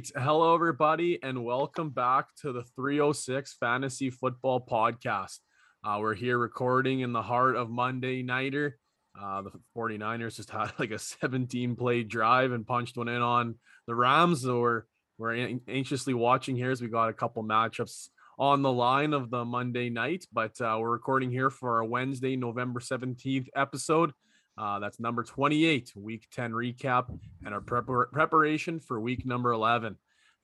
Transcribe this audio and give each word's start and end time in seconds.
right. 0.00 0.22
Hello, 0.22 0.54
everybody, 0.54 1.22
and 1.22 1.44
welcome 1.44 1.90
back 1.90 2.34
to 2.40 2.52
the 2.52 2.62
306 2.74 3.56
Fantasy 3.60 4.08
Football 4.08 4.64
Podcast. 4.66 5.40
Uh, 5.84 5.98
we're 6.00 6.14
here 6.14 6.38
recording 6.38 7.00
in 7.00 7.12
the 7.12 7.20
heart 7.20 7.54
of 7.54 7.68
Monday 7.68 8.22
Nighter. 8.22 8.78
Uh, 9.20 9.42
the 9.42 9.50
49ers 9.76 10.36
just 10.36 10.50
had 10.50 10.72
like 10.78 10.90
a 10.90 10.98
17 10.98 11.76
play 11.76 12.02
drive 12.02 12.52
and 12.52 12.66
punched 12.66 12.96
one 12.96 13.08
in 13.08 13.20
on 13.20 13.56
the 13.86 13.94
Rams. 13.94 14.42
So 14.42 14.60
we're, 14.60 14.82
we're 15.18 15.58
anxiously 15.68 16.14
watching 16.14 16.56
here 16.56 16.70
as 16.70 16.80
we 16.80 16.88
got 16.88 17.10
a 17.10 17.14
couple 17.14 17.44
matchups 17.44 18.08
on 18.38 18.62
the 18.62 18.72
line 18.72 19.12
of 19.12 19.28
the 19.28 19.44
Monday 19.44 19.90
night, 19.90 20.24
but 20.32 20.58
uh, 20.62 20.78
we're 20.80 20.92
recording 20.92 21.30
here 21.30 21.50
for 21.50 21.76
our 21.76 21.84
Wednesday, 21.84 22.36
November 22.36 22.80
17th 22.80 23.48
episode. 23.54 24.12
Uh, 24.60 24.78
that's 24.78 25.00
number 25.00 25.22
28, 25.22 25.92
week 25.96 26.28
10 26.32 26.52
recap, 26.52 27.18
and 27.46 27.54
our 27.54 27.62
prepar- 27.62 28.12
preparation 28.12 28.78
for 28.78 29.00
week 29.00 29.24
number 29.24 29.52
11. 29.52 29.96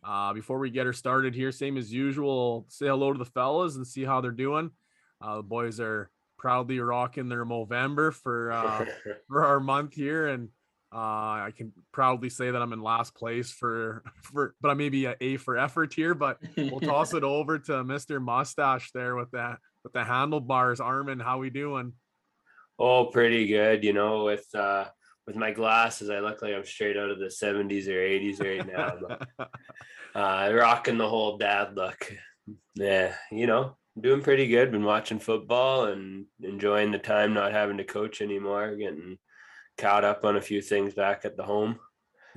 Uh, 0.03 0.33
before 0.33 0.59
we 0.59 0.71
get 0.71 0.87
her 0.87 0.95
started 0.95 1.35
here, 1.35 1.53
same 1.53 1.77
as 1.77 1.93
usual, 1.93 2.65
say 2.71 2.87
hello 2.87 3.13
to 3.13 3.19
the 3.19 3.27
fellas 3.27 3.77
and 3.77 3.87
see 3.87 4.05
how 4.05 4.23
they're 4.23 4.31
doing. 4.31 4.71
Uh, 5.21 5.37
the 5.37 5.43
boys 5.43 5.81
are 5.81 6.11
proudly 6.39 6.81
rocking 6.81 7.29
their 7.29 7.45
Movember 7.45 8.11
for 8.11 8.53
uh, 8.53 8.87
for 9.29 9.45
our 9.45 9.61
month 9.61 9.93
here, 9.93 10.29
and 10.29 10.49
uh, 10.95 10.97
I 11.49 11.53
can 11.55 11.73
proudly 11.93 12.31
say 12.31 12.51
that 12.51 12.63
I'm 12.63 12.73
in 12.73 12.81
last 12.81 13.15
place 13.15 13.51
for 13.51 14.03
for, 14.23 14.55
but 14.63 14.71
I 14.71 14.75
may 14.75 14.89
be 14.89 15.05
a 15.05 15.17
A 15.21 15.37
for 15.37 15.59
effort 15.59 15.93
here. 15.93 16.15
But 16.15 16.39
we'll 16.57 16.81
toss 16.81 17.13
it 17.13 17.23
over 17.25 17.59
to 17.59 17.73
Mr. 17.85 18.23
Mustache 18.23 18.93
there 18.93 19.15
with 19.15 19.33
that 19.33 19.59
with 19.83 19.93
the 19.93 20.05
handlebars. 20.05 20.81
Armin, 20.81 21.21
how 21.21 21.39
we 21.39 21.51
doing? 21.51 21.93
Oh, 22.79 23.07
pretty 23.07 23.47
good. 23.47 23.85
You 23.85 23.93
know, 23.93 24.25
with 24.25 24.47
uh 24.55 24.87
with 25.27 25.37
my 25.37 25.51
glasses, 25.51 26.11
I 26.11 26.21
look 26.21 26.41
like 26.41 26.55
I'm 26.55 26.65
straight 26.65 26.97
out 26.97 27.11
of 27.11 27.19
the 27.19 27.31
70s 27.31 27.89
or 27.89 28.01
80s 28.01 28.41
right 28.41 28.67
now. 28.67 28.99
But, 29.37 29.51
uh, 30.15 30.55
rocking 30.55 30.99
the 30.99 31.09
whole 31.09 31.37
dad 31.37 31.75
look. 31.75 32.13
Yeah, 32.77 33.15
you 33.33 33.47
know, 33.47 33.77
doing 34.01 34.23
pretty 34.23 34.47
good. 34.47 34.71
Been 34.71 34.85
watching 34.85 35.19
football 35.19 35.87
and 35.87 36.27
enjoying 36.43 36.93
the 36.93 36.99
time 36.99 37.35
not 37.35 37.53
having 37.53 37.79
to 37.79 37.85
coach 37.85 38.23
anymore, 38.23 38.77
getting 38.77 39.19
caught 39.79 40.05
up 40.05 40.25
on 40.25 40.37
a 40.37 40.41
few 40.41 40.63
things 40.63 40.95
back 40.95 41.25
at 41.25 41.37
the 41.37 41.43
home. 41.43 41.81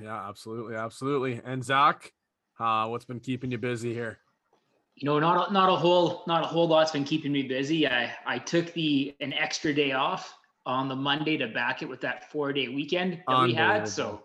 Yeah, 0.00 0.28
absolutely, 0.28 0.76
absolutely. 0.76 1.40
And 1.44 1.62
Zach, 1.62 2.12
uh, 2.58 2.86
what's 2.88 3.04
been 3.04 3.20
keeping 3.20 3.52
you 3.52 3.58
busy 3.58 3.94
here? 3.94 4.18
You 5.00 5.06
know, 5.06 5.18
not 5.18 5.48
a, 5.48 5.52
not 5.52 5.70
a 5.70 5.76
whole 5.76 6.22
not 6.26 6.44
a 6.44 6.46
whole 6.46 6.68
lot's 6.68 6.92
been 6.92 7.04
keeping 7.04 7.32
me 7.32 7.42
busy. 7.42 7.88
I 7.88 8.12
I 8.26 8.38
took 8.38 8.72
the 8.74 9.14
an 9.20 9.32
extra 9.32 9.72
day 9.72 9.92
off 9.92 10.36
on 10.66 10.88
the 10.88 10.96
Monday 10.96 11.38
to 11.38 11.48
back 11.48 11.80
it 11.80 11.88
with 11.88 12.02
that 12.02 12.30
four 12.30 12.52
day 12.52 12.68
weekend 12.68 13.22
that 13.26 13.42
we 13.42 13.54
had. 13.54 13.88
So 13.88 14.24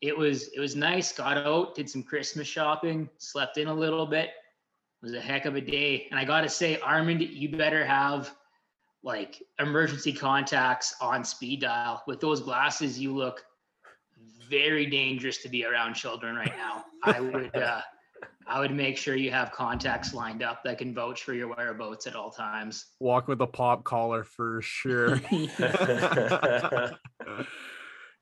it 0.00 0.16
was 0.16 0.48
it 0.48 0.58
was 0.60 0.74
nice. 0.74 1.12
Got 1.12 1.38
out, 1.38 1.76
did 1.76 1.88
some 1.88 2.02
Christmas 2.02 2.48
shopping, 2.48 3.08
slept 3.18 3.58
in 3.58 3.68
a 3.68 3.74
little 3.74 4.04
bit. 4.04 4.30
It 4.30 5.06
was 5.06 5.14
a 5.14 5.20
heck 5.20 5.44
of 5.44 5.54
a 5.54 5.60
day. 5.60 6.08
And 6.10 6.18
I 6.18 6.24
gotta 6.24 6.48
say, 6.48 6.80
Armand, 6.80 7.22
you 7.22 7.50
better 7.50 7.84
have 7.84 8.34
like 9.04 9.40
emergency 9.60 10.12
contacts 10.12 10.96
on 11.00 11.24
speed 11.24 11.60
dial. 11.60 12.02
With 12.08 12.20
those 12.20 12.40
glasses, 12.40 12.98
you 12.98 13.14
look 13.14 13.44
very 14.50 14.86
dangerous 14.86 15.38
to 15.38 15.48
be 15.48 15.64
around 15.64 15.94
children 15.94 16.34
right 16.34 16.52
now. 16.56 16.84
I 17.04 17.20
would 17.20 17.56
uh, 17.62 17.80
I 18.46 18.60
would 18.60 18.72
make 18.72 18.96
sure 18.96 19.14
you 19.16 19.30
have 19.30 19.52
contacts 19.52 20.14
lined 20.14 20.42
up 20.42 20.62
that 20.64 20.78
can 20.78 20.94
vouch 20.94 21.22
for 21.22 21.34
your 21.34 21.48
whereabouts 21.48 22.06
at 22.06 22.14
all 22.16 22.30
times. 22.30 22.86
Walk 23.00 23.28
with 23.28 23.40
a 23.40 23.46
pop 23.46 23.84
collar 23.84 24.24
for 24.24 24.60
sure. 24.62 25.16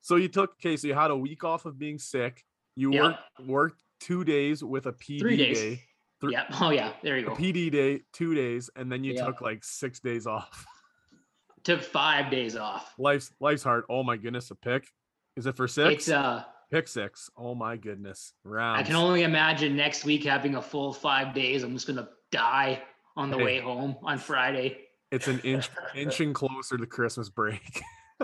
so 0.01 0.15
you 0.15 0.27
took 0.27 0.51
okay, 0.53 0.77
so 0.77 0.87
you 0.87 0.93
had 0.93 1.11
a 1.11 1.17
week 1.17 1.43
off 1.43 1.65
of 1.65 1.77
being 1.77 1.97
sick. 1.99 2.43
You 2.75 2.93
yep. 2.93 3.03
worked 3.03 3.19
worked 3.47 3.83
two 3.99 4.23
days 4.23 4.63
with 4.63 4.85
a 4.87 4.93
PD 4.93 5.19
Three 5.19 5.37
days. 5.37 5.59
day. 5.59 5.83
Three, 6.19 6.33
yeah. 6.33 6.45
Oh 6.61 6.69
yeah. 6.69 6.93
There 7.01 7.17
you 7.17 7.25
go. 7.25 7.35
PD 7.35 7.71
day, 7.71 8.01
two 8.13 8.35
days, 8.35 8.69
and 8.75 8.91
then 8.91 9.03
you 9.03 9.13
yep. 9.13 9.25
took 9.25 9.41
like 9.41 9.63
six 9.63 9.99
days 9.99 10.27
off. 10.27 10.65
Took 11.63 11.81
five 11.83 12.31
days 12.31 12.55
off. 12.55 12.93
Life's 12.97 13.31
life's 13.39 13.63
hard. 13.63 13.83
Oh 13.89 14.03
my 14.03 14.17
goodness, 14.17 14.49
a 14.51 14.55
pick. 14.55 14.87
Is 15.35 15.45
it 15.45 15.55
for 15.55 15.67
six? 15.67 15.93
It's 15.93 16.09
uh 16.09 16.43
pick 16.71 16.87
six. 16.87 17.29
Oh 17.37 17.53
my 17.53 17.77
goodness. 17.77 18.33
Rounds. 18.43 18.79
I 18.79 18.83
can 18.83 18.95
only 18.95 19.23
imagine 19.23 19.75
next 19.75 20.05
week 20.05 20.23
having 20.23 20.55
a 20.55 20.61
full 20.61 20.93
five 20.93 21.33
days. 21.33 21.63
I'm 21.63 21.73
just 21.73 21.87
gonna 21.87 22.09
die 22.31 22.81
on 23.15 23.29
the 23.29 23.37
hey, 23.37 23.43
way 23.43 23.59
home 23.59 23.97
on 24.03 24.17
Friday. 24.17 24.77
It's 25.11 25.27
an 25.27 25.39
inch 25.39 25.69
inching 25.95 26.33
closer 26.33 26.77
to 26.77 26.85
Christmas 26.85 27.29
break. 27.29 27.81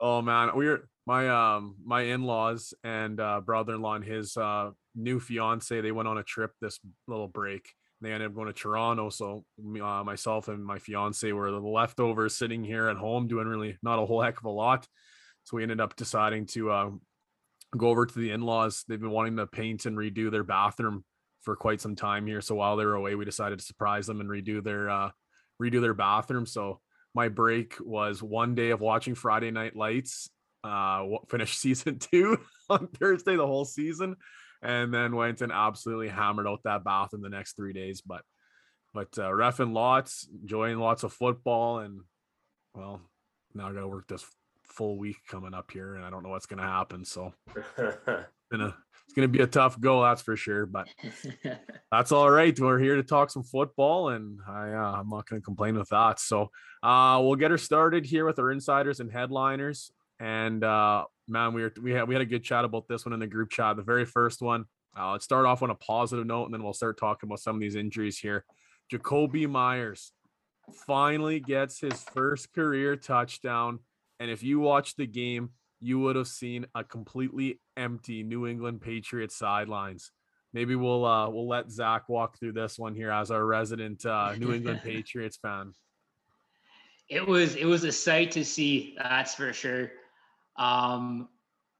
oh 0.00 0.22
man, 0.22 0.50
we're 0.54 0.88
my 1.06 1.28
um 1.28 1.76
my 1.84 2.02
in-laws 2.02 2.74
and 2.84 3.20
uh, 3.20 3.40
brother-in-law 3.40 3.94
and 3.96 4.04
his 4.04 4.36
uh, 4.36 4.70
new 4.94 5.20
fiance. 5.20 5.80
They 5.80 5.92
went 5.92 6.08
on 6.08 6.18
a 6.18 6.22
trip 6.22 6.52
this 6.60 6.78
little 7.06 7.28
break. 7.28 7.68
They 8.00 8.12
ended 8.12 8.28
up 8.28 8.34
going 8.34 8.46
to 8.46 8.52
Toronto. 8.52 9.10
So 9.10 9.44
uh, 9.58 10.04
myself 10.04 10.48
and 10.48 10.64
my 10.64 10.78
fiance 10.78 11.32
were 11.32 11.50
the 11.50 11.58
leftovers 11.58 12.36
sitting 12.36 12.62
here 12.62 12.88
at 12.88 12.96
home 12.96 13.26
doing 13.26 13.48
really 13.48 13.76
not 13.82 13.98
a 13.98 14.06
whole 14.06 14.22
heck 14.22 14.38
of 14.38 14.44
a 14.44 14.50
lot. 14.50 14.86
So 15.48 15.56
we 15.56 15.62
ended 15.62 15.80
up 15.80 15.96
deciding 15.96 16.44
to 16.48 16.70
uh, 16.70 16.90
go 17.74 17.88
over 17.88 18.04
to 18.04 18.18
the 18.18 18.32
in-laws. 18.32 18.84
They've 18.86 19.00
been 19.00 19.10
wanting 19.10 19.38
to 19.38 19.46
paint 19.46 19.86
and 19.86 19.96
redo 19.96 20.30
their 20.30 20.44
bathroom 20.44 21.06
for 21.40 21.56
quite 21.56 21.80
some 21.80 21.96
time 21.96 22.26
here. 22.26 22.42
So 22.42 22.54
while 22.54 22.76
they 22.76 22.84
were 22.84 22.96
away, 22.96 23.14
we 23.14 23.24
decided 23.24 23.58
to 23.58 23.64
surprise 23.64 24.06
them 24.06 24.20
and 24.20 24.28
redo 24.28 24.62
their 24.62 24.90
uh, 24.90 25.10
redo 25.62 25.80
their 25.80 25.94
bathroom. 25.94 26.44
So 26.44 26.80
my 27.14 27.30
break 27.30 27.76
was 27.80 28.22
one 28.22 28.54
day 28.54 28.70
of 28.70 28.82
watching 28.82 29.14
Friday 29.14 29.50
Night 29.50 29.74
Lights. 29.74 30.28
Uh, 30.62 31.06
finished 31.30 31.58
season 31.58 31.98
two 31.98 32.36
on 32.68 32.88
Thursday, 32.88 33.36
the 33.36 33.46
whole 33.46 33.64
season, 33.64 34.16
and 34.60 34.92
then 34.92 35.16
went 35.16 35.40
and 35.40 35.50
absolutely 35.50 36.08
hammered 36.08 36.46
out 36.46 36.60
that 36.64 36.84
bath 36.84 37.14
in 37.14 37.22
the 37.22 37.30
next 37.30 37.56
three 37.56 37.72
days. 37.72 38.02
But 38.02 38.20
but 38.92 39.16
uh, 39.16 39.30
refing 39.30 39.72
lots, 39.72 40.28
enjoying 40.42 40.76
lots 40.76 41.04
of 41.04 41.12
football, 41.14 41.78
and 41.78 42.00
well, 42.74 43.00
now 43.54 43.70
I 43.70 43.72
got 43.72 43.80
to 43.80 43.88
work 43.88 44.08
this 44.08 44.26
full 44.68 44.98
week 44.98 45.16
coming 45.28 45.54
up 45.54 45.70
here, 45.70 45.94
and 45.94 46.04
I 46.04 46.10
don't 46.10 46.22
know 46.22 46.30
what's 46.30 46.46
going 46.46 46.60
to 46.60 46.64
happen. 46.64 47.04
So 47.04 47.32
gonna 48.50 48.74
it's 49.04 49.14
gonna 49.14 49.28
be 49.28 49.40
a 49.40 49.46
tough 49.46 49.80
go, 49.80 50.02
that's 50.02 50.22
for 50.22 50.36
sure. 50.36 50.66
But 50.66 50.88
that's 51.92 52.12
all 52.12 52.30
right. 52.30 52.58
We're 52.58 52.78
here 52.78 52.96
to 52.96 53.02
talk 53.02 53.30
some 53.30 53.42
football, 53.42 54.10
and 54.10 54.40
I 54.46 54.72
uh, 54.72 55.00
I'm 55.00 55.08
not 55.08 55.26
gonna 55.26 55.42
complain 55.42 55.78
with 55.78 55.88
that. 55.90 56.20
So 56.20 56.50
uh, 56.82 57.20
we'll 57.22 57.36
get 57.36 57.50
her 57.50 57.58
started 57.58 58.04
here 58.04 58.26
with 58.26 58.38
our 58.38 58.50
insiders 58.50 59.00
and 59.00 59.10
headliners. 59.10 59.90
And 60.20 60.64
uh, 60.64 61.04
man, 61.26 61.54
we 61.54 61.62
were 61.62 61.72
we 61.80 61.92
had 61.92 62.08
we 62.08 62.14
had 62.14 62.22
a 62.22 62.26
good 62.26 62.44
chat 62.44 62.64
about 62.64 62.88
this 62.88 63.06
one 63.06 63.12
in 63.12 63.20
the 63.20 63.26
group 63.26 63.50
chat. 63.50 63.76
The 63.76 63.82
very 63.82 64.04
first 64.04 64.42
one. 64.42 64.64
Uh, 64.98 65.12
let's 65.12 65.24
start 65.24 65.46
off 65.46 65.62
on 65.62 65.70
a 65.70 65.76
positive 65.76 66.26
note, 66.26 66.46
and 66.46 66.54
then 66.54 66.62
we'll 66.62 66.72
start 66.72 66.98
talking 66.98 67.28
about 67.28 67.40
some 67.40 67.54
of 67.54 67.60
these 67.60 67.76
injuries 67.76 68.18
here. 68.18 68.44
Jakobi 68.92 69.48
Meyers 69.48 70.12
finally 70.86 71.40
gets 71.40 71.80
his 71.80 72.02
first 72.02 72.52
career 72.52 72.96
touchdown 72.96 73.78
and 74.20 74.30
if 74.30 74.42
you 74.42 74.60
watched 74.60 74.96
the 74.96 75.06
game, 75.06 75.50
you 75.80 75.98
would 76.00 76.16
have 76.16 76.28
seen 76.28 76.66
a 76.74 76.82
completely 76.82 77.60
empty 77.76 78.22
New 78.22 78.46
England 78.46 78.80
Patriots 78.80 79.36
sidelines. 79.36 80.10
Maybe 80.52 80.74
we'll 80.74 81.04
uh, 81.04 81.28
we'll 81.28 81.48
let 81.48 81.70
Zach 81.70 82.08
walk 82.08 82.38
through 82.38 82.52
this 82.52 82.78
one 82.78 82.94
here 82.94 83.10
as 83.10 83.30
our 83.30 83.44
resident 83.44 84.04
uh, 84.06 84.34
New 84.36 84.52
England 84.52 84.80
Patriots 84.84 85.36
fan. 85.36 85.72
It 87.08 87.26
was 87.26 87.54
it 87.54 87.66
was 87.66 87.84
a 87.84 87.92
sight 87.92 88.30
to 88.32 88.44
see, 88.44 88.96
that's 88.98 89.34
for 89.34 89.52
sure. 89.52 89.90
Um, 90.56 91.28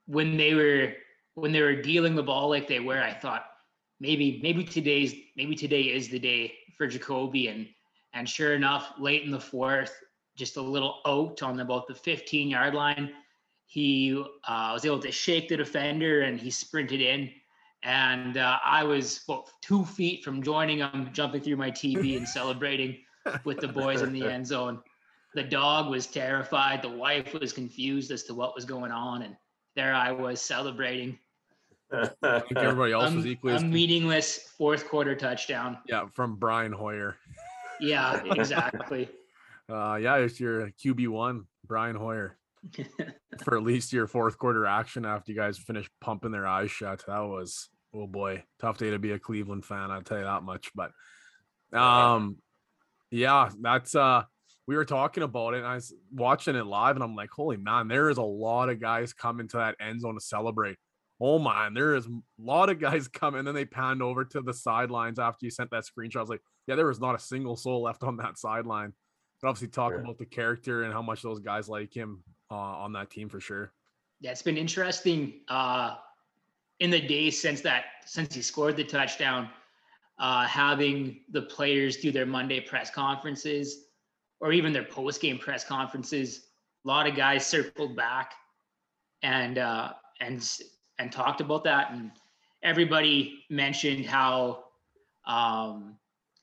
when 0.06 0.36
they 0.36 0.54
were 0.54 0.92
when 1.34 1.52
they 1.52 1.62
were 1.62 1.80
dealing 1.80 2.14
the 2.14 2.22
ball 2.22 2.48
like 2.48 2.68
they 2.68 2.80
were, 2.80 3.02
I 3.02 3.12
thought 3.12 3.46
maybe 4.00 4.38
maybe 4.42 4.64
today's 4.64 5.14
maybe 5.36 5.54
today 5.54 5.82
is 5.82 6.08
the 6.08 6.18
day 6.18 6.54
for 6.76 6.86
Jakobi 6.86 7.50
and 7.50 7.66
and 8.14 8.28
sure 8.28 8.54
enough, 8.54 8.92
late 8.98 9.22
in 9.22 9.30
the 9.30 9.40
fourth, 9.40 9.92
just 10.38 10.56
a 10.56 10.62
little 10.62 11.00
out 11.06 11.42
on 11.42 11.60
about 11.60 11.88
the 11.88 11.94
15 11.94 12.48
yard 12.48 12.74
line. 12.74 13.10
He 13.66 14.24
uh, 14.46 14.70
was 14.72 14.86
able 14.86 15.00
to 15.00 15.12
shake 15.12 15.48
the 15.48 15.56
defender 15.56 16.22
and 16.22 16.40
he 16.40 16.50
sprinted 16.50 17.02
in. 17.02 17.30
And 17.82 18.38
uh, 18.38 18.58
I 18.64 18.82
was 18.84 19.22
about 19.28 19.50
two 19.60 19.84
feet 19.84 20.24
from 20.24 20.42
joining 20.42 20.78
him, 20.78 21.10
jumping 21.12 21.42
through 21.42 21.56
my 21.56 21.70
TV 21.70 22.16
and 22.16 22.26
celebrating 22.38 22.96
with 23.44 23.58
the 23.58 23.68
boys 23.68 24.00
in 24.00 24.12
the 24.12 24.24
end 24.24 24.46
zone. 24.46 24.80
The 25.34 25.42
dog 25.42 25.90
was 25.90 26.06
terrified. 26.06 26.82
The 26.82 26.88
wife 26.88 27.34
was 27.34 27.52
confused 27.52 28.10
as 28.10 28.22
to 28.24 28.34
what 28.34 28.54
was 28.54 28.64
going 28.64 28.90
on. 28.90 29.22
And 29.22 29.36
there 29.76 29.94
I 29.94 30.12
was 30.12 30.40
celebrating. 30.40 31.18
I 31.92 32.40
think 32.40 32.56
everybody 32.56 32.92
else 32.92 33.14
was 33.14 33.26
equally 33.26 33.56
a 33.56 33.60
meaningless 33.60 34.50
fourth 34.56 34.88
quarter 34.88 35.14
touchdown. 35.14 35.78
Yeah, 35.86 36.06
from 36.12 36.36
Brian 36.36 36.72
Hoyer. 36.72 37.16
Yeah, 37.80 38.22
exactly. 38.32 39.08
Uh, 39.70 39.96
yeah, 39.96 40.16
it's 40.16 40.40
your 40.40 40.70
QB 40.70 41.08
one, 41.08 41.44
Brian 41.66 41.96
Hoyer, 41.96 42.38
for 43.44 43.56
at 43.56 43.62
least 43.62 43.92
your 43.92 44.06
fourth 44.06 44.38
quarter 44.38 44.64
action 44.66 45.04
after 45.04 45.30
you 45.30 45.38
guys 45.38 45.58
finished 45.58 45.90
pumping 46.00 46.32
their 46.32 46.46
eyes 46.46 46.70
shut. 46.70 47.04
That 47.06 47.20
was 47.20 47.68
oh 47.94 48.06
boy, 48.06 48.44
tough 48.60 48.78
day 48.78 48.90
to 48.90 48.98
be 48.98 49.12
a 49.12 49.18
Cleveland 49.18 49.64
fan. 49.64 49.90
I'll 49.90 50.02
tell 50.02 50.18
you 50.18 50.24
that 50.24 50.42
much. 50.42 50.70
But 50.74 50.92
um, 51.78 52.38
yeah, 53.10 53.50
that's 53.60 53.94
uh, 53.94 54.22
we 54.66 54.76
were 54.76 54.84
talking 54.84 55.22
about 55.22 55.54
it. 55.54 55.58
and 55.58 55.66
I 55.66 55.74
was 55.74 55.92
watching 56.12 56.56
it 56.56 56.66
live, 56.66 56.96
and 56.96 57.04
I'm 57.04 57.14
like, 57.14 57.30
holy 57.30 57.56
man, 57.56 57.88
there 57.88 58.10
is 58.10 58.18
a 58.18 58.22
lot 58.22 58.70
of 58.70 58.80
guys 58.80 59.12
coming 59.12 59.48
to 59.48 59.58
that 59.58 59.76
end 59.80 60.00
zone 60.00 60.14
to 60.14 60.20
celebrate. 60.20 60.76
oh 61.20 61.38
man, 61.38 61.74
there 61.74 61.94
is 61.94 62.06
a 62.06 62.20
lot 62.38 62.70
of 62.70 62.80
guys 62.80 63.08
coming. 63.12 63.40
And 63.40 63.48
then 63.48 63.54
they 63.54 63.64
panned 63.64 64.02
over 64.02 64.24
to 64.24 64.40
the 64.40 64.54
sidelines 64.54 65.18
after 65.18 65.44
you 65.44 65.50
sent 65.50 65.70
that 65.72 65.84
screenshot. 65.84 66.16
I 66.16 66.20
was 66.20 66.30
like, 66.30 66.42
yeah, 66.66 66.74
there 66.76 66.86
was 66.86 67.00
not 67.00 67.14
a 67.14 67.18
single 67.18 67.56
soul 67.56 67.82
left 67.82 68.02
on 68.02 68.16
that 68.18 68.38
sideline. 68.38 68.92
But 69.40 69.48
obviously, 69.48 69.68
talk 69.68 69.92
Yeah. 69.92 70.00
about 70.00 70.18
the 70.18 70.26
character 70.26 70.82
and 70.82 70.92
how 70.92 71.02
much 71.02 71.22
those 71.22 71.38
guys 71.38 71.68
like 71.68 71.92
him 71.92 72.22
uh, 72.50 72.54
on 72.54 72.92
that 72.92 73.10
team 73.10 73.28
for 73.28 73.40
sure. 73.40 73.72
Yeah, 74.20 74.32
it's 74.32 74.42
been 74.42 74.56
interesting 74.56 75.40
uh, 75.48 75.96
in 76.80 76.90
the 76.90 77.00
days 77.00 77.40
since 77.40 77.60
that 77.62 77.84
since 78.04 78.34
he 78.34 78.42
scored 78.42 78.76
the 78.76 78.84
touchdown, 78.84 79.48
uh, 80.18 80.44
having 80.46 81.20
the 81.30 81.42
players 81.42 81.98
do 81.98 82.10
their 82.10 82.26
Monday 82.26 82.60
press 82.60 82.90
conferences 82.90 83.86
or 84.40 84.52
even 84.52 84.72
their 84.72 84.84
post 84.84 85.20
game 85.20 85.38
press 85.38 85.64
conferences. 85.64 86.46
A 86.84 86.88
lot 86.88 87.06
of 87.06 87.14
guys 87.14 87.46
circled 87.46 87.96
back 87.96 88.32
and 89.22 89.58
uh, 89.58 89.92
and 90.20 90.58
and 90.98 91.12
talked 91.12 91.40
about 91.40 91.62
that, 91.64 91.92
and 91.92 92.10
everybody 92.62 93.44
mentioned 93.50 94.04
how 94.06 94.64
um, 95.26 95.96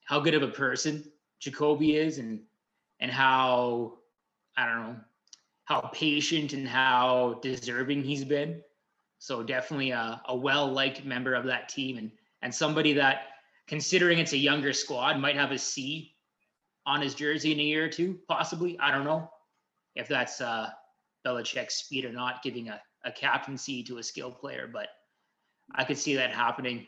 how 0.06 0.20
good 0.20 0.34
of 0.34 0.44
a 0.44 0.48
person 0.48 1.04
Jakobi 1.42 1.96
is, 1.96 2.20
and 2.20 2.40
and 3.00 3.12
how 3.12 4.00
I 4.58 4.66
don't 4.66 4.82
know 4.84 4.96
how 5.66 5.82
patient 5.94 6.54
and 6.54 6.68
how 6.68 7.40
deserving 7.42 8.04
he's 8.04 8.24
been. 8.24 8.62
So 9.18 9.42
definitely 9.44 9.92
a, 9.92 10.22
a 10.28 10.36
well-liked 10.36 11.04
member 11.06 11.34
of 11.34 11.46
that 11.46 11.70
team 11.70 11.98
and 11.98 12.12
and 12.42 12.54
somebody 12.54 12.94
that 12.94 13.24
considering 13.68 14.20
it's 14.20 14.34
a 14.34 14.38
younger 14.38 14.74
squad 14.74 15.20
might 15.20 15.36
have 15.36 15.52
a 15.52 15.58
C 15.58 16.16
on 16.86 17.02
his 17.02 17.16
jersey 17.16 17.52
in 17.52 17.60
a 17.60 17.64
year 17.64 17.86
or 17.86 17.90
two, 17.90 18.20
possibly. 18.28 18.78
I 18.80 18.92
don't 18.92 19.06
know 19.06 19.30
if 19.96 20.08
that's 20.08 20.42
uh 20.42 20.70
Belichick's 21.26 21.76
speed 21.76 22.06
or 22.06 22.12
not, 22.12 22.44
giving 22.44 22.70
a, 22.70 22.80
a 23.04 23.12
captaincy 23.12 23.82
to 23.86 23.98
a 23.98 24.04
skilled 24.04 24.38
player, 24.38 24.70
but 24.72 24.90
I 25.74 25.84
could 25.84 25.98
see 25.98 26.16
that 26.18 26.32
happening, 26.32 26.86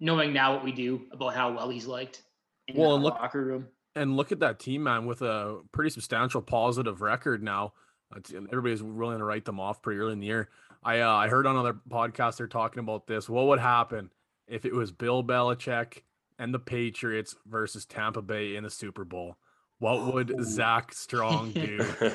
knowing 0.00 0.32
now 0.32 0.54
what 0.54 0.64
we 0.64 0.72
do 0.72 1.02
about 1.12 1.36
how 1.36 1.52
well 1.54 1.68
he's 1.70 1.86
liked 1.86 2.22
in 2.66 2.76
Well, 2.76 2.98
the 2.98 3.04
look- 3.04 3.14
locker 3.14 3.44
room. 3.44 3.68
And 3.96 4.16
look 4.16 4.32
at 4.32 4.40
that 4.40 4.58
team, 4.58 4.82
man, 4.84 5.06
with 5.06 5.22
a 5.22 5.60
pretty 5.72 5.90
substantial 5.90 6.42
positive 6.42 7.00
record 7.00 7.42
now. 7.42 7.74
Uh, 8.14 8.20
t- 8.22 8.36
and 8.36 8.48
Everybody's 8.48 8.82
willing 8.82 9.18
to 9.18 9.24
write 9.24 9.44
them 9.44 9.60
off 9.60 9.82
pretty 9.82 10.00
early 10.00 10.12
in 10.12 10.20
the 10.20 10.26
year. 10.26 10.48
I 10.82 11.00
uh, 11.00 11.12
I 11.12 11.28
heard 11.28 11.46
on 11.46 11.56
other 11.56 11.74
podcasts 11.88 12.36
they're 12.36 12.46
talking 12.46 12.80
about 12.80 13.06
this. 13.06 13.28
What 13.28 13.46
would 13.46 13.60
happen 13.60 14.10
if 14.46 14.64
it 14.64 14.74
was 14.74 14.92
Bill 14.92 15.22
Belichick 15.24 16.02
and 16.38 16.52
the 16.52 16.58
Patriots 16.58 17.36
versus 17.46 17.86
Tampa 17.86 18.20
Bay 18.20 18.56
in 18.56 18.64
the 18.64 18.70
Super 18.70 19.04
Bowl? 19.04 19.36
What 19.78 20.12
would 20.12 20.30
Ooh. 20.30 20.44
Zach 20.44 20.92
Strong 20.92 21.52
do? 21.52 21.80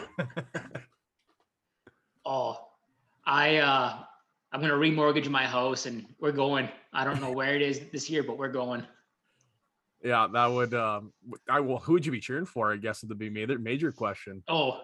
Oh, 2.26 2.60
I 3.26 3.58
uh 3.58 3.98
I'm 4.52 4.62
gonna 4.62 4.74
remortgage 4.74 5.28
my 5.30 5.46
house 5.48 5.88
and 5.88 6.06
we're 6.20 6.32
going. 6.32 6.70
I 6.94 7.04
don't 7.04 7.20
know 7.22 7.32
where 7.32 7.56
it 7.56 7.62
is 7.64 7.80
this 7.92 8.08
year, 8.08 8.22
but 8.22 8.38
we're 8.38 8.50
going. 8.50 8.84
Yeah, 10.04 10.28
that 10.32 10.46
would. 10.48 10.74
Um, 10.74 11.12
w- 11.26 11.42
I 11.50 11.60
will. 11.60 11.80
Who 11.80 11.94
would 11.94 12.06
you 12.06 12.12
be 12.12 12.20
cheering 12.20 12.46
for? 12.46 12.72
I 12.72 12.78
guess 12.78 13.04
it 13.04 13.10
would 13.10 13.20
be 13.20 13.30
major 13.30 13.60
major 13.60 13.92
question. 13.92 14.44
Oh, 14.48 14.80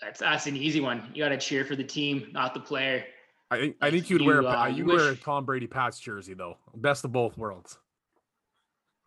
that's 0.00 0.20
that's 0.20 0.46
an 0.46 0.56
easy 0.56 0.80
one. 0.80 1.10
You 1.14 1.24
gotta 1.24 1.38
cheer 1.38 1.64
for 1.64 1.74
the 1.76 1.84
team, 1.84 2.28
not 2.32 2.54
the 2.54 2.60
player. 2.60 3.04
I 3.50 3.58
think 3.58 3.76
I 3.80 3.90
think 3.90 4.10
you'd 4.10 4.22
wear 4.22 4.40
a, 4.40 4.42
you, 4.42 4.48
Pa- 4.48 4.62
uh, 4.62 4.66
you 4.68 4.76
you 4.76 4.86
wear 4.86 5.08
a 5.10 5.16
Tom 5.16 5.44
Brady 5.44 5.66
Pats 5.66 5.98
jersey 5.98 6.34
though. 6.34 6.56
Best 6.76 7.04
of 7.04 7.12
both 7.12 7.36
worlds. 7.36 7.78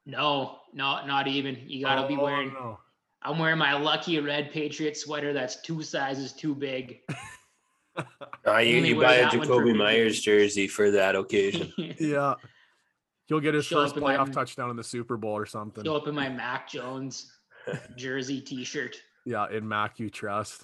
No, 0.06 0.60
not 0.74 1.08
not 1.08 1.28
even. 1.28 1.58
You 1.66 1.86
gotta 1.86 2.08
be 2.08 2.16
Oh, 2.16 2.24
wearing. 2.24 2.54
no. 2.54 2.80
I'm 3.24 3.40
wearing 3.40 3.58
my 3.58 3.74
lucky 3.74 4.19
red 4.19 4.52
Patriot 4.52 4.96
sweater 4.96 5.34
that's 5.34 5.62
two 5.62 5.81
sizes 5.84 6.34
too 6.34 6.54
big. 6.56 7.00
Uh, 8.46 8.60
you, 8.60 8.78
Only 8.78 8.90
you 8.90 9.02
buy 9.02 9.16
a 9.16 9.22
that 9.24 9.36
one 9.36 9.48
for 9.48 9.54
Jakobi 9.56 9.72
me. 9.72 9.80
Meyers 9.80 10.22
jersey 10.22 10.68
for 10.68 10.92
that 10.92 11.16
occasion. 11.16 11.74
Yeah. 12.00 12.36
He'll 13.28 13.40
get 13.40 13.54
his 13.54 13.66
Show 13.66 13.84
first 13.84 13.96
in 13.98 14.04
my- 14.04 14.16
playoff 14.18 14.32
touchdown 14.34 14.70
in 14.70 14.76
the 14.76 14.84
Super 14.84 15.18
Bowl 15.18 15.34
or 15.38 15.46
something. 15.46 15.84
Show 15.84 15.96
up 15.98 16.08
in 16.08 16.16
my 16.16 16.30
Mac 16.30 16.70
Jones 16.70 17.32
jersey 17.98 18.42
T-shirt. 18.42 18.96
Yeah, 19.26 19.48
in 19.52 19.68
Mac 19.68 20.00
you 20.00 20.10
trust. 20.10 20.64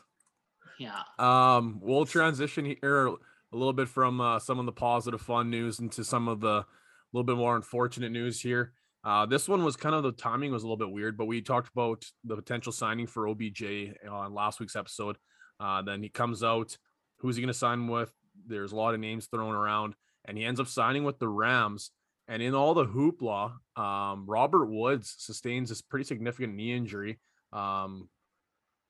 Yeah. 0.79 1.01
Um, 1.19 1.79
we'll 1.81 2.05
transition 2.05 2.65
here 2.81 3.07
a 3.07 3.15
little 3.51 3.73
bit 3.73 3.89
from 3.89 4.19
uh, 4.21 4.39
some 4.39 4.59
of 4.59 4.65
the 4.65 4.71
positive 4.71 5.21
fun 5.21 5.49
news 5.49 5.79
into 5.79 6.03
some 6.03 6.27
of 6.27 6.39
the 6.39 6.65
little 7.11 7.25
bit 7.25 7.35
more 7.37 7.55
unfortunate 7.55 8.11
news 8.11 8.41
here. 8.41 8.73
Uh, 9.03 9.25
this 9.25 9.47
one 9.49 9.63
was 9.65 9.75
kind 9.75 9.93
of 9.93 10.01
the 10.01 10.13
timing 10.13 10.51
was 10.51 10.63
a 10.63 10.65
little 10.65 10.77
bit 10.77 10.89
weird, 10.91 11.17
but 11.17 11.25
we 11.25 11.41
talked 11.41 11.69
about 11.75 12.05
the 12.23 12.35
potential 12.35 12.71
signing 12.71 13.05
for 13.05 13.27
OBJ 13.27 13.63
on 14.09 14.33
last 14.33 14.59
week's 14.61 14.75
episode. 14.77 15.17
Uh, 15.59 15.81
then 15.81 16.01
he 16.01 16.09
comes 16.09 16.41
out. 16.43 16.77
Who's 17.17 17.35
he 17.35 17.41
going 17.41 17.51
to 17.51 17.53
sign 17.53 17.87
with? 17.87 18.11
There's 18.47 18.71
a 18.71 18.75
lot 18.75 18.93
of 18.93 18.99
names 19.01 19.27
thrown 19.27 19.53
around, 19.53 19.93
and 20.25 20.37
he 20.37 20.45
ends 20.45 20.59
up 20.59 20.67
signing 20.67 21.03
with 21.03 21.19
the 21.19 21.27
Rams. 21.27 21.91
And 22.27 22.41
in 22.41 22.55
all 22.55 22.73
the 22.73 22.85
hoopla, 22.85 23.53
um, 23.75 24.25
Robert 24.25 24.65
Woods 24.65 25.15
sustains 25.17 25.69
this 25.69 25.81
pretty 25.81 26.05
significant 26.05 26.55
knee 26.55 26.73
injury. 26.73 27.19
Um, 27.51 28.09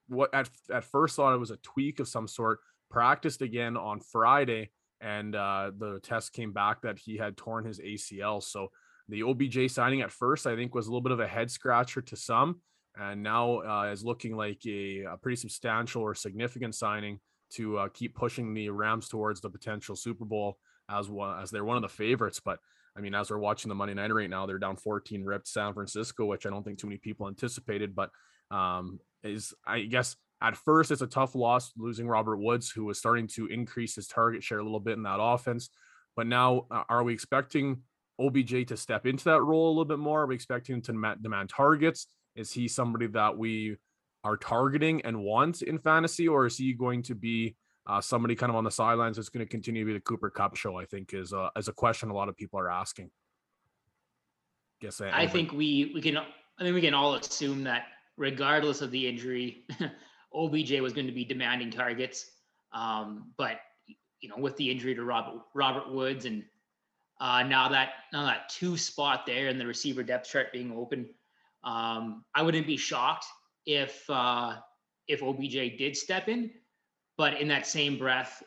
what 0.08 0.34
at 0.34 0.50
at 0.72 0.84
first 0.84 1.16
thought 1.16 1.34
it 1.34 1.40
was 1.40 1.52
a 1.52 1.58
tweak 1.58 2.00
of 2.00 2.08
some 2.08 2.28
sort. 2.28 2.60
Practiced 2.90 3.42
again 3.42 3.76
on 3.76 4.02
Friday, 4.02 4.70
and 5.02 5.36
uh, 5.36 5.72
the 5.76 6.00
test 6.04 6.32
came 6.32 6.54
back 6.54 6.84
that 6.84 7.00
he 7.00 7.18
had 7.18 7.36
torn 7.36 7.66
his 7.66 7.80
ACL. 7.80 8.44
So 8.44 8.68
the 9.10 9.24
OBJ 9.24 9.72
signing 9.72 10.02
at 10.02 10.12
first, 10.12 10.46
I 10.46 10.56
think, 10.56 10.76
was 10.76 10.86
a 10.86 10.90
little 10.92 11.02
bit 11.02 11.12
of 11.12 11.20
a 11.20 11.28
head 11.28 11.50
scratcher 11.50 12.02
to 12.02 12.16
some, 12.16 12.62
and 12.96 13.24
now 13.24 13.62
uh, 13.62 13.90
is 13.92 14.06
looking 14.06 14.36
like 14.36 14.62
a, 14.68 15.06
a 15.06 15.18
pretty 15.18 15.38
substantial 15.38 16.04
or 16.04 16.14
significant 16.14 16.76
signing 16.76 17.20
to 17.54 17.78
uh, 17.78 17.88
keep 17.94 18.16
pushing 18.16 18.54
the 18.54 18.70
Rams 18.70 19.10
towards 19.10 19.42
the 19.42 19.50
potential 19.50 19.96
Super 19.96 20.26
Bowl 20.26 20.58
as 20.90 21.10
one 21.10 21.42
as 21.42 21.50
they're 21.50 21.66
one 21.66 21.78
of 21.78 21.84
the 21.84 21.90
favorites. 21.90 22.40
But 22.44 22.60
I 22.96 23.02
mean, 23.02 23.16
as 23.16 23.32
we're 23.32 23.40
watching 23.40 23.70
the 23.70 23.76
Monday 23.76 23.94
night 23.94 24.14
right 24.14 24.30
now, 24.30 24.46
they're 24.46 24.60
down 24.60 24.76
14 24.76 25.24
ripped 25.24 25.48
San 25.48 25.74
Francisco, 25.74 26.26
which 26.26 26.46
I 26.46 26.50
don't 26.50 26.64
think 26.64 26.78
too 26.78 26.88
many 26.88 27.00
people 27.00 27.28
anticipated. 27.28 27.96
But 27.96 28.12
um, 28.52 29.00
is 29.24 29.54
I 29.66 29.82
guess 29.82 30.16
at 30.42 30.58
first 30.58 30.92
it's 30.92 31.02
a 31.02 31.08
tough 31.08 31.36
loss 31.36 31.72
losing 31.78 32.08
Robert 32.08 32.38
Woods, 32.38 32.70
who 32.70 32.86
was 32.86 33.00
starting 33.00 33.28
to 33.36 33.48
increase 33.48 33.96
his 33.96 34.08
target 34.08 34.44
share 34.44 34.60
a 34.60 34.64
little 34.64 34.80
bit 34.80 34.98
in 34.98 35.04
that 35.04 35.20
offense. 35.20 35.70
But 36.16 36.28
now, 36.28 36.68
uh, 36.70 36.84
are 36.90 37.04
we 37.04 37.14
expecting 37.14 37.82
OBJ 38.20 38.68
to 38.68 38.78
step 38.78 39.06
into 39.06 39.24
that 39.26 39.42
role 39.42 39.68
a 39.68 39.72
little 39.72 39.86
bit 39.86 40.00
more? 40.00 40.22
Are 40.22 40.28
we 40.28 40.36
expecting 40.36 40.76
him 40.76 40.82
to 40.84 41.16
demand 41.22 41.50
targets? 41.50 42.08
Is 42.36 42.52
he 42.52 42.68
somebody 42.68 43.08
that 43.08 43.38
we 43.38 43.78
are 44.24 44.38
targeting 44.38 45.02
and 45.02 45.24
want 45.24 45.62
in 45.62 45.80
fantasy, 45.80 46.28
or 46.28 46.46
is 46.46 46.58
he 46.58 46.74
going 46.74 47.04
to 47.04 47.16
be 47.16 47.56
uh, 47.88 48.02
somebody 48.02 48.36
kind 48.36 48.50
of 48.50 48.56
on 48.56 48.64
the 48.64 48.72
sidelines 48.72 49.18
that's 49.18 49.30
going 49.30 49.46
to 49.46 49.50
continue 49.50 49.84
to 49.84 49.86
be 49.86 49.94
the 49.94 50.00
Cooper 50.00 50.30
Kupp 50.30 50.56
show? 50.56 50.78
I 50.78 50.86
think 50.86 51.14
is 51.14 51.34
a, 51.34 51.52
is 51.58 51.68
a 51.68 51.74
question 51.74 52.10
a 52.10 52.14
lot 52.14 52.30
of 52.30 52.38
people 52.38 52.60
are 52.60 52.70
asking. 52.70 53.10
Guess 54.82 55.02
I, 55.02 55.24
I 55.24 55.28
think 55.28 55.52
we 55.52 55.92
we 55.94 56.02
can 56.02 56.18
I 56.18 56.24
think 56.60 56.76
we 56.76 56.82
can 56.82 56.94
all 56.94 57.16
assume 57.16 57.64
that 57.64 57.86
regardless 58.18 58.82
of 58.82 58.92
the 58.92 59.08
injury, 59.08 59.66
OBJ 60.34 60.80
was 60.82 60.94
going 60.94 61.08
to 61.08 61.14
be 61.14 61.26
demanding 61.26 61.72
targets. 61.72 62.32
Um, 62.74 63.32
but 63.38 63.60
you 64.20 64.30
know, 64.30 64.38
with 64.38 64.56
the 64.58 64.70
injury 64.70 64.96
to 64.96 65.04
Robert 65.04 65.42
Robert 65.54 65.92
Woods 65.92 66.26
and 66.26 66.44
uh, 67.20 67.44
now 67.44 67.70
that 67.70 67.90
now 68.12 68.26
that 68.26 68.50
two 68.50 68.78
spot 68.78 69.26
there 69.26 69.48
and 69.48 69.60
the 69.60 69.66
receiver 69.66 70.04
depth 70.04 70.30
chart 70.30 70.52
being 70.52 70.72
open, 70.72 71.08
um, 71.64 72.24
I 72.36 72.42
wouldn't 72.42 72.68
be 72.68 72.78
shocked 72.78 73.26
if 73.66 74.04
uh, 74.10 74.56
if 75.08 75.22
OBJ 75.22 75.78
did 75.78 75.96
step 75.96 76.28
in. 76.28 76.52
But 77.18 77.40
in 77.40 77.48
that 77.50 77.68
same 77.68 77.98
breath, 77.98 78.44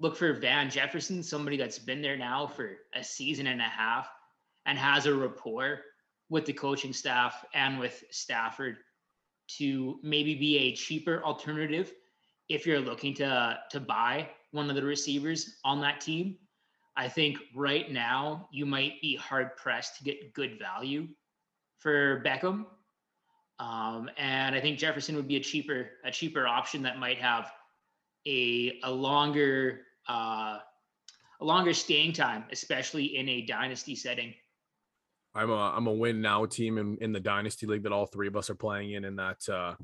look 0.00 0.16
for 0.16 0.32
Van 0.32 0.70
Jefferson, 0.70 1.22
somebody 1.22 1.56
that's 1.56 1.78
been 1.78 2.02
there 2.02 2.16
now 2.16 2.46
for 2.46 2.76
a 2.94 3.02
season 3.02 3.46
and 3.46 3.60
a 3.60 3.64
half 3.64 4.08
and 4.66 4.78
has 4.78 5.06
a 5.06 5.14
rapport 5.14 5.80
with 6.28 6.44
the 6.44 6.52
coaching 6.52 6.92
staff 6.92 7.44
and 7.54 7.78
with 7.78 8.04
Stafford 8.10 8.76
to 9.58 9.98
maybe 10.02 10.34
be 10.34 10.58
a 10.58 10.74
cheaper 10.74 11.22
alternative 11.22 11.92
if 12.48 12.66
you're 12.66 12.80
looking 12.80 13.14
to 13.14 13.58
to 13.70 13.80
buy 13.80 14.28
one 14.50 14.68
of 14.68 14.76
the 14.76 14.84
receivers 14.84 15.56
on 15.64 15.80
that 15.80 16.00
team. 16.00 16.36
I 16.96 17.08
think 17.08 17.38
right 17.54 17.90
now 17.90 18.48
you 18.50 18.66
might 18.66 19.00
be 19.02 19.16
hard 19.16 19.56
pressed 19.56 19.98
to 19.98 20.04
get 20.04 20.32
good 20.34 20.58
value 20.58 21.08
for 21.78 22.22
Beckham. 22.24 22.64
Um, 23.58 24.10
and 24.16 24.54
I 24.54 24.60
think 24.60 24.78
Jefferson 24.78 25.16
would 25.16 25.28
be 25.28 25.36
a 25.36 25.40
cheaper 25.40 25.90
a 26.04 26.10
cheaper 26.10 26.46
option 26.46 26.82
that 26.82 26.98
might 26.98 27.18
have 27.18 27.52
a 28.26 28.80
a 28.82 28.90
longer 28.90 29.82
uh, 30.08 30.58
a 31.40 31.44
longer 31.44 31.72
staying 31.72 32.12
time, 32.12 32.44
especially 32.50 33.16
in 33.16 33.28
a 33.28 33.42
dynasty 33.42 33.94
setting. 33.94 34.34
I'm 35.34 35.50
a 35.50 35.72
I'm 35.76 35.86
a 35.86 35.92
win 35.92 36.20
now 36.20 36.46
team 36.46 36.78
in, 36.78 36.96
in 37.00 37.12
the 37.12 37.20
dynasty 37.20 37.66
league 37.66 37.82
that 37.84 37.92
all 37.92 38.06
three 38.06 38.28
of 38.28 38.36
us 38.36 38.50
are 38.50 38.54
playing 38.54 38.92
in 38.92 39.04
in 39.04 39.16
that 39.16 39.48
uh, 39.48 39.74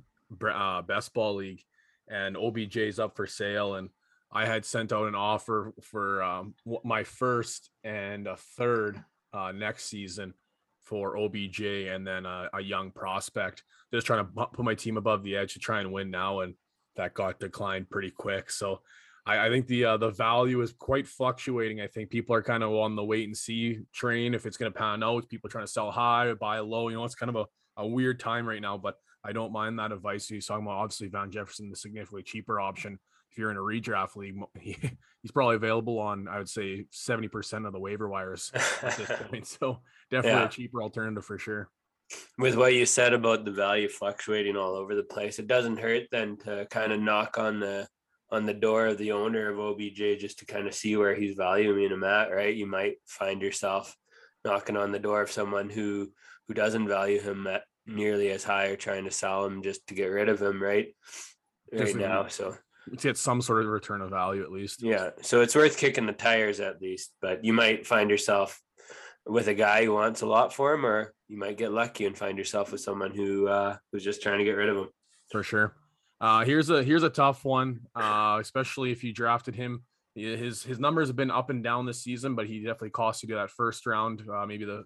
uh 0.46 0.82
best 0.82 1.12
ball 1.12 1.36
league, 1.36 1.62
and 2.08 2.36
OBJ's 2.36 2.98
up 2.98 3.16
for 3.16 3.26
sale, 3.26 3.74
and 3.74 3.90
I 4.32 4.46
had 4.46 4.64
sent 4.64 4.92
out 4.92 5.08
an 5.08 5.14
offer 5.14 5.74
for 5.82 6.22
um, 6.22 6.54
my 6.84 7.04
first 7.04 7.70
and 7.84 8.26
a 8.26 8.36
third 8.36 9.02
uh, 9.34 9.52
next 9.52 9.84
season 9.84 10.32
for 10.80 11.18
OBJ, 11.18 11.60
and 11.60 12.06
then 12.06 12.24
a, 12.24 12.48
a 12.54 12.60
young 12.60 12.90
prospect. 12.90 13.62
Just 13.92 14.06
trying 14.06 14.24
to 14.24 14.46
put 14.46 14.64
my 14.64 14.74
team 14.74 14.96
above 14.96 15.22
the 15.22 15.36
edge 15.36 15.52
to 15.52 15.58
try 15.58 15.80
and 15.80 15.92
win 15.92 16.10
now, 16.10 16.40
and 16.40 16.54
that 16.96 17.14
got 17.14 17.40
declined 17.40 17.90
pretty 17.90 18.10
quick. 18.10 18.50
So 18.50 18.80
I, 19.24 19.46
I 19.46 19.50
think 19.50 19.66
the 19.66 19.84
uh, 19.84 19.96
the 19.96 20.10
value 20.10 20.60
is 20.62 20.72
quite 20.72 21.06
fluctuating. 21.06 21.80
I 21.80 21.86
think 21.86 22.10
people 22.10 22.34
are 22.34 22.42
kind 22.42 22.62
of 22.62 22.72
on 22.72 22.96
the 22.96 23.04
wait 23.04 23.26
and 23.26 23.36
see 23.36 23.80
train 23.92 24.34
if 24.34 24.46
it's 24.46 24.56
going 24.56 24.72
to 24.72 24.78
pan 24.78 25.02
out. 25.02 25.28
People 25.28 25.50
trying 25.50 25.64
to 25.64 25.72
sell 25.72 25.90
high, 25.90 26.26
or 26.26 26.34
buy 26.34 26.58
low. 26.60 26.88
You 26.88 26.96
know, 26.96 27.04
it's 27.04 27.14
kind 27.14 27.30
of 27.30 27.36
a, 27.36 27.82
a 27.82 27.86
weird 27.86 28.18
time 28.18 28.46
right 28.46 28.60
now, 28.60 28.76
but 28.76 28.96
I 29.24 29.32
don't 29.32 29.52
mind 29.52 29.78
that 29.78 29.92
advice. 29.92 30.26
He's 30.26 30.46
talking 30.46 30.66
about 30.66 30.78
obviously 30.78 31.08
Van 31.08 31.30
Jefferson, 31.30 31.70
the 31.70 31.76
significantly 31.76 32.22
cheaper 32.22 32.60
option. 32.60 32.98
If 33.30 33.38
you're 33.38 33.50
in 33.50 33.56
a 33.56 33.60
redraft 33.60 34.16
league, 34.16 34.36
he, 34.60 34.76
he's 35.22 35.30
probably 35.30 35.56
available 35.56 35.98
on 35.98 36.26
I 36.28 36.38
would 36.38 36.48
say 36.48 36.86
70% 36.92 37.66
of 37.66 37.72
the 37.72 37.80
waiver 37.80 38.08
wires 38.08 38.50
at 38.82 38.96
this 38.96 39.10
point. 39.30 39.46
So 39.46 39.80
definitely 40.10 40.40
yeah. 40.40 40.46
a 40.46 40.50
cheaper 40.50 40.82
alternative 40.82 41.24
for 41.24 41.38
sure. 41.38 41.70
With 42.38 42.56
what 42.56 42.74
you 42.74 42.86
said 42.86 43.12
about 43.12 43.44
the 43.44 43.50
value 43.50 43.88
fluctuating 43.88 44.56
all 44.56 44.74
over 44.74 44.94
the 44.94 45.02
place, 45.02 45.38
it 45.38 45.46
doesn't 45.46 45.78
hurt 45.78 46.04
then 46.10 46.36
to 46.38 46.66
kind 46.70 46.92
of 46.92 47.00
knock 47.00 47.38
on 47.38 47.60
the 47.60 47.86
on 48.30 48.46
the 48.46 48.54
door 48.54 48.86
of 48.86 48.98
the 48.98 49.12
owner 49.12 49.50
of 49.50 49.60
OBJ 49.60 50.18
just 50.18 50.38
to 50.38 50.46
kind 50.46 50.66
of 50.66 50.74
see 50.74 50.96
where 50.96 51.14
he's 51.14 51.34
valuing 51.34 51.90
him 51.90 52.02
at, 52.02 52.32
right? 52.32 52.54
You 52.54 52.66
might 52.66 52.96
find 53.06 53.42
yourself 53.42 53.94
knocking 54.44 54.76
on 54.76 54.90
the 54.90 54.98
door 54.98 55.20
of 55.20 55.30
someone 55.30 55.68
who 55.68 56.10
who 56.48 56.54
doesn't 56.54 56.88
value 56.88 57.20
him 57.20 57.46
at 57.46 57.62
nearly 57.86 58.30
as 58.30 58.44
high 58.44 58.66
or 58.66 58.76
trying 58.76 59.04
to 59.04 59.10
sell 59.10 59.44
him 59.44 59.62
just 59.62 59.86
to 59.88 59.94
get 59.94 60.06
rid 60.06 60.28
of 60.28 60.40
him, 60.40 60.62
right? 60.62 60.94
Right 61.72 61.78
Definitely. 61.78 62.02
now. 62.02 62.26
So 62.28 62.56
to 62.90 62.96
get 62.96 63.16
some 63.16 63.40
sort 63.42 63.62
of 63.62 63.68
return 63.68 64.00
of 64.00 64.10
value 64.10 64.42
at 64.42 64.50
least. 64.50 64.82
Yeah. 64.82 65.10
So 65.20 65.40
it's 65.40 65.54
worth 65.54 65.78
kicking 65.78 66.06
the 66.06 66.12
tires 66.12 66.60
at 66.60 66.80
least, 66.82 67.12
but 67.20 67.44
you 67.44 67.52
might 67.52 67.86
find 67.86 68.10
yourself 68.10 68.60
with 69.26 69.46
a 69.48 69.54
guy 69.54 69.84
who 69.84 69.94
wants 69.94 70.22
a 70.22 70.26
lot 70.26 70.52
for 70.52 70.74
him, 70.74 70.84
or 70.84 71.14
you 71.32 71.38
might 71.38 71.56
get 71.56 71.72
lucky 71.72 72.04
and 72.04 72.16
find 72.16 72.36
yourself 72.36 72.72
with 72.72 72.82
someone 72.82 73.10
who 73.10 73.48
uh, 73.48 73.76
who's 73.90 74.04
just 74.04 74.22
trying 74.22 74.38
to 74.38 74.44
get 74.44 74.52
rid 74.52 74.68
of 74.68 74.76
him. 74.76 74.88
For 75.30 75.42
sure. 75.42 75.74
Uh, 76.20 76.44
here's 76.44 76.68
a 76.68 76.84
here's 76.84 77.04
a 77.04 77.08
tough 77.08 77.42
one, 77.42 77.80
uh, 77.96 78.36
especially 78.38 78.92
if 78.92 79.02
you 79.02 79.14
drafted 79.14 79.54
him. 79.54 79.82
His 80.14 80.62
his 80.62 80.78
numbers 80.78 81.08
have 81.08 81.16
been 81.16 81.30
up 81.30 81.48
and 81.48 81.64
down 81.64 81.86
this 81.86 82.02
season, 82.02 82.34
but 82.34 82.46
he 82.46 82.58
definitely 82.58 82.90
cost 82.90 83.22
you 83.22 83.30
to 83.30 83.36
that 83.36 83.50
first 83.50 83.86
round, 83.86 84.22
uh, 84.30 84.44
maybe 84.44 84.66
the 84.66 84.84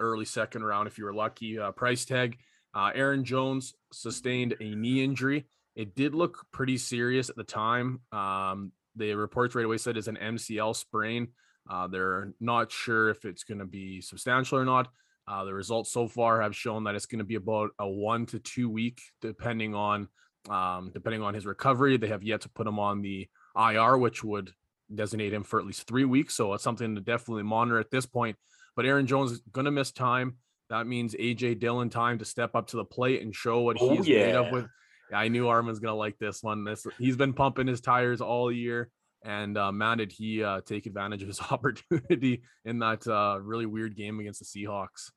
early 0.00 0.24
second 0.24 0.64
round 0.64 0.88
if 0.88 0.96
you 0.96 1.04
were 1.04 1.12
lucky. 1.12 1.58
Uh, 1.58 1.72
price 1.72 2.06
tag: 2.06 2.38
uh, 2.74 2.90
Aaron 2.94 3.22
Jones 3.22 3.74
sustained 3.92 4.56
a 4.60 4.74
knee 4.74 5.04
injury. 5.04 5.44
It 5.76 5.94
did 5.94 6.14
look 6.14 6.46
pretty 6.52 6.78
serious 6.78 7.28
at 7.28 7.36
the 7.36 7.44
time. 7.44 8.00
Um, 8.12 8.72
the 8.96 9.14
reports 9.14 9.54
right 9.54 9.66
away 9.66 9.76
said 9.76 9.98
it's 9.98 10.08
an 10.08 10.16
MCL 10.16 10.74
sprain. 10.74 11.28
Uh, 11.68 11.86
they're 11.86 12.32
not 12.40 12.72
sure 12.72 13.10
if 13.10 13.26
it's 13.26 13.44
going 13.44 13.58
to 13.58 13.66
be 13.66 14.00
substantial 14.00 14.58
or 14.58 14.64
not. 14.64 14.88
Uh, 15.28 15.44
the 15.44 15.54
results 15.54 15.92
so 15.92 16.08
far 16.08 16.42
have 16.42 16.54
shown 16.54 16.84
that 16.84 16.94
it's 16.94 17.06
going 17.06 17.20
to 17.20 17.24
be 17.24 17.36
about 17.36 17.70
a 17.78 17.88
one 17.88 18.26
to 18.26 18.38
two 18.38 18.68
week, 18.68 19.00
depending 19.20 19.74
on 19.74 20.08
um, 20.50 20.90
depending 20.92 21.22
on 21.22 21.34
his 21.34 21.46
recovery. 21.46 21.96
They 21.96 22.08
have 22.08 22.24
yet 22.24 22.42
to 22.42 22.48
put 22.48 22.66
him 22.66 22.78
on 22.78 23.02
the 23.02 23.28
IR, 23.56 23.98
which 23.98 24.24
would 24.24 24.50
designate 24.92 25.32
him 25.32 25.44
for 25.44 25.60
at 25.60 25.66
least 25.66 25.86
three 25.86 26.04
weeks. 26.04 26.34
So 26.34 26.52
it's 26.54 26.64
something 26.64 26.94
to 26.94 27.00
definitely 27.00 27.44
monitor 27.44 27.78
at 27.78 27.90
this 27.90 28.06
point. 28.06 28.36
But 28.74 28.86
Aaron 28.86 29.06
Jones 29.06 29.32
is 29.32 29.42
going 29.52 29.66
to 29.66 29.70
miss 29.70 29.92
time. 29.92 30.36
That 30.70 30.86
means 30.86 31.14
AJ 31.14 31.60
Dillon 31.60 31.90
time 31.90 32.18
to 32.18 32.24
step 32.24 32.54
up 32.54 32.68
to 32.68 32.76
the 32.76 32.84
plate 32.84 33.22
and 33.22 33.34
show 33.34 33.60
what 33.60 33.76
oh, 33.80 33.94
he's 33.94 34.08
yeah. 34.08 34.26
made 34.26 34.34
up 34.34 34.52
with. 34.52 34.66
I 35.12 35.28
knew 35.28 35.48
Armin's 35.48 35.78
going 35.78 35.92
to 35.92 35.96
like 35.96 36.18
this 36.18 36.42
one. 36.42 36.64
This 36.64 36.86
he's 36.98 37.16
been 37.16 37.34
pumping 37.34 37.66
his 37.66 37.82
tires 37.82 38.22
all 38.22 38.50
year, 38.50 38.90
and 39.24 39.56
uh, 39.56 39.72
man, 39.72 39.98
did 39.98 40.12
he 40.12 40.42
uh, 40.42 40.60
take 40.60 40.86
advantage 40.86 41.22
of 41.22 41.28
his 41.28 41.40
opportunity 41.50 42.42
in 42.64 42.78
that 42.80 43.06
uh, 43.06 43.38
really 43.40 43.66
weird 43.66 43.96
game 43.96 44.20
against 44.20 44.40
the 44.40 44.46
Seahawks. 44.64 45.10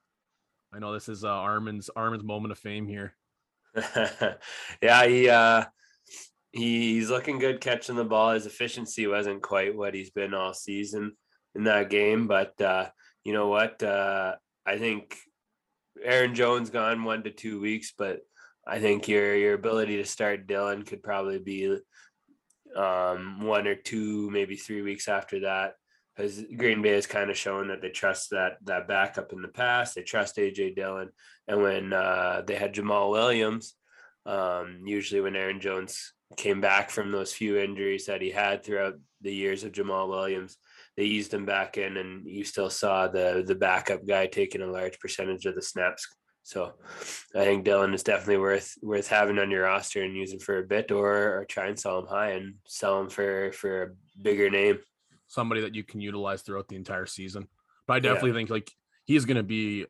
I 0.74 0.80
know 0.80 0.94
this 0.94 1.10
is 1.10 1.24
uh, 1.24 1.30
Armin's 1.30 1.90
Armin's 1.96 2.24
moment 2.24 2.52
of 2.52 2.60
fame 2.60 2.88
here. 2.88 3.16
yeah, 4.82 5.06
he 5.06 5.30
uh 5.30 5.66
he's 6.52 7.10
looking 7.10 7.40
good 7.40 7.62
catching 7.62 7.96
the 7.96 8.06
ball. 8.06 8.34
His 8.34 8.46
efficiency 8.46 9.08
wasn't 9.08 9.42
quite 9.42 9.76
what 9.76 9.94
he's 9.94 10.10
been 10.10 10.34
all 10.34 10.54
season 10.54 11.16
in 11.54 11.66
that 11.66 11.90
game, 11.90 12.28
but 12.28 12.60
uh, 12.62 12.90
you 13.24 13.34
know 13.34 13.48
what? 13.48 13.82
Uh, 13.84 14.36
I 14.66 14.78
think 14.78 15.18
Aaron 16.04 16.36
Jones 16.36 16.70
gone 16.70 17.04
one 17.04 17.24
to 17.24 17.32
two 17.32 17.60
weeks, 17.60 17.94
but 17.98 18.22
I 18.68 18.80
think 18.80 19.08
your 19.08 19.36
your 19.36 19.54
ability 19.54 19.98
to 19.98 20.06
start 20.06 20.48
Dillon 20.48 20.84
could 20.84 21.04
probably 21.04 21.40
be 21.40 21.78
um, 22.76 23.42
one 23.42 23.68
or 23.68 23.76
two, 23.76 24.30
maybe 24.32 24.56
three 24.56 24.82
weeks 24.82 25.08
after 25.08 25.42
that 25.42 25.74
because 26.16 26.42
Green 26.56 26.82
Bay 26.82 26.92
has 26.92 27.08
kind 27.08 27.30
of 27.30 27.38
shown 27.38 27.68
that 27.68 27.82
they 27.82 27.90
trust 27.90 28.30
that 28.30 28.58
that 28.64 28.88
backup 28.88 29.34
in 29.34 29.42
the 29.42 29.48
past. 29.48 29.96
They 29.96 30.02
trust 30.02 30.38
AJ 30.38 30.76
Dillon, 30.76 31.10
and 31.48 31.62
when 31.62 31.94
uh, 31.94 32.44
they 32.46 32.56
had 32.56 32.74
Jamaal 32.74 33.12
Williams, 33.12 33.74
um, 34.26 34.82
usually 34.86 35.22
when 35.22 35.36
Aaron 35.36 35.60
Jones 35.60 36.14
came 36.38 36.62
back 36.62 36.90
from 36.90 37.12
those 37.12 37.34
few 37.34 37.58
injuries 37.58 38.06
that 38.06 38.22
he 38.22 38.32
had 38.32 38.64
throughout 38.64 38.96
the 39.22 39.34
years 39.34 39.64
of 39.64 39.72
Jamaal 39.72 40.10
Williams, 40.10 40.58
they 40.98 41.04
eased 41.04 41.34
him 41.34 41.46
back 41.46 41.78
in, 41.78 41.98
and 41.98 42.26
you 42.26 42.44
still 42.44 42.70
saw 42.70 43.08
the 43.08 43.44
the 43.46 43.56
backup 43.56 44.06
guy 44.08 44.28
taking 44.28 44.62
a 44.62 44.68
large 44.68 45.00
percentage 45.00 45.46
of 45.46 45.56
the 45.56 45.62
snaps. 45.62 46.08
So 46.46 46.74
I 47.36 47.44
think 47.44 47.66
Dillon 47.66 47.94
is 47.94 48.04
definitely 48.04 48.38
worth 48.38 48.76
worth 48.82 49.08
having 49.08 49.40
on 49.40 49.50
your 49.50 49.64
roster 49.64 50.04
and 50.04 50.16
using 50.16 50.40
for 50.40 50.60
a 50.60 50.64
bit, 50.64 50.92
or 50.92 51.40
or 51.40 51.46
try 51.46 51.68
and 51.68 51.80
sell 51.80 52.00
him 52.00 52.06
high 52.06 52.32
and 52.32 52.54
sell 52.68 53.02
him 53.02 53.10
for 53.10 53.52
for 53.52 53.84
a 53.84 53.88
bigger 54.22 54.50
name 54.50 54.78
somebody 55.28 55.62
that 55.62 55.76
you 55.76 55.84
can 55.84 56.02
utilize 56.02 56.42
throughout 56.42 56.68
the 56.68 56.76
entire 56.76 57.06
season. 57.06 57.48
But 57.88 57.96
I 57.96 58.00
definitely 58.00 58.32
yeah. 58.32 58.36
think 58.38 58.50
like 58.50 58.72
he's 59.06 59.26
going 59.26 59.38
to 59.38 59.44
be 59.44 59.86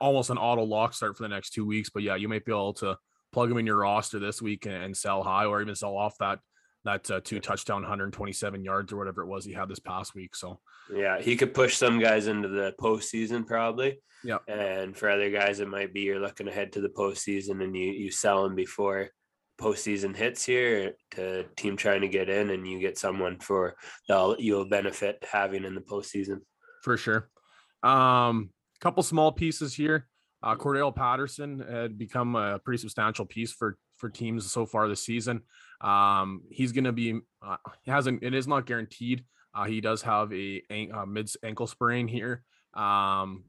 almost 0.00 0.30
an 0.30 0.38
auto 0.38 0.64
lock 0.64 0.94
start 0.94 1.16
for 1.16 1.22
the 1.22 1.28
next 1.28 1.50
two 1.50 1.66
weeks. 1.66 1.90
But 1.90 2.02
yeah, 2.02 2.16
you 2.16 2.28
might 2.28 2.44
be 2.44 2.52
able 2.52 2.74
to 2.74 2.98
plug 3.32 3.50
him 3.50 3.58
in 3.58 3.66
your 3.66 3.76
roster 3.76 4.18
this 4.18 4.42
week 4.42 4.66
and, 4.66 4.74
and 4.74 4.96
sell 4.96 5.22
high, 5.22 5.44
or 5.44 5.60
even 5.60 5.74
sell 5.74 5.96
off 5.96 6.18
that 6.18 6.40
that 6.84 7.10
uh, 7.10 7.20
two 7.22 7.40
touchdown, 7.40 7.82
127 7.82 8.64
yards 8.64 8.92
or 8.92 8.96
whatever 8.96 9.22
it 9.22 9.28
was 9.28 9.44
he 9.44 9.52
had 9.52 9.68
this 9.68 9.78
past 9.78 10.14
week. 10.14 10.34
So 10.34 10.60
yeah, 10.94 11.20
he 11.20 11.36
could 11.36 11.54
push 11.54 11.76
some 11.76 11.98
guys 11.98 12.26
into 12.26 12.48
the 12.48 12.74
postseason 12.80 13.46
probably. 13.46 14.00
Yeah, 14.24 14.38
and 14.48 14.96
for 14.96 15.10
other 15.10 15.30
guys, 15.30 15.60
it 15.60 15.68
might 15.68 15.92
be 15.92 16.00
you're 16.00 16.20
looking 16.20 16.48
ahead 16.48 16.72
to 16.72 16.80
the 16.80 16.88
postseason 16.88 17.62
and 17.62 17.76
you 17.76 17.92
you 17.92 18.10
sell 18.10 18.44
him 18.44 18.54
before 18.54 19.10
postseason 19.60 20.14
hits 20.14 20.44
here 20.44 20.94
to 21.10 21.44
team 21.56 21.76
trying 21.76 22.00
to 22.00 22.08
get 22.08 22.28
in, 22.28 22.50
and 22.50 22.66
you 22.66 22.78
get 22.80 22.98
someone 22.98 23.38
for 23.38 23.76
that 24.08 24.36
you'll 24.38 24.68
benefit 24.68 25.24
having 25.30 25.64
in 25.64 25.74
the 25.74 25.80
postseason. 25.80 26.40
For 26.82 26.96
sure. 26.96 27.28
Um, 27.82 28.50
couple 28.80 29.02
small 29.02 29.32
pieces 29.32 29.74
here. 29.74 30.06
Uh, 30.42 30.54
Cordarrelle 30.54 30.94
Patterson 30.94 31.64
had 31.68 31.98
become 31.98 32.36
a 32.36 32.60
pretty 32.60 32.78
substantial 32.78 33.26
piece 33.26 33.52
for 33.52 33.76
for 33.96 34.08
teams 34.08 34.50
so 34.50 34.64
far 34.64 34.88
this 34.88 35.04
season. 35.04 35.42
Um, 35.80 36.42
he's 36.50 36.72
going 36.72 36.84
to 36.84 36.92
be 36.92 37.20
uh, 37.42 37.56
he 37.82 37.90
hasn't 37.90 38.22
it 38.22 38.34
is 38.34 38.46
not 38.46 38.66
guaranteed. 38.66 39.24
Uh, 39.54 39.64
he 39.64 39.80
does 39.80 40.02
have 40.02 40.32
a, 40.32 40.62
a, 40.70 40.88
a 40.88 41.06
mid 41.06 41.30
ankle 41.42 41.66
sprain 41.66 42.08
here. 42.08 42.42
Um, 42.74 43.44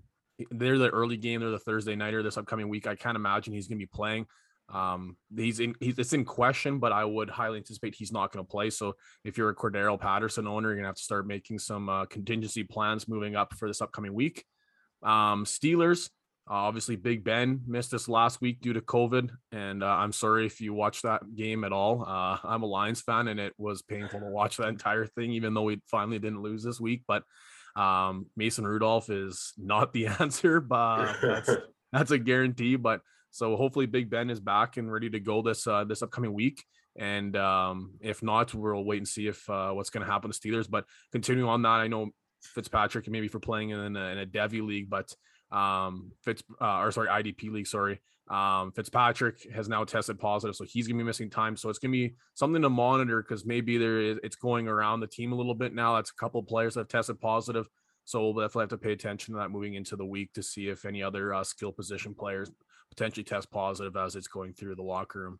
they're 0.51 0.77
the 0.77 0.89
early 0.89 1.17
game. 1.17 1.41
They're 1.41 1.50
the 1.50 1.59
Thursday 1.59 1.95
nighter 1.95 2.24
this 2.24 2.38
upcoming 2.38 2.69
week. 2.69 2.88
I 2.88 2.95
can't 2.95 3.17
imagine 3.17 3.53
he's 3.53 3.67
going 3.67 3.77
to 3.77 3.86
be 3.86 3.91
playing. 3.93 4.25
Um, 4.74 5.17
he's 5.36 5.59
in 5.59 5.75
he's 5.79 5.98
it's 5.98 6.13
in 6.13 6.25
question, 6.25 6.79
but 6.79 6.91
I 6.91 7.03
would 7.03 7.29
highly 7.29 7.57
anticipate 7.57 7.95
he's 7.95 8.12
not 8.12 8.31
going 8.31 8.45
to 8.45 8.50
play. 8.50 8.69
So 8.69 8.93
if 9.24 9.38
you're 9.38 9.50
a 9.50 9.55
Cordarrelle 9.55 10.00
Patterson 10.00 10.48
owner, 10.48 10.69
you're 10.69 10.77
gonna 10.77 10.88
have 10.88 10.95
to 10.95 11.03
start 11.03 11.25
making 11.25 11.59
some 11.59 11.89
uh, 11.89 12.05
contingency 12.05 12.63
plans 12.63 13.07
moving 13.07 13.36
up 13.36 13.55
for 13.57 13.67
this 13.67 13.81
upcoming 13.81 14.13
week. 14.13 14.45
Um, 15.01 15.45
Steelers, 15.45 16.09
uh, 16.50 16.53
obviously 16.53 16.96
Big 16.96 17.24
Ben 17.24 17.62
missed 17.68 17.91
this 17.91 18.10
last 18.10 18.41
week 18.41 18.60
due 18.60 18.74
to 18.74 18.82
COVID, 18.82 19.29
and 19.51 19.84
uh, 19.84 19.88
I'm 19.88 20.12
sorry 20.12 20.48
if 20.48 20.60
you 20.60 20.74
watched 20.74 21.03
that 21.03 21.36
game 21.36 21.63
at 21.63 21.72
all. 21.72 22.03
Uh, 22.08 22.38
I'm 22.44 22.63
a 22.63 22.65
Lions 22.65 23.01
fan, 23.01 23.27
and 23.27 23.39
it 23.39 23.53
was 23.58 23.84
painful 23.84 24.20
to 24.20 24.25
watch 24.25 24.58
that 24.58 24.70
entire 24.70 25.06
thing, 25.06 25.32
even 25.34 25.53
though 25.53 25.63
we 25.63 25.79
finally 25.86 26.18
didn't 26.18 26.41
lose 26.41 26.63
this 26.63 26.79
week. 26.79 27.03
But 27.08 27.24
um, 27.75 28.25
Mason 28.36 28.65
Rudolph 28.65 29.12
is 29.12 29.53
not 29.58 29.94
the 29.94 30.08
answer, 30.20 30.60
but 30.60 31.18
that's 31.22 31.50
that's 31.91 32.12
a 32.12 32.18
guarantee. 32.18 32.77
But 32.77 33.01
so 33.29 33.56
hopefully 33.56 33.86
Big 33.86 34.10
Ben 34.10 34.32
is 34.32 34.39
back 34.39 34.77
and 34.77 34.91
ready 34.91 35.10
to 35.12 35.20
go 35.20 35.44
this 35.44 35.68
uh, 35.68 35.84
this 35.84 36.01
upcoming 36.01 36.34
week. 36.34 36.63
And 36.96 37.38
um, 37.38 37.94
if 38.01 38.24
not, 38.24 38.53
we'll 38.56 38.84
wait 38.84 38.98
and 38.98 39.08
see 39.08 39.27
if 39.27 39.48
uh, 39.50 39.70
what's 39.72 39.91
going 39.91 40.06
to 40.06 40.12
happen 40.12 40.32
to 40.32 40.38
Steelers. 40.38 40.70
But 40.70 40.86
continuing 41.12 41.48
on 41.48 41.62
that, 41.62 41.70
I 41.70 41.88
know 41.88 42.10
Fitzpatrick 42.41 43.08
maybe 43.08 43.27
for 43.27 43.39
playing 43.39 43.70
in 43.70 43.96
a, 43.96 44.06
in 44.10 44.18
a 44.18 44.25
Devy 44.25 44.65
league, 44.65 44.89
but 44.89 45.13
um, 45.51 46.12
Fitz 46.24 46.44
uh, 46.62 46.79
or 46.79 46.91
sorry 46.91 47.08
IDP 47.08 47.51
league, 47.51 47.68
sorry. 47.68 48.00
Um, 48.29 48.72
Fitzpatrick 48.72 49.51
has 49.53 49.68
now 49.68 49.84
tested 49.84 50.20
positive, 50.20 50.56
so 50.56 50.63
he's 50.63 50.88
gonna 50.88 51.00
be 51.00 51.03
missing 51.03 51.29
time. 51.29 51.58
So 51.58 51.70
it's 51.70 51.79
gonna 51.79 51.91
be 51.91 52.15
something 52.36 52.62
to 52.62 52.70
monitor 52.70 53.24
because 53.24 53.46
maybe 53.46 53.77
there 53.77 54.00
is 54.00 54.20
it's 54.24 54.36
going 54.36 54.68
around 54.68 55.00
the 55.00 55.08
team 55.08 55.32
a 55.32 55.36
little 55.36 55.56
bit 55.56 55.74
now. 55.74 55.96
That's 55.96 56.12
a 56.12 56.15
couple 56.15 56.44
players 56.44 56.75
that 56.75 56.82
have 56.82 56.88
tested 56.89 57.20
positive. 57.20 57.68
So 58.06 58.22
we'll 58.22 58.34
definitely 58.34 58.63
have 58.63 58.70
to 58.70 58.77
pay 58.77 58.91
attention 58.91 59.34
to 59.34 59.39
that 59.39 59.50
moving 59.50 59.75
into 59.75 59.96
the 59.96 60.06
week 60.06 60.34
to 60.34 60.44
see 60.44 60.68
if 60.68 60.86
any 60.86 61.03
other 61.03 61.34
uh, 61.34 61.44
skill 61.44 61.72
position 61.72 62.15
players 62.15 62.51
potentially 62.89 63.24
test 63.24 63.51
positive 63.51 63.96
as 63.96 64.15
it's 64.15 64.27
going 64.27 64.53
through 64.53 64.75
the 64.75 64.84
locker 64.84 65.20
room. 65.20 65.39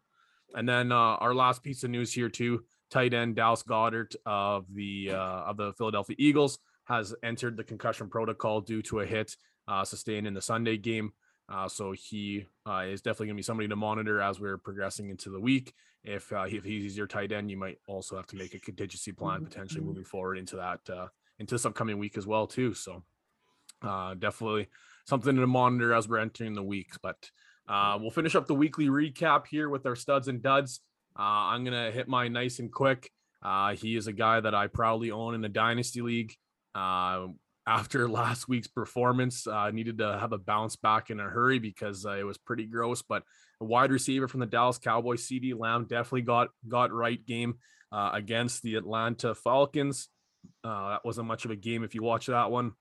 And 0.54 0.68
then 0.68 0.92
uh, 0.92 0.96
our 0.96 1.34
last 1.34 1.64
piece 1.64 1.84
of 1.84 1.92
news 1.92 2.14
here 2.14 2.30
too: 2.30 2.64
tight 2.90 3.14
end 3.14 3.36
Dallas 3.36 3.64
Goedert 3.64 4.16
of 4.26 4.66
the 4.74 5.12
uh, 5.12 5.44
of 5.46 5.58
the 5.58 5.74
Philadelphia 5.74 6.16
Eagles 6.18 6.58
has 6.86 7.14
entered 7.22 7.56
the 7.56 7.64
concussion 7.64 8.10
protocol 8.10 8.62
due 8.62 8.82
to 8.82 9.02
a 9.02 9.06
hit 9.06 9.36
uh, 9.70 9.86
sustained 9.86 10.28
in 10.28 10.34
the 10.34 10.42
Sunday 10.42 10.78
game. 10.78 11.14
Uh, 11.48 11.68
so 11.68 11.94
he 11.94 12.46
uh, 12.68 12.86
is 12.88 13.02
definitely 13.02 13.28
going 13.28 13.36
to 13.36 13.40
be 13.40 13.44
somebody 13.44 13.68
to 13.68 13.76
monitor 13.76 14.22
as 14.22 14.40
we're 14.40 14.58
progressing 14.58 15.10
into 15.10 15.30
the 15.30 15.40
week. 15.40 15.74
If 16.04 16.32
uh, 16.32 16.46
if 16.48 16.64
he's 16.64 16.98
your 16.98 17.08
tight 17.08 17.32
end, 17.32 17.52
you 17.52 17.58
might 17.58 17.78
also 17.88 18.16
have 18.16 18.28
to 18.28 18.36
make 18.36 18.54
a 18.54 18.60
contingency 18.60 19.12
plan 19.12 19.44
potentially 19.44 19.84
moving 19.84 20.06
forward 20.06 20.38
into 20.38 20.56
that 20.56 20.80
uh, 20.90 21.08
into 21.40 21.56
this 21.56 21.66
upcoming 21.66 22.00
week 22.00 22.18
as 22.18 22.26
well 22.26 22.48
too. 22.48 22.74
So 22.74 23.04
uh, 23.82 24.14
definitely 24.14 24.68
something 25.06 25.36
to 25.36 25.48
monitor 25.48 25.94
as 25.94 26.08
we're 26.08 26.20
entering 26.20 26.54
the 26.54 26.64
week. 26.64 26.92
But 27.02 27.30
uh, 27.68 27.98
we'll 28.00 28.12
finish 28.12 28.36
up 28.36 28.48
the 28.48 28.56
weekly 28.56 28.88
recap 28.88 29.48
here 29.48 29.70
with 29.70 29.86
our 29.86 29.96
studs 29.96 30.28
and 30.28 30.42
duds. 30.42 30.82
Uh, 31.18 31.52
I'm 31.52 31.66
gonna 31.66 31.92
hit 31.92 32.08
mine 32.08 32.32
nice 32.32 32.60
and 32.60 32.72
quick. 32.72 33.12
Uh, 33.42 33.76
he 33.76 33.96
is 33.96 34.08
a 34.08 34.14
guy 34.14 34.40
that 34.40 34.56
I 34.56 34.68
proudly 34.68 35.12
own 35.12 35.36
in 35.36 35.42
the 35.42 35.50
dynasty 35.50 36.02
league. 36.02 36.36
After 37.68 38.10
last 38.10 38.48
week's 38.48 38.68
performance, 38.68 39.46
uh, 39.46 39.70
needed 39.70 40.00
to 40.00 40.18
have 40.18 40.32
a 40.32 40.38
bounce 40.38 40.76
back 40.76 41.10
in 41.10 41.20
a 41.20 41.24
hurry 41.24 41.60
because 41.60 42.06
uh, 42.06 42.14
it 42.14 42.24
was 42.24 42.38
pretty 42.38 42.66
gross. 42.66 43.02
But 43.02 43.24
a 43.62 43.66
wide 43.66 43.92
receiver 43.92 44.28
from 44.28 44.40
the 44.40 44.46
Dallas 44.46 44.80
Cowboys, 44.80 45.28
CeeDee 45.28 45.58
Lamb, 45.58 45.86
definitely 45.86 46.24
got 46.24 46.50
got 46.68 46.92
right 46.92 47.24
game 47.26 47.56
uh, 47.92 48.12
against 48.14 48.64
the 48.64 48.76
Atlanta 48.76 49.36
Falcons. 49.36 50.08
Uh, 50.64 50.92
that 50.92 51.06
wasn't 51.06 51.28
much 51.28 51.46
of 51.46 51.52
a 51.52 51.56
game 51.56 51.84
if 51.84 51.94
you 51.94 52.02
watch 52.02 52.28
that 52.28 52.50
one. 52.50 52.72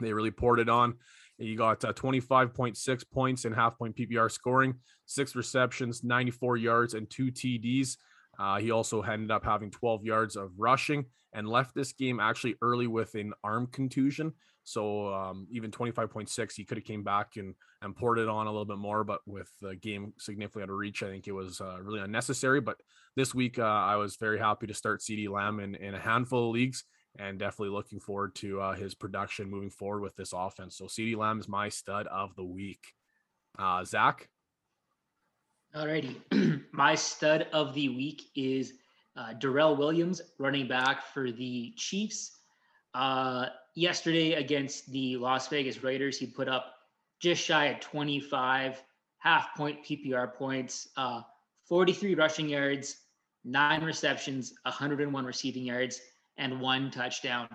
They 0.00 0.12
really 0.12 0.30
poured 0.30 0.60
it 0.60 0.68
on. 0.68 0.94
You 1.38 1.56
got 1.56 1.84
uh, 1.84 1.92
25.6 1.92 3.04
points 3.12 3.44
in 3.44 3.52
half 3.52 3.76
point 3.76 3.96
PPR 3.96 4.30
scoring, 4.30 4.74
six 5.06 5.34
receptions, 5.34 6.04
94 6.04 6.56
yards, 6.56 6.94
and 6.94 7.10
two 7.10 7.32
TDs. 7.32 7.96
Uh, 8.38 8.58
he 8.58 8.70
also 8.70 9.02
ended 9.02 9.30
up 9.30 9.44
having 9.44 9.70
12 9.70 10.04
yards 10.04 10.36
of 10.36 10.52
rushing 10.56 11.06
and 11.34 11.48
left 11.48 11.74
this 11.74 11.92
game 11.92 12.20
actually 12.20 12.54
early 12.62 12.86
with 12.86 13.14
an 13.16 13.34
arm 13.42 13.66
contusion. 13.66 14.32
So 14.62 15.12
um, 15.12 15.46
even 15.50 15.70
25.6, 15.70 16.52
he 16.54 16.64
could 16.64 16.78
have 16.78 16.86
came 16.86 17.02
back 17.02 17.36
and 17.36 17.54
and 17.82 17.94
poured 17.94 18.18
it 18.18 18.28
on 18.28 18.46
a 18.46 18.50
little 18.50 18.64
bit 18.64 18.78
more. 18.78 19.04
But 19.04 19.20
with 19.26 19.50
the 19.60 19.76
game 19.76 20.14
significantly 20.18 20.62
out 20.62 20.70
of 20.70 20.76
reach, 20.76 21.02
I 21.02 21.10
think 21.10 21.28
it 21.28 21.32
was 21.32 21.60
uh, 21.60 21.82
really 21.82 22.00
unnecessary. 22.00 22.60
But 22.60 22.78
this 23.14 23.34
week, 23.34 23.58
uh, 23.58 23.62
I 23.62 23.96
was 23.96 24.16
very 24.16 24.38
happy 24.38 24.66
to 24.66 24.74
start 24.74 25.02
CeeDee 25.02 25.28
Lamb 25.28 25.60
in, 25.60 25.74
in 25.74 25.94
a 25.94 26.00
handful 26.00 26.48
of 26.48 26.54
leagues 26.54 26.84
and 27.18 27.38
definitely 27.38 27.74
looking 27.74 28.00
forward 28.00 28.34
to 28.36 28.60
uh, 28.60 28.72
his 28.74 28.94
production 28.94 29.50
moving 29.50 29.70
forward 29.70 30.00
with 30.00 30.16
this 30.16 30.32
offense. 30.32 30.76
So 30.76 30.86
CeeDee 30.86 31.16
Lamb 31.16 31.38
is 31.38 31.48
my 31.48 31.68
stud 31.68 32.06
of 32.08 32.34
the 32.34 32.44
week. 32.44 32.84
Uh, 33.58 33.84
Zach? 33.84 34.28
Alrighty. 35.74 36.16
my 36.72 36.94
stud 36.94 37.46
of 37.52 37.74
the 37.74 37.88
week 37.90 38.22
is 38.34 38.74
uh, 39.16 39.32
Darrel 39.34 39.76
Williams, 39.76 40.20
running 40.38 40.66
back 40.66 41.06
for 41.06 41.30
the 41.30 41.72
Chiefs. 41.76 42.32
Uh, 42.94 43.46
yesterday 43.74 44.34
against 44.34 44.90
the 44.92 45.16
Las 45.16 45.48
Vegas 45.48 45.82
Raiders, 45.82 46.18
he 46.18 46.26
put 46.26 46.48
up 46.48 46.74
just 47.20 47.42
shy 47.42 47.66
of 47.66 47.80
25 47.80 48.82
half 49.18 49.54
point 49.56 49.84
PPR 49.84 50.34
points, 50.34 50.88
uh, 50.96 51.22
43 51.68 52.14
rushing 52.14 52.48
yards, 52.48 52.96
nine 53.44 53.82
receptions, 53.82 54.54
101 54.64 55.24
receiving 55.24 55.64
yards 55.64 56.00
and 56.36 56.60
one 56.60 56.90
touchdown. 56.90 57.48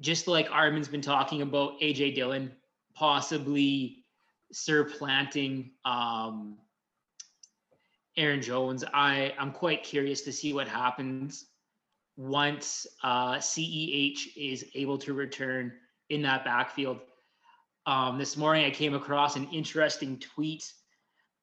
Just 0.00 0.26
like 0.26 0.48
Armin's 0.50 0.88
been 0.88 1.00
talking 1.00 1.42
about 1.42 1.80
AJ 1.80 2.16
Dillon 2.16 2.52
possibly 2.94 4.04
supplanting 4.52 5.70
um, 5.84 6.58
Aaron 8.16 8.42
Jones, 8.42 8.84
I, 8.92 9.34
I'm 9.38 9.50
quite 9.50 9.82
curious 9.82 10.22
to 10.22 10.32
see 10.32 10.52
what 10.52 10.68
happens 10.68 11.46
once 12.16 12.86
uh, 13.02 13.34
CEH 13.34 14.36
is 14.36 14.64
able 14.74 14.98
to 14.98 15.14
return 15.14 15.72
in 16.10 16.22
that 16.22 16.44
backfield. 16.44 17.00
Um, 17.86 18.18
this 18.18 18.36
morning, 18.36 18.64
I 18.64 18.70
came 18.70 18.94
across 18.94 19.36
an 19.36 19.48
interesting 19.52 20.18
tweet 20.18 20.72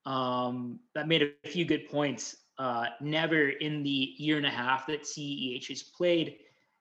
um, 0.05 0.79
that 0.95 1.07
made 1.07 1.21
a 1.21 1.49
few 1.49 1.65
good 1.65 1.89
points. 1.89 2.38
Uh, 2.57 2.86
never 3.01 3.49
in 3.49 3.84
the 3.84 4.13
year 4.17 4.38
and 4.38 4.45
a 4.45 4.49
half 4.49 4.88
that 4.88 5.03
CEH 5.03 5.67
has 5.67 5.84
played 5.84 6.38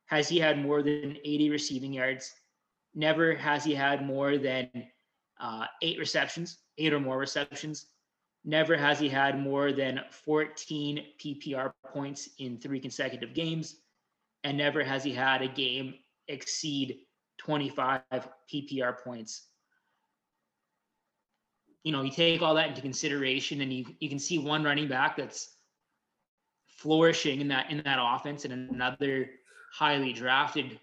has 0.06 0.28
he 0.28 0.38
had 0.38 0.58
more 0.58 0.82
than 0.82 1.16
80 1.24 1.50
receiving 1.50 1.92
yards. 1.92 2.32
Never 2.94 3.34
has 3.34 3.64
he 3.64 3.74
had 3.74 4.04
more 4.04 4.38
than 4.38 4.68
uh, 5.40 5.66
eight 5.82 5.98
receptions, 5.98 6.58
eight 6.78 6.92
or 6.92 7.00
more 7.00 7.18
receptions. 7.18 7.86
Never 8.44 8.76
has 8.76 8.98
he 8.98 9.08
had 9.08 9.38
more 9.38 9.72
than 9.72 10.00
14 10.10 11.04
PPR 11.22 11.72
points 11.92 12.30
in 12.38 12.58
three 12.58 12.80
consecutive 12.80 13.34
games. 13.34 13.76
And 14.44 14.56
never 14.56 14.82
has 14.82 15.04
he 15.04 15.12
had 15.12 15.42
a 15.42 15.48
game 15.48 15.94
exceed 16.28 17.00
25 17.38 18.02
PPR 18.52 18.98
points. 19.02 19.46
You 21.82 21.92
know, 21.92 22.02
you 22.02 22.10
take 22.10 22.42
all 22.42 22.54
that 22.54 22.68
into 22.68 22.80
consideration 22.80 23.60
and 23.60 23.72
you, 23.72 23.86
you 24.00 24.08
can 24.08 24.18
see 24.18 24.38
one 24.38 24.62
running 24.62 24.88
back 24.88 25.16
that's 25.16 25.56
flourishing 26.66 27.40
in 27.40 27.48
that 27.48 27.70
in 27.70 27.82
that 27.84 27.98
offense 28.00 28.46
and 28.46 28.70
another 28.70 29.28
highly 29.74 30.12
drafted 30.12 30.80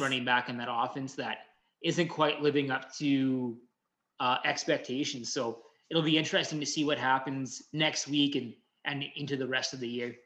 running 0.00 0.24
back 0.24 0.48
in 0.48 0.56
that 0.58 0.68
offense 0.70 1.14
that 1.14 1.38
isn't 1.82 2.08
quite 2.08 2.42
living 2.42 2.70
up 2.70 2.92
to 2.96 3.56
uh, 4.20 4.38
expectations. 4.44 5.32
So 5.32 5.62
it'll 5.90 6.02
be 6.02 6.18
interesting 6.18 6.60
to 6.60 6.66
see 6.66 6.84
what 6.84 6.98
happens 6.98 7.62
next 7.72 8.08
week 8.08 8.36
and 8.36 8.54
and 8.84 9.04
into 9.16 9.36
the 9.36 9.46
rest 9.46 9.74
of 9.74 9.80
the 9.80 9.88
year. 9.88 10.16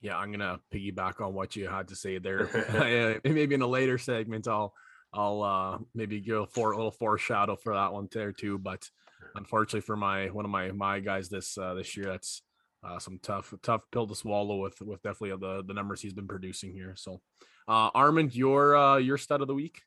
Yeah, 0.00 0.16
I'm 0.16 0.30
gonna 0.30 0.60
piggyback 0.72 1.20
on 1.20 1.34
what 1.34 1.56
you 1.56 1.68
had 1.68 1.88
to 1.88 1.96
say 1.96 2.18
there. 2.18 3.20
maybe 3.24 3.54
in 3.54 3.62
a 3.62 3.66
later 3.66 3.98
segment, 3.98 4.48
I'll 4.48 4.72
I'll 5.12 5.42
uh, 5.42 5.78
maybe 5.94 6.20
give 6.20 6.36
a, 6.36 6.46
for, 6.46 6.72
a 6.72 6.76
little 6.76 6.90
foreshadow 6.90 7.56
for 7.56 7.74
that 7.74 7.92
one 7.92 8.08
there 8.12 8.32
too. 8.32 8.58
But 8.58 8.88
unfortunately 9.34 9.80
for 9.80 9.96
my 9.96 10.26
one 10.26 10.44
of 10.44 10.50
my 10.50 10.70
my 10.72 11.00
guys 11.00 11.28
this 11.28 11.56
uh, 11.58 11.74
this 11.74 11.96
year, 11.96 12.06
that's 12.06 12.42
uh, 12.84 12.98
some 12.98 13.18
tough 13.22 13.52
tough 13.62 13.82
pill 13.90 14.06
to 14.06 14.14
swallow 14.14 14.56
with 14.56 14.80
with 14.80 15.02
definitely 15.02 15.36
the 15.38 15.64
the 15.64 15.74
numbers 15.74 16.00
he's 16.00 16.14
been 16.14 16.28
producing 16.28 16.72
here. 16.72 16.94
So, 16.96 17.20
uh, 17.66 17.90
Armand, 17.94 18.34
your 18.34 18.76
uh, 18.76 18.96
your 18.98 19.18
stud 19.18 19.40
of 19.40 19.48
the 19.48 19.54
week. 19.54 19.82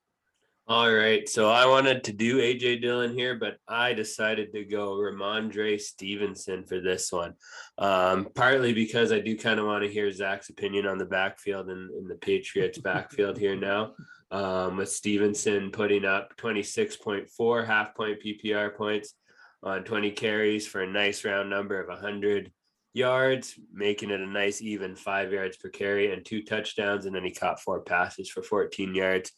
All 0.71 0.89
right, 0.89 1.27
so 1.27 1.49
I 1.49 1.65
wanted 1.65 2.05
to 2.05 2.13
do 2.13 2.37
AJ 2.37 2.81
Dillon 2.81 3.13
here, 3.13 3.35
but 3.35 3.57
I 3.67 3.91
decided 3.91 4.53
to 4.53 4.63
go 4.63 4.93
Rhamondre 4.93 5.77
Stevenson 5.81 6.63
for 6.63 6.79
this 6.79 7.11
one. 7.11 7.33
Um, 7.77 8.29
partly 8.35 8.71
because 8.71 9.11
I 9.11 9.19
do 9.19 9.37
kind 9.37 9.59
of 9.59 9.65
want 9.65 9.83
to 9.83 9.91
hear 9.91 10.09
Zach's 10.13 10.49
opinion 10.49 10.87
on 10.87 10.97
the 10.97 11.03
backfield 11.03 11.67
and, 11.67 11.89
and 11.89 12.09
the 12.09 12.15
Patriots 12.15 12.77
backfield 12.81 13.37
here 13.37 13.57
now. 13.57 13.95
Um, 14.31 14.77
with 14.77 14.89
Stevenson 14.89 15.71
putting 15.71 16.05
up 16.05 16.37
26.4 16.37 17.67
half 17.67 17.93
point 17.93 18.23
PPR 18.25 18.73
points 18.73 19.13
on 19.61 19.83
20 19.83 20.11
carries 20.11 20.65
for 20.65 20.83
a 20.83 20.89
nice 20.89 21.25
round 21.25 21.49
number 21.49 21.81
of 21.81 21.89
100 21.89 22.49
yards, 22.93 23.59
making 23.73 24.09
it 24.09 24.21
a 24.21 24.25
nice 24.25 24.61
even 24.61 24.95
five 24.95 25.33
yards 25.33 25.57
per 25.57 25.67
carry 25.67 26.13
and 26.13 26.25
two 26.25 26.43
touchdowns. 26.43 27.05
And 27.05 27.13
then 27.13 27.25
he 27.25 27.31
caught 27.31 27.59
four 27.59 27.81
passes 27.81 28.29
for 28.29 28.41
14 28.41 28.95
yards. 28.95 29.31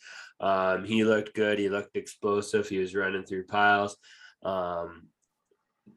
Um, 0.44 0.84
he 0.84 1.06
looked 1.06 1.34
good. 1.36 1.58
He 1.58 1.70
looked 1.70 1.96
explosive. 1.96 2.68
He 2.68 2.78
was 2.78 2.94
running 2.94 3.24
through 3.24 3.46
piles. 3.46 3.96
Um, 4.44 5.08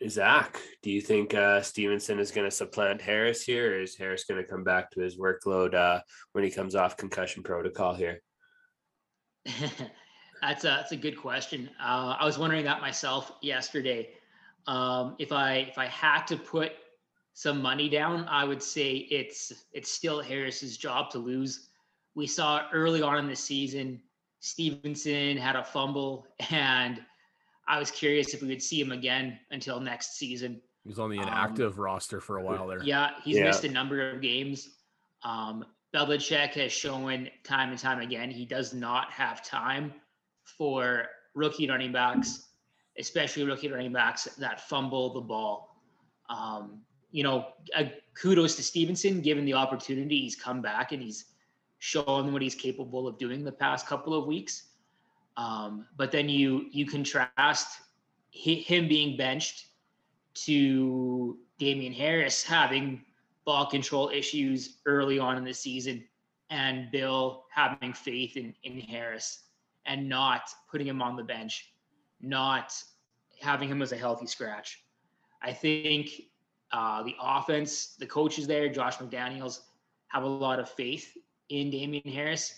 Zach, 0.09 0.61
do 0.85 0.91
you 0.93 1.01
think 1.01 1.35
uh, 1.35 1.63
Stevenson 1.63 2.21
is 2.21 2.31
going 2.31 2.49
to 2.49 2.55
supplant 2.55 3.03
Harris 3.03 3.43
here, 3.43 3.73
or 3.73 3.81
is 3.81 3.97
Harris 3.97 4.25
going 4.25 4.41
to 4.41 4.49
come 4.49 4.63
back 4.63 4.93
to 4.93 5.01
his 5.01 5.19
workload 5.19 5.75
uh, 5.75 6.01
when 6.31 6.45
he 6.45 6.51
comes 6.51 6.77
off 6.77 6.97
concussion 6.97 7.43
protocol 7.43 7.95
here? 7.95 8.23
that's 10.41 10.65
a 10.65 10.69
that's 10.69 10.93
a 10.93 10.97
good 10.97 11.17
question. 11.17 11.69
Uh, 11.81 12.15
I 12.21 12.25
was 12.25 12.39
wondering 12.39 12.65
that 12.67 12.81
myself 12.81 13.33
yesterday. 13.43 14.11
Um, 14.69 15.17
if 15.19 15.33
I 15.33 15.55
if 15.55 15.77
I 15.77 15.87
had 15.87 16.25
to 16.29 16.37
put 16.37 16.71
some 17.35 17.61
money 17.61 17.89
down, 17.89 18.27
I 18.29 18.45
would 18.45 18.63
say 18.63 19.09
it's 19.11 19.53
it's 19.73 19.91
still 19.91 20.23
Harris's 20.23 20.77
job 20.77 21.11
to 21.11 21.19
lose. 21.19 21.69
We 22.15 22.29
saw 22.29 22.69
early 22.73 23.03
on 23.03 23.19
in 23.19 23.29
the 23.29 23.37
season, 23.37 24.01
Stevenson 24.47 25.37
had 25.37 25.57
a 25.57 25.65
fumble, 25.65 26.29
and 26.51 27.03
I 27.67 27.81
was 27.81 27.91
curious 27.91 28.33
if 28.33 28.43
we 28.43 28.49
would 28.49 28.63
see 28.63 28.81
him 28.81 28.93
again 28.93 29.41
until 29.51 29.81
next 29.81 30.17
season. 30.17 30.61
He 30.85 30.89
was 30.89 31.01
on 31.01 31.11
the 31.11 31.19
inactive 31.19 31.73
um, 31.73 31.81
roster 31.81 32.21
for 32.21 32.39
a 32.39 32.45
while 32.45 32.69
there. 32.69 32.81
Yeah, 32.85 33.11
he's 33.25 33.39
yeah. 33.39 33.45
missed 33.45 33.65
a 33.65 33.69
number 33.69 34.09
of 34.09 34.23
games. 34.23 34.69
Um, 35.25 35.65
Belichick 35.93 36.53
has 36.53 36.71
shown 36.71 37.29
time 37.43 37.71
and 37.71 37.79
time 37.79 38.01
again 38.01 38.31
he 38.31 38.45
does 38.45 38.73
not 38.73 39.11
have 39.11 39.45
time 39.45 39.93
for 40.45 41.07
rookie 41.35 41.69
running 41.69 41.91
backs, 41.91 42.51
especially 42.99 43.43
rookie 43.43 43.69
running 43.69 43.93
backs 43.93 44.25
that 44.39 44.61
fumble 44.69 45.13
the 45.13 45.21
ball. 45.21 45.77
Um, 46.29 46.83
you 47.11 47.25
know, 47.25 47.49
uh, 47.75 47.85
kudos 48.15 48.55
to 48.57 48.63
Stevenson, 48.63 49.23
given 49.23 49.45
the 49.45 49.55
opportunity, 49.55 50.21
he's 50.21 50.37
come 50.37 50.63
back 50.63 50.93
and 50.93 51.03
he's 51.03 51.25
shown 51.87 52.33
what 52.33 52.42
he's 52.42 52.57
capable 52.57 53.07
of 53.07 53.16
doing 53.16 53.44
the 53.44 53.53
past 53.53 53.87
couple 53.87 54.12
of 54.12 54.27
weeks. 54.27 54.55
Um, 55.37 55.87
but 55.96 56.11
then 56.11 56.29
you 56.29 56.66
you 56.72 56.85
contrast 56.85 57.68
him 58.31 58.88
being 58.88 59.16
benched 59.16 59.66
to 60.46 61.38
Damien 61.59 61.92
Harris 61.92 62.42
having 62.42 63.05
ball 63.44 63.66
control 63.66 64.11
issues 64.12 64.79
early 64.85 65.18
on 65.20 65.37
in 65.37 65.44
the 65.44 65.55
season, 65.55 66.05
and 66.51 66.90
Bill 66.90 67.44
having 67.55 67.92
faith 67.92 68.37
in 68.37 68.53
in 68.64 68.81
Harris 68.81 69.44
and 69.85 70.09
not 70.09 70.42
putting 70.70 70.88
him 70.88 71.01
on 71.01 71.14
the 71.16 71.22
bench. 71.22 71.72
not 72.20 72.72
having 73.40 73.68
him 73.68 73.83
as 73.83 73.92
a 73.92 73.96
healthy 73.96 74.27
scratch. 74.27 74.83
I 75.42 75.53
think 75.53 76.07
uh, 76.72 77.03
the 77.03 77.14
offense, 77.20 77.94
the 77.96 78.07
coaches 78.07 78.46
there, 78.46 78.68
Josh 78.68 78.96
McDaniels, 78.96 79.61
have 80.09 80.25
a 80.25 80.27
lot 80.27 80.59
of 80.59 80.68
faith 80.68 81.12
in 81.49 81.71
Damien 81.71 82.09
Harris. 82.11 82.55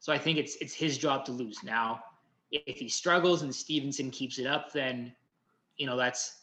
So 0.00 0.12
I 0.12 0.18
think 0.18 0.38
it's 0.38 0.56
it's 0.56 0.74
his 0.74 0.98
job 0.98 1.24
to 1.26 1.32
lose. 1.32 1.62
Now, 1.62 2.02
if 2.50 2.76
he 2.76 2.88
struggles 2.88 3.42
and 3.42 3.54
Stevenson 3.54 4.10
keeps 4.10 4.38
it 4.38 4.46
up, 4.46 4.72
then 4.72 5.12
you 5.76 5.86
know 5.86 5.96
that's 5.96 6.42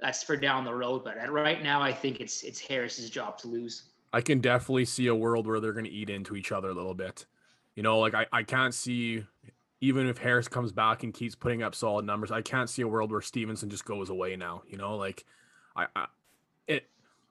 that's 0.00 0.22
for 0.22 0.36
down 0.36 0.64
the 0.64 0.74
road. 0.74 1.04
But 1.04 1.30
right 1.30 1.62
now, 1.62 1.82
I 1.82 1.92
think 1.92 2.20
it's 2.20 2.42
it's 2.42 2.60
Harris's 2.60 3.10
job 3.10 3.38
to 3.38 3.48
lose. 3.48 3.84
I 4.12 4.20
can 4.20 4.40
definitely 4.40 4.86
see 4.86 5.08
a 5.08 5.14
world 5.14 5.46
where 5.46 5.60
they're 5.60 5.72
going 5.72 5.84
to 5.84 5.90
eat 5.90 6.08
into 6.08 6.34
each 6.34 6.52
other 6.52 6.70
a 6.70 6.74
little 6.74 6.94
bit. 6.94 7.26
You 7.74 7.82
know, 7.82 7.98
like 7.98 8.14
I, 8.14 8.26
I 8.32 8.42
can't 8.42 8.74
see 8.74 9.24
even 9.80 10.08
if 10.08 10.18
Harris 10.18 10.48
comes 10.48 10.72
back 10.72 11.04
and 11.04 11.14
keeps 11.14 11.34
putting 11.34 11.62
up 11.62 11.74
solid 11.74 12.04
numbers, 12.04 12.32
I 12.32 12.42
can't 12.42 12.68
see 12.68 12.82
a 12.82 12.88
world 12.88 13.12
where 13.12 13.20
Stevenson 13.20 13.70
just 13.70 13.84
goes 13.84 14.10
away 14.10 14.34
now. 14.36 14.62
You 14.66 14.76
know, 14.76 14.96
like 14.96 15.24
I, 15.76 15.86
I 15.94 16.06
it 16.66 16.88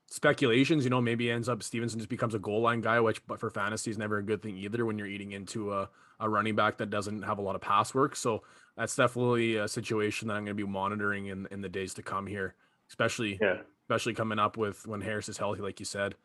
speculations, 0.07 0.83
you 0.83 0.89
know, 0.89 1.01
maybe 1.01 1.29
ends 1.29 1.49
up 1.49 1.61
Stevenson 1.61 1.99
just 1.99 2.09
becomes 2.09 2.33
a 2.33 2.39
goal 2.39 2.61
line 2.61 2.81
guy, 2.81 2.99
which 2.99 3.25
but 3.27 3.39
for 3.39 3.49
fantasy 3.49 3.91
is 3.91 3.97
never 3.97 4.17
a 4.17 4.23
good 4.23 4.41
thing 4.41 4.57
either 4.57 4.85
when 4.85 4.97
you're 4.97 5.07
eating 5.07 5.33
into 5.33 5.73
a, 5.73 5.89
a 6.19 6.29
running 6.29 6.55
back 6.55 6.77
that 6.77 6.89
doesn't 6.89 7.23
have 7.23 7.37
a 7.37 7.41
lot 7.41 7.55
of 7.55 7.61
pass 7.61 7.93
work. 7.93 8.15
So 8.15 8.43
that's 8.75 8.95
definitely 8.95 9.57
a 9.57 9.67
situation 9.67 10.27
that 10.29 10.35
I'm 10.35 10.45
going 10.45 10.57
to 10.57 10.65
be 10.65 10.69
monitoring 10.69 11.27
in 11.27 11.47
in 11.51 11.61
the 11.61 11.69
days 11.69 11.93
to 11.95 12.01
come 12.01 12.25
here, 12.25 12.55
especially 12.89 13.37
yeah. 13.41 13.57
especially 13.83 14.13
coming 14.13 14.39
up 14.39 14.57
with 14.57 14.87
when 14.87 15.01
Harris 15.01 15.29
is 15.29 15.37
healthy, 15.37 15.61
like 15.61 15.79
you 15.79 15.85
said. 15.85 16.15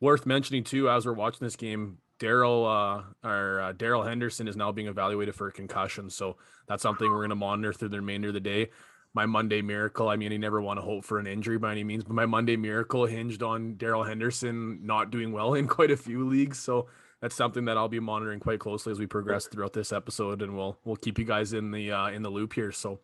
Worth 0.00 0.26
mentioning 0.26 0.64
too, 0.64 0.88
as 0.90 1.06
we're 1.06 1.12
watching 1.12 1.44
this 1.44 1.56
game, 1.56 1.98
Daryl 2.20 2.66
uh, 2.66 3.28
or 3.28 3.60
uh, 3.60 3.72
Darrell 3.72 4.02
Henderson 4.02 4.48
is 4.48 4.56
now 4.56 4.72
being 4.72 4.88
evaluated 4.88 5.34
for 5.34 5.48
a 5.48 5.52
concussion, 5.52 6.10
so 6.10 6.36
that's 6.66 6.82
something 6.82 7.08
we're 7.08 7.18
going 7.18 7.30
to 7.30 7.36
monitor 7.36 7.72
through 7.72 7.90
the 7.90 7.98
remainder 7.98 8.28
of 8.28 8.34
the 8.34 8.40
day. 8.40 8.70
My 9.14 9.26
Monday 9.26 9.62
miracle. 9.62 10.08
I 10.08 10.16
mean, 10.16 10.32
you 10.32 10.38
never 10.38 10.60
want 10.60 10.78
to 10.78 10.82
hope 10.82 11.04
for 11.04 11.18
an 11.18 11.26
injury 11.26 11.58
by 11.58 11.72
any 11.72 11.82
means, 11.82 12.04
but 12.04 12.14
my 12.14 12.26
Monday 12.26 12.56
miracle 12.56 13.06
hinged 13.06 13.42
on 13.42 13.74
Darrell 13.74 14.04
Henderson 14.04 14.78
not 14.84 15.10
doing 15.10 15.32
well 15.32 15.54
in 15.54 15.66
quite 15.66 15.90
a 15.90 15.96
few 15.96 16.28
leagues. 16.28 16.58
So 16.58 16.88
that's 17.20 17.34
something 17.34 17.64
that 17.64 17.76
I'll 17.76 17.88
be 17.88 18.00
monitoring 18.00 18.38
quite 18.38 18.60
closely 18.60 18.92
as 18.92 18.98
we 18.98 19.06
progress 19.06 19.46
throughout 19.46 19.72
this 19.72 19.92
episode, 19.92 20.42
and 20.42 20.56
we'll 20.56 20.78
we'll 20.84 20.96
keep 20.96 21.18
you 21.18 21.24
guys 21.24 21.52
in 21.52 21.70
the 21.70 21.92
uh, 21.92 22.08
in 22.08 22.22
the 22.22 22.30
loop 22.30 22.52
here. 22.52 22.70
So, 22.70 23.00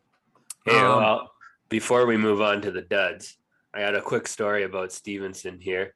hey, 0.64 0.78
um, 0.78 0.98
well, 0.98 1.30
before 1.68 2.06
we 2.06 2.16
move 2.16 2.40
on 2.40 2.60
to 2.62 2.70
the 2.70 2.82
duds, 2.82 3.36
I 3.74 3.80
got 3.80 3.96
a 3.96 4.00
quick 4.00 4.28
story 4.28 4.62
about 4.62 4.92
Stevenson 4.92 5.58
here 5.60 5.94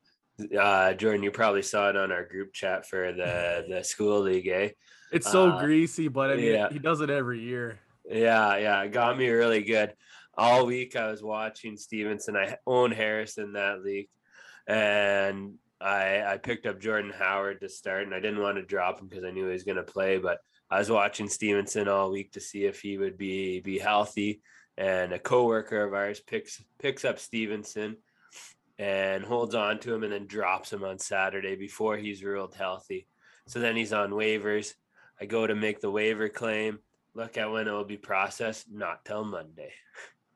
uh 0.58 0.92
jordan 0.94 1.22
you 1.22 1.30
probably 1.30 1.62
saw 1.62 1.88
it 1.88 1.96
on 1.96 2.12
our 2.12 2.24
group 2.24 2.52
chat 2.52 2.86
for 2.86 3.12
the 3.12 3.64
the 3.68 3.82
school 3.82 4.20
league 4.20 4.46
eh 4.46 4.68
it's 5.12 5.30
so 5.30 5.50
uh, 5.50 5.60
greasy 5.60 6.08
but 6.08 6.30
i 6.30 6.36
mean 6.36 6.52
yeah. 6.52 6.68
he 6.70 6.78
does 6.78 7.00
it 7.00 7.10
every 7.10 7.40
year 7.40 7.80
yeah 8.08 8.56
yeah 8.56 8.82
it 8.82 8.92
got 8.92 9.18
me 9.18 9.28
really 9.28 9.62
good 9.62 9.94
all 10.36 10.66
week 10.66 10.96
i 10.96 11.10
was 11.10 11.22
watching 11.22 11.76
stevenson 11.76 12.36
i 12.36 12.56
own 12.66 12.90
harris 12.90 13.38
in 13.38 13.52
that 13.52 13.82
league 13.82 14.08
and 14.66 15.54
i 15.80 16.22
i 16.22 16.36
picked 16.36 16.66
up 16.66 16.80
jordan 16.80 17.12
howard 17.16 17.60
to 17.60 17.68
start 17.68 18.04
and 18.04 18.14
i 18.14 18.20
didn't 18.20 18.40
want 18.40 18.56
to 18.56 18.62
drop 18.62 19.00
him 19.00 19.08
because 19.08 19.24
i 19.24 19.30
knew 19.30 19.46
he 19.46 19.52
was 19.52 19.64
going 19.64 19.76
to 19.76 19.82
play 19.82 20.18
but 20.18 20.38
i 20.70 20.78
was 20.78 20.90
watching 20.90 21.28
stevenson 21.28 21.88
all 21.88 22.10
week 22.10 22.32
to 22.32 22.40
see 22.40 22.64
if 22.64 22.80
he 22.80 22.98
would 22.98 23.18
be 23.18 23.60
be 23.60 23.78
healthy 23.78 24.40
and 24.76 25.12
a 25.12 25.18
coworker 25.18 25.82
of 25.84 25.92
ours 25.92 26.20
picks 26.20 26.62
picks 26.78 27.04
up 27.04 27.18
stevenson 27.18 27.96
and 28.78 29.24
holds 29.24 29.54
on 29.54 29.78
to 29.80 29.92
him 29.92 30.04
and 30.04 30.12
then 30.12 30.26
drops 30.26 30.72
him 30.72 30.84
on 30.84 30.98
Saturday 30.98 31.56
before 31.56 31.96
he's 31.96 32.22
ruled 32.22 32.54
healthy. 32.54 33.06
So 33.46 33.58
then 33.58 33.76
he's 33.76 33.92
on 33.92 34.10
waivers. 34.10 34.74
I 35.20 35.26
go 35.26 35.46
to 35.46 35.54
make 35.54 35.80
the 35.80 35.90
waiver 35.90 36.28
claim, 36.28 36.78
look 37.18 37.36
at 37.36 37.50
when 37.50 37.66
it 37.66 37.72
will 37.72 37.84
be 37.84 37.96
processed, 37.96 38.66
not 38.70 39.04
till 39.04 39.24
Monday. 39.24 39.72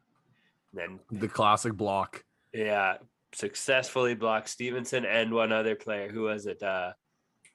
then 0.74 0.98
the 1.10 1.28
classic 1.28 1.74
block. 1.74 2.24
Yeah, 2.52 2.96
successfully 3.32 4.14
blocked 4.14 4.48
Stevenson 4.48 5.06
and 5.06 5.32
one 5.32 5.52
other 5.52 5.76
player. 5.76 6.08
Who 6.08 6.22
was 6.22 6.46
it? 6.46 6.62
Uh, 6.62 6.92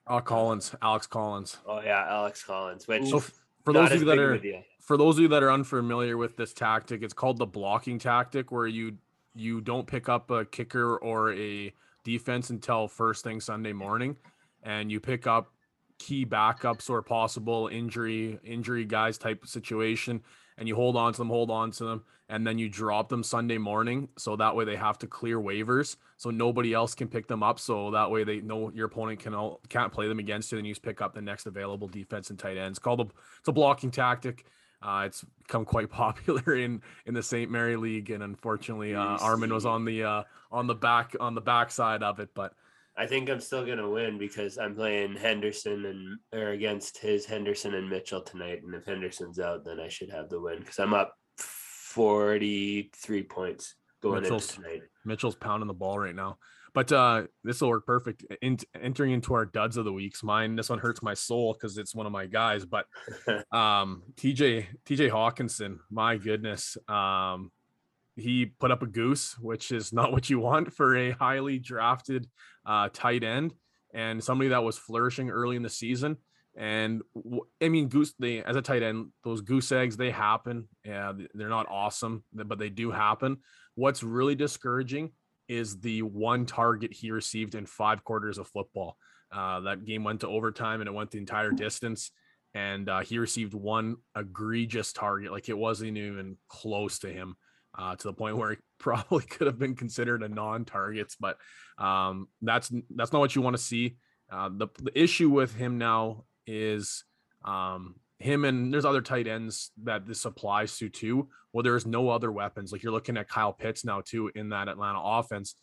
uh 0.08 0.22
Collins, 0.22 0.74
Alex 0.82 1.06
Collins. 1.06 1.58
Oh 1.68 1.82
yeah, 1.82 2.06
Alex 2.10 2.44
Collins. 2.44 2.88
Which 2.88 3.08
so 3.08 3.20
for 3.20 3.74
those 3.74 3.92
of 3.92 4.00
you 4.00 4.06
that 4.06 4.18
are 4.18 4.40
for 4.82 4.98
those 4.98 5.18
of 5.18 5.24
you 5.24 5.28
that 5.28 5.44
are 5.44 5.52
unfamiliar 5.52 6.18
with 6.18 6.38
this 6.38 6.54
tactic, 6.54 7.04
it's 7.04 7.13
called 7.13 7.38
the 7.38 7.46
blocking 7.46 8.00
tactic, 8.00 8.52
where 8.52 8.68
you 8.68 8.98
you 9.36 9.62
don't 9.62 9.86
pick 9.86 10.10
up 10.10 10.32
a 10.32 10.46
kicker 10.46 10.98
or 10.98 11.34
a 11.34 11.72
defense 12.04 12.50
until 12.50 12.88
first 12.88 13.24
thing 13.24 13.42
Sunday 13.42 13.74
morning, 13.74 14.16
and 14.63 14.90
you 14.90 15.02
pick 15.02 15.28
up 15.28 15.52
key 16.00 16.26
backups 16.26 16.90
or 16.90 17.02
possible 17.02 17.68
injury 17.68 18.40
injury 18.44 18.86
guys 18.86 19.18
type 19.18 19.46
situation 19.46 20.22
and 20.58 20.68
you 20.68 20.76
hold 20.76 20.96
on 20.96 21.12
to 21.12 21.18
them 21.18 21.30
hold 21.30 21.50
on 21.50 21.72
to 21.72 21.84
them 21.84 22.04
and 22.30 22.46
then 22.46 22.58
you 22.58 22.70
drop 22.70 23.10
them 23.10 23.24
sunday 23.24 23.58
morning 23.58 24.08
so 24.18 24.36
that 24.36 24.56
way 24.56 24.64
they 24.64 24.76
have 24.76 24.98
to 24.98 25.08
clear 25.08 25.40
waivers 25.40 25.96
so 26.18 26.30
nobody 26.30 26.74
else 26.74 26.94
can 26.94 27.08
pick 27.08 27.28
them 27.28 27.42
up 27.42 27.60
so 27.60 27.92
that 27.92 28.10
way 28.12 28.24
they 28.24 28.42
know 28.42 28.72
your 28.76 28.86
opponent 28.86 29.20
can 29.20 29.34
all, 29.34 29.60
can't 29.70 29.92
play 29.92 30.08
them 30.08 30.20
against 30.20 30.52
you 30.52 30.58
and 30.58 30.68
you 30.68 30.74
just 30.74 30.84
pick 30.84 31.02
up 31.02 31.14
the 31.14 31.22
next 31.22 31.46
available 31.46 31.88
defense 31.88 32.30
and 32.30 32.38
tight 32.38 32.58
ends 32.58 32.78
it's 32.78 32.84
called 32.84 33.02
a 33.02 33.06
it's 33.40 33.48
a 33.48 33.52
blocking 33.52 33.92
tactic 33.92 34.46
uh, 34.82 35.04
it's 35.06 35.26
become 35.42 35.66
quite 35.66 35.90
popular 35.92 36.56
in 36.56 36.82
in 37.06 37.14
the 37.14 37.24
St. 37.24 37.50
Mary 37.50 37.76
League, 37.76 38.12
and 38.12 38.22
unfortunately, 38.22 38.96
uh, 38.96 39.18
Armin 39.18 39.54
was 39.54 39.66
on 39.66 39.86
the 39.86 40.04
uh, 40.04 40.24
on 40.52 40.68
the 40.68 40.76
back 40.76 41.16
on 41.20 41.36
the 41.36 41.42
backside 41.42 42.04
of 42.04 42.20
it. 42.20 42.30
But 42.34 42.54
I 42.98 43.06
think 43.06 43.30
I'm 43.30 43.40
still 43.40 43.66
gonna 43.66 43.90
win 43.90 44.18
because 44.18 44.58
I'm 44.58 44.76
playing 44.76 45.16
Henderson 45.16 45.86
and 45.86 46.20
or 46.34 46.50
against 46.50 46.98
his 46.98 47.26
Henderson 47.26 47.76
and 47.76 47.90
Mitchell 47.90 48.22
tonight, 48.22 48.64
and 48.64 48.74
if 48.74 48.86
Henderson's 48.86 49.40
out, 49.40 49.64
then 49.64 49.80
I 49.80 49.88
should 49.88 50.10
have 50.10 50.30
the 50.30 50.42
win 50.42 50.60
because 50.60 50.80
I'm 50.80 50.94
up 50.96 51.14
43 51.38 53.24
points 53.24 53.76
going 54.02 54.24
Mitchell's, 54.24 54.50
into 54.50 54.64
tonight. 54.64 54.82
Mitchell's 55.06 55.36
pounding 55.36 55.68
the 55.68 55.74
ball 55.74 56.00
right 56.00 56.16
now. 56.16 56.38
But 56.74 56.92
uh, 56.92 57.24
this 57.44 57.62
will 57.62 57.70
work 57.70 57.88
perfect. 57.88 58.24
In, 58.42 58.58
entering 58.80 59.12
into 59.12 59.34
our 59.34 59.46
duds 59.46 59.78
of 59.78 59.86
the 59.86 59.92
weeks, 59.92 60.22
mine 60.22 60.56
this 60.56 60.70
one 60.70 60.78
hurts 60.78 61.02
my 61.02 61.16
soul 61.16 61.54
because 61.54 61.78
it's 61.80 61.96
one 61.96 62.06
of 62.06 62.12
my 62.12 62.28
guys. 62.28 62.66
But 62.66 62.86
um, 63.52 64.04
TJ 64.16 64.68
TJ 64.86 65.10
Hockenson, 65.10 65.80
my 65.90 66.18
goodness, 66.18 66.78
um, 66.88 67.52
he 68.18 68.48
put 68.48 68.72
up 68.72 68.84
a 68.84 68.88
goose, 68.88 69.38
which 69.40 69.72
is 69.72 69.94
not 69.94 70.12
what 70.12 70.30
you 70.30 70.40
want 70.40 70.74
for 70.74 70.96
a 70.96 71.12
highly 71.12 71.60
drafted 71.60 72.28
uh, 72.66 72.90
tight 72.92 73.24
end 73.24 73.54
and 73.94 74.24
somebody 74.24 74.50
that 74.50 74.64
was 74.64 74.78
flourishing 74.78 75.30
early 75.30 75.56
in 75.56 75.64
the 75.64 75.70
season. 75.70 76.18
And 76.58 77.04
I 77.62 77.70
mean, 77.70 77.88
goose 77.88 78.14
they 78.18 78.44
as 78.44 78.56
a 78.56 78.62
tight 78.62 78.82
end, 78.82 79.10
those 79.24 79.42
goose 79.42 79.72
eggs 79.72 79.96
they 79.96 80.10
happen. 80.10 80.68
Yeah, 80.84 81.14
they're 81.36 81.50
not 81.50 81.68
awesome, 81.70 82.24
but 82.34 82.58
they 82.58 82.70
do 82.70 82.90
happen. 82.90 83.38
What's 83.76 84.02
really 84.02 84.34
discouraging 84.34 85.12
is 85.48 85.80
the 85.80 86.02
one 86.02 86.46
target 86.46 86.94
he 86.94 87.12
received 87.12 87.54
in 87.56 87.66
five 87.66 88.04
quarters 88.04 88.40
of 88.40 88.48
football. 88.48 88.98
Uh, 89.32 89.62
that 89.62 89.86
game 89.86 90.04
went 90.04 90.22
to 90.22 90.28
overtime 90.28 90.82
and 90.82 90.88
it 90.88 90.94
went 90.94 91.12
the 91.12 91.20
entire 91.20 91.52
distance. 91.52 92.12
And 92.54 92.90
uh, 92.90 93.02
he 93.02 93.20
received 93.20 93.54
one 93.54 93.98
egregious 94.16 94.94
target, 94.94 95.32
like 95.32 95.50
it 95.50 95.58
wasn't 95.58 95.98
even 95.98 96.38
close 96.50 97.00
to 97.00 97.10
him, 97.10 97.36
uh, 97.78 97.96
to 97.96 98.08
the 98.08 98.13
point 98.13 98.38
where 98.38 98.52
it 98.52 98.60
probably 98.80 99.24
could 99.24 99.48
have 99.48 99.60
been 99.60 99.76
considered 99.76 100.24
a 100.24 100.28
non-targets. 100.28 101.16
But 101.20 101.38
um, 101.78 102.28
that's 102.42 102.72
that's 102.96 103.12
not 103.12 103.20
what 103.20 103.36
you 103.36 103.42
want 103.42 103.56
to 103.56 103.62
see. 103.62 103.98
Uh, 104.32 104.50
the 104.52 104.68
the 104.82 105.00
issue 105.00 105.30
with 105.30 105.56
him 105.56 105.78
now 105.78 106.26
is 106.46 107.04
um, 107.46 107.96
him 108.20 108.46
and 108.46 108.74
there's 108.74 108.86
other 108.86 109.02
tight 109.02 109.28
ends 109.28 109.72
that 109.84 110.06
this 110.06 110.26
applies 110.26 110.78
to 110.78 110.90
too. 110.90 111.30
Well, 111.54 111.63
there's 111.63 111.86
no 111.86 112.10
other 112.10 112.32
weapons. 112.32 112.72
Like 112.72 112.84
you're 112.84 112.92
looking 112.92 113.18
at 113.18 113.30
Kyle 113.30 113.54
Pitts 113.54 113.86
now 113.86 114.02
too 114.02 114.32
in 114.36 114.50
that 114.50 114.68
Atlanta 114.68 115.00
offense. 115.02 115.56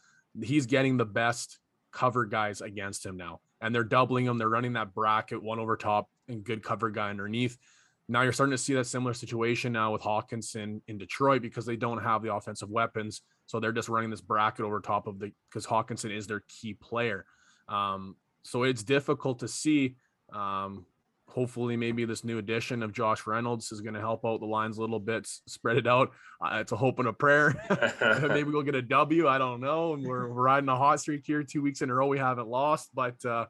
He's 0.43 0.67
getting 0.67 0.97
the 0.97 1.05
best 1.05 1.59
cover 1.93 2.25
guys 2.27 2.61
against 2.61 3.05
him 3.05 3.17
now, 3.17 3.41
and 3.61 3.75
they're 3.75 3.85
doubling 3.85 4.25
him. 4.25 4.39
They're 4.39 4.49
running 4.49 4.73
that 4.75 4.95
bracket 4.95 5.43
one 5.43 5.59
over 5.59 5.77
top 5.77 6.09
and 6.29 6.43
good 6.43 6.63
cover 6.63 6.91
guy 6.91 7.11
underneath. 7.11 7.57
Now 8.09 8.23
you're 8.23 8.33
starting 8.33 8.53
to 8.53 8.59
see 8.59 8.75
that 8.75 8.87
similar 8.87 9.15
situation 9.15 9.73
now 9.73 9.93
with 9.93 10.03
Hockenson 10.03 10.83
in 10.89 10.99
Detroit 10.99 11.41
because 11.41 11.65
they 11.65 11.77
don't 11.77 12.03
have 12.03 12.23
the 12.23 12.35
offensive 12.35 12.71
weapons, 12.71 13.23
so 13.47 13.61
they're 13.61 13.73
just 13.73 13.89
running 13.89 14.11
this 14.11 14.21
bracket 14.21 14.65
over 14.65 14.81
top 14.81 15.07
of 15.07 15.19
the 15.19 15.33
because 15.49 15.67
Hockenson 15.67 16.15
is 16.15 16.27
their 16.27 16.43
key 16.49 16.75
player. 16.75 17.25
Um, 17.69 18.17
so 18.43 18.65
it's 18.65 18.83
difficult 18.83 19.39
to 19.39 19.49
see 19.49 19.97
um, 20.33 20.85
hopefully 21.27 21.77
maybe 21.77 22.05
this 22.05 22.25
new 22.25 22.39
addition 22.39 22.83
of 22.83 22.93
Josh 22.93 23.27
Reynolds 23.27 23.73
is 23.73 23.81
going 23.81 23.95
to 23.95 24.01
help 24.01 24.25
out 24.25 24.41
the 24.41 24.47
lines 24.47 24.79
a 24.79 24.81
little 24.81 25.01
bit, 25.01 25.27
spread 25.27 25.77
it 25.77 25.87
out. 25.87 26.13
Uh, 26.41 26.59
it's 26.61 26.73
a 26.73 26.77
hope 26.77 26.99
and 26.99 27.09
a 27.09 27.13
prayer. 27.13 27.55
maybe 28.29 28.51
we'll 28.51 28.63
get 28.63 28.75
a 28.75 28.83
W. 28.83 29.27
I 29.27 29.39
don't 29.39 29.61
know. 29.61 29.95
And 29.95 30.05
we're, 30.05 30.29
we're, 30.29 30.43
riding 30.43 30.69
a 30.69 30.77
hot 30.77 31.01
streak 31.01 31.25
here, 31.27 31.43
two 31.43 31.63
weeks 31.63 31.83
in 31.83 31.91
a 31.91 31.95
row. 31.95 32.07
We 32.07 32.19
haven't 32.19 32.49
lost, 32.49 32.91
but 32.95 33.25
uh, 33.25 33.47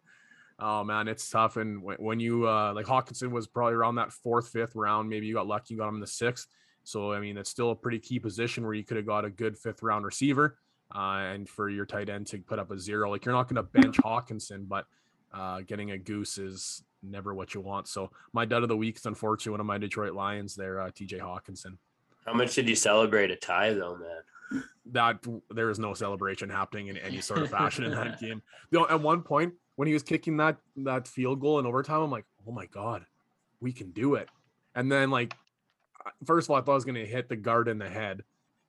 oh 0.64 0.82
man, 0.82 1.08
it's 1.08 1.28
tough. 1.28 1.58
And 1.58 1.82
when, 1.82 1.96
when 1.98 2.20
you 2.20 2.48
uh, 2.48 2.72
like 2.74 2.86
Hockenson 2.86 3.30
was 3.30 3.46
probably 3.46 3.74
around 3.74 3.96
that 3.96 4.12
fourth, 4.12 4.48
fifth 4.48 4.74
round. 4.74 5.08
Maybe 5.08 5.26
you 5.26 5.34
got 5.34 5.46
lucky, 5.46 5.74
you 5.74 5.78
got 5.78 5.88
him 5.88 5.96
in 5.96 6.00
the 6.00 6.06
sixth. 6.06 6.48
So 6.84 7.12
I 7.12 7.20
mean, 7.20 7.36
it's 7.36 7.50
still 7.50 7.70
a 7.70 7.76
pretty 7.76 7.98
key 7.98 8.18
position 8.18 8.64
where 8.64 8.74
you 8.74 8.82
could 8.82 8.96
have 8.96 9.06
got 9.06 9.24
a 9.24 9.30
good 9.30 9.56
fifth 9.58 9.82
round 9.82 10.04
receiver. 10.04 10.58
Uh, 10.94 11.32
and 11.32 11.48
for 11.48 11.68
your 11.68 11.84
tight 11.84 12.08
end 12.08 12.26
to 12.28 12.38
put 12.38 12.58
up 12.58 12.70
a 12.70 12.78
zero, 12.78 13.10
like 13.10 13.24
you're 13.24 13.34
not 13.34 13.48
going 13.48 13.56
to 13.56 13.62
bench 13.62 13.96
Hockenson, 13.98 14.68
but 14.68 14.86
uh, 15.32 15.60
getting 15.66 15.90
a 15.90 15.98
goose 15.98 16.38
is 16.38 16.82
never 17.02 17.34
what 17.34 17.54
you 17.54 17.60
want. 17.60 17.88
So 17.88 18.10
my 18.32 18.44
dud 18.44 18.62
of 18.62 18.68
the 18.68 18.76
week 18.76 18.96
is 18.96 19.06
unfortunately 19.06 19.52
one 19.52 19.60
of 19.60 19.66
my 19.66 19.78
Detroit 19.78 20.14
Lions 20.14 20.54
there, 20.54 20.80
uh, 20.80 20.90
TJ 20.90 21.20
Hockenson. 21.20 21.78
How 22.26 22.34
much 22.34 22.54
did 22.54 22.68
you 22.68 22.76
celebrate 22.76 23.30
a 23.30 23.36
tie 23.36 23.74
though, 23.74 23.96
man? 23.96 24.62
That 24.92 25.24
there 25.50 25.70
is 25.70 25.78
no 25.78 25.94
celebration 25.94 26.48
happening 26.48 26.88
in 26.88 26.96
any 26.98 27.20
sort 27.20 27.40
of 27.40 27.50
fashion 27.50 27.84
in 27.84 27.90
that 27.92 28.20
game. 28.20 28.42
You 28.70 28.78
know, 28.78 28.88
at 28.88 29.00
one 29.00 29.22
point 29.22 29.54
when 29.76 29.88
he 29.88 29.94
was 29.94 30.02
kicking 30.02 30.36
that 30.38 30.58
that 30.76 31.08
field 31.08 31.40
goal 31.40 31.58
in 31.58 31.66
overtime, 31.66 32.00
I'm 32.00 32.10
like, 32.10 32.26
oh 32.46 32.52
my 32.52 32.66
god, 32.66 33.04
we 33.60 33.72
can 33.72 33.90
do 33.90 34.14
it. 34.14 34.28
And 34.74 34.90
then 34.90 35.10
like, 35.10 35.34
first 36.24 36.46
of 36.46 36.50
all, 36.50 36.56
I 36.56 36.60
thought 36.60 36.72
I 36.72 36.76
was 36.76 36.84
gonna 36.84 37.04
hit 37.04 37.28
the 37.28 37.36
guard 37.36 37.68
in 37.68 37.78
the 37.78 37.88
head. 37.88 38.22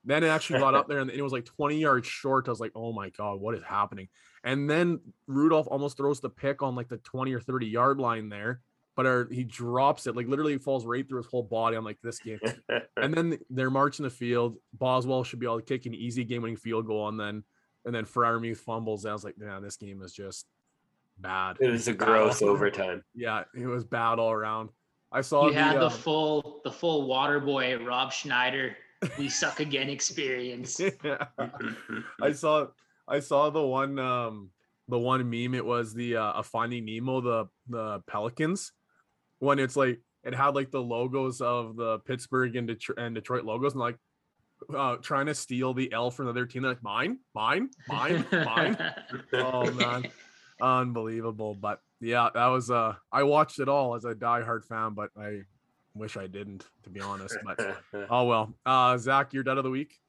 Then 0.04 0.24
it 0.24 0.28
actually 0.28 0.60
got 0.60 0.76
up 0.76 0.88
there 0.90 1.00
and 1.00 1.10
it 1.10 1.22
was 1.22 1.34
like 1.34 1.46
20 1.46 1.78
yards 1.78 2.08
short. 2.08 2.48
I 2.48 2.52
was 2.52 2.60
like, 2.60 2.74
oh 2.76 2.94
my 2.94 3.10
god, 3.10 3.40
what 3.40 3.56
is 3.56 3.64
happening? 3.64 4.08
And 4.44 4.70
then 4.70 5.00
Rudolph 5.28 5.68
almost 5.70 5.98
throws 5.98 6.20
the 6.20 6.30
pick 6.30 6.62
on 6.62 6.76
like 6.76 6.90
the 6.90 6.98
20 6.98 7.34
or 7.34 7.40
30 7.40 7.68
yard 7.68 8.00
line 8.00 8.30
there, 8.30 8.62
but 8.96 9.06
our, 9.06 9.28
he 9.32 9.44
drops 9.44 10.08
it 10.08 10.16
like 10.16 10.28
literally 10.28 10.58
falls 10.58 10.86
right 10.86 11.08
through 11.08 11.22
his 11.22 11.28
whole 11.28 11.44
body. 11.44 11.76
I'm 11.76 11.84
like, 11.84 12.00
this 12.04 12.20
game. 12.20 12.40
and 12.98 13.14
then 13.14 13.40
they're 13.50 13.72
marching 13.72 14.04
the 14.04 14.10
field. 14.10 14.58
Boswell 14.74 15.24
should 15.24 15.40
be 15.40 15.46
able 15.46 15.60
to 15.60 15.66
kick 15.66 15.86
an 15.86 15.96
easy 15.96 16.24
game 16.24 16.44
winning 16.44 16.58
field 16.58 16.86
goal. 16.88 17.08
And 17.10 17.20
then 17.20 17.44
and 17.86 17.94
then 17.94 18.06
Freiermuth 18.06 18.58
fumbles. 18.58 19.06
I 19.06 19.14
was 19.14 19.24
like, 19.24 19.38
man, 19.38 19.62
this 19.62 19.78
game 19.78 20.02
is 20.02 20.12
just 20.12 20.48
bad. 21.18 21.58
It 21.60 21.70
was 21.70 21.88
a 21.88 21.94
gross 21.94 22.42
overtime. 22.42 23.04
Yeah, 23.14 23.44
it 23.56 23.66
was 23.66 23.84
bad 23.84 24.20
all 24.20 24.32
around. 24.32 24.70
I 25.12 25.22
saw 25.22 25.48
You 25.48 25.54
had 25.54 25.78
the 25.78 25.86
um, 25.86 25.92
full 25.92 26.62
the 26.64 26.72
full 26.72 27.08
water 27.08 27.40
boy 27.40 27.78
Rob 27.84 28.12
Schneider 28.12 28.76
we 29.18 29.30
suck 29.30 29.60
again 29.60 29.90
experience. 29.90 30.80
yeah. 31.04 31.26
I 32.22 32.32
saw 32.32 32.68
I 33.08 33.20
saw 33.20 33.50
the 33.50 33.62
one 33.62 34.00
um 34.00 34.50
the 34.88 35.00
one 35.00 35.30
meme 35.30 35.56
it 35.56 35.66
was 35.66 35.94
the 35.94 36.18
uh 36.18 36.34
a 36.34 36.44
finding 36.44 36.86
Nemo 36.86 37.22
the 37.22 37.46
the 37.70 38.02
Pelicans 38.08 38.72
when 39.40 39.60
it's 39.60 39.76
like 39.76 40.00
it 40.24 40.34
had 40.34 40.56
like 40.56 40.72
the 40.72 40.82
logos 40.82 41.42
of 41.42 41.76
the 41.76 42.00
Pittsburgh 42.00 42.56
and 42.56 42.68
Detroit, 42.68 42.98
and 43.00 43.16
Detroit 43.16 43.46
logos 43.46 43.74
and 43.74 43.82
like 43.82 43.98
uh 44.76 44.96
trying 44.98 45.28
to 45.28 45.36
steal 45.36 45.74
the 45.74 45.92
L 45.92 46.10
from 46.12 46.26
the 46.26 46.32
other 46.32 46.46
team 46.46 46.64
They're 46.64 46.72
like 46.72 46.84
mine 46.84 47.20
mine 47.34 47.70
mine 47.88 48.26
mine 48.32 48.78
oh 49.34 49.72
man 49.72 50.08
unbelievable 50.62 51.54
but 51.56 51.82
yeah 52.00 52.30
that 52.34 52.48
was 52.48 52.70
uh 52.72 52.94
I 53.12 53.24
watched 53.24 53.60
it 53.60 53.68
all 53.70 53.96
as 53.96 54.06
a 54.06 54.16
diehard 54.16 54.64
fan 54.64 54.94
but 54.94 55.10
I 55.18 55.42
wish 55.94 56.18
I 56.18 56.28
didn't 56.28 56.66
to 56.84 56.90
be 56.90 57.00
honest 57.00 57.38
but 57.44 57.60
oh 58.10 58.26
well 58.26 58.54
uh 58.66 58.98
Zach 58.98 59.34
your 59.34 59.44
dud 59.44 59.58
of 59.58 59.64
the 59.64 59.70
week 59.70 60.00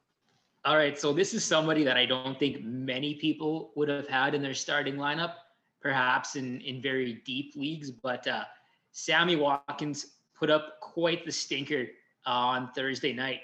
All 0.65 0.75
right, 0.75 0.99
so 0.99 1.13
this 1.13 1.33
is 1.33 1.45
somebody 1.45 1.85
that 1.85 1.95
I 1.95 2.05
don't 2.05 2.37
think 2.37 2.61
many 2.61 3.15
people 3.15 3.71
would 3.77 3.87
have 3.87 4.07
had 4.09 4.35
in 4.35 4.41
their 4.41 4.53
starting 4.55 4.97
lineup, 4.97 5.35
perhaps 5.79 6.35
in 6.35 6.59
in 6.59 6.81
very 6.81 7.21
deep 7.23 7.55
leagues. 7.55 7.89
But 7.91 8.27
uh, 8.27 8.43
Sammy 8.91 9.37
Watkins 9.37 10.17
put 10.35 10.49
up 10.49 10.81
quite 10.81 11.23
the 11.25 11.31
stinker 11.31 11.87
uh, 12.25 12.29
on 12.29 12.71
Thursday 12.75 13.13
night. 13.13 13.41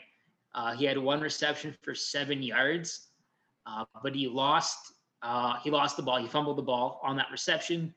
Uh, 0.53 0.75
he 0.75 0.83
had 0.83 0.97
one 0.97 1.21
reception 1.21 1.73
for 1.81 1.95
seven 1.95 2.43
yards, 2.43 3.07
uh, 3.65 3.85
but 4.03 4.13
he 4.13 4.27
lost 4.27 4.91
uh, 5.23 5.57
he 5.63 5.71
lost 5.71 5.95
the 5.97 6.03
ball. 6.03 6.21
He 6.21 6.27
fumbled 6.27 6.57
the 6.57 6.63
ball 6.63 6.99
on 7.01 7.15
that 7.15 7.27
reception, 7.31 7.93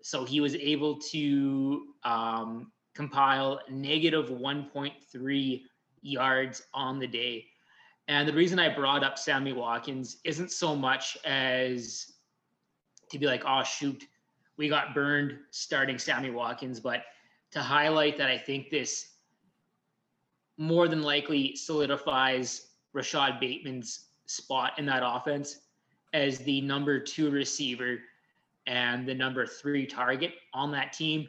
so 0.00 0.24
he 0.24 0.40
was 0.40 0.56
able 0.56 0.98
to 1.10 1.94
um, 2.02 2.72
compile 2.94 3.60
negative 3.70 4.30
1.3 4.30 5.62
yards 6.00 6.62
on 6.72 6.98
the 6.98 7.06
day. 7.06 7.46
And 8.08 8.26
the 8.26 8.32
reason 8.32 8.58
I 8.58 8.74
brought 8.74 9.04
up 9.04 9.18
Sammy 9.18 9.52
Watkins 9.52 10.18
isn't 10.24 10.50
so 10.50 10.74
much 10.74 11.16
as 11.24 12.14
to 13.10 13.18
be 13.18 13.26
like, 13.26 13.42
oh, 13.46 13.62
shoot, 13.62 14.04
we 14.56 14.68
got 14.68 14.94
burned 14.94 15.38
starting 15.50 15.98
Sammy 15.98 16.30
Watkins, 16.30 16.80
but 16.80 17.04
to 17.52 17.60
highlight 17.60 18.16
that 18.16 18.28
I 18.28 18.38
think 18.38 18.70
this 18.70 19.10
more 20.56 20.88
than 20.88 21.02
likely 21.02 21.54
solidifies 21.54 22.68
Rashod 22.92 23.38
Bateman's 23.40 24.06
spot 24.26 24.78
in 24.78 24.86
that 24.86 25.02
offense 25.04 25.60
as 26.12 26.38
the 26.38 26.60
number 26.60 26.98
two 27.00 27.30
receiver 27.30 27.98
and 28.66 29.06
the 29.06 29.14
number 29.14 29.46
three 29.46 29.86
target 29.86 30.34
on 30.54 30.70
that 30.72 30.92
team. 30.92 31.28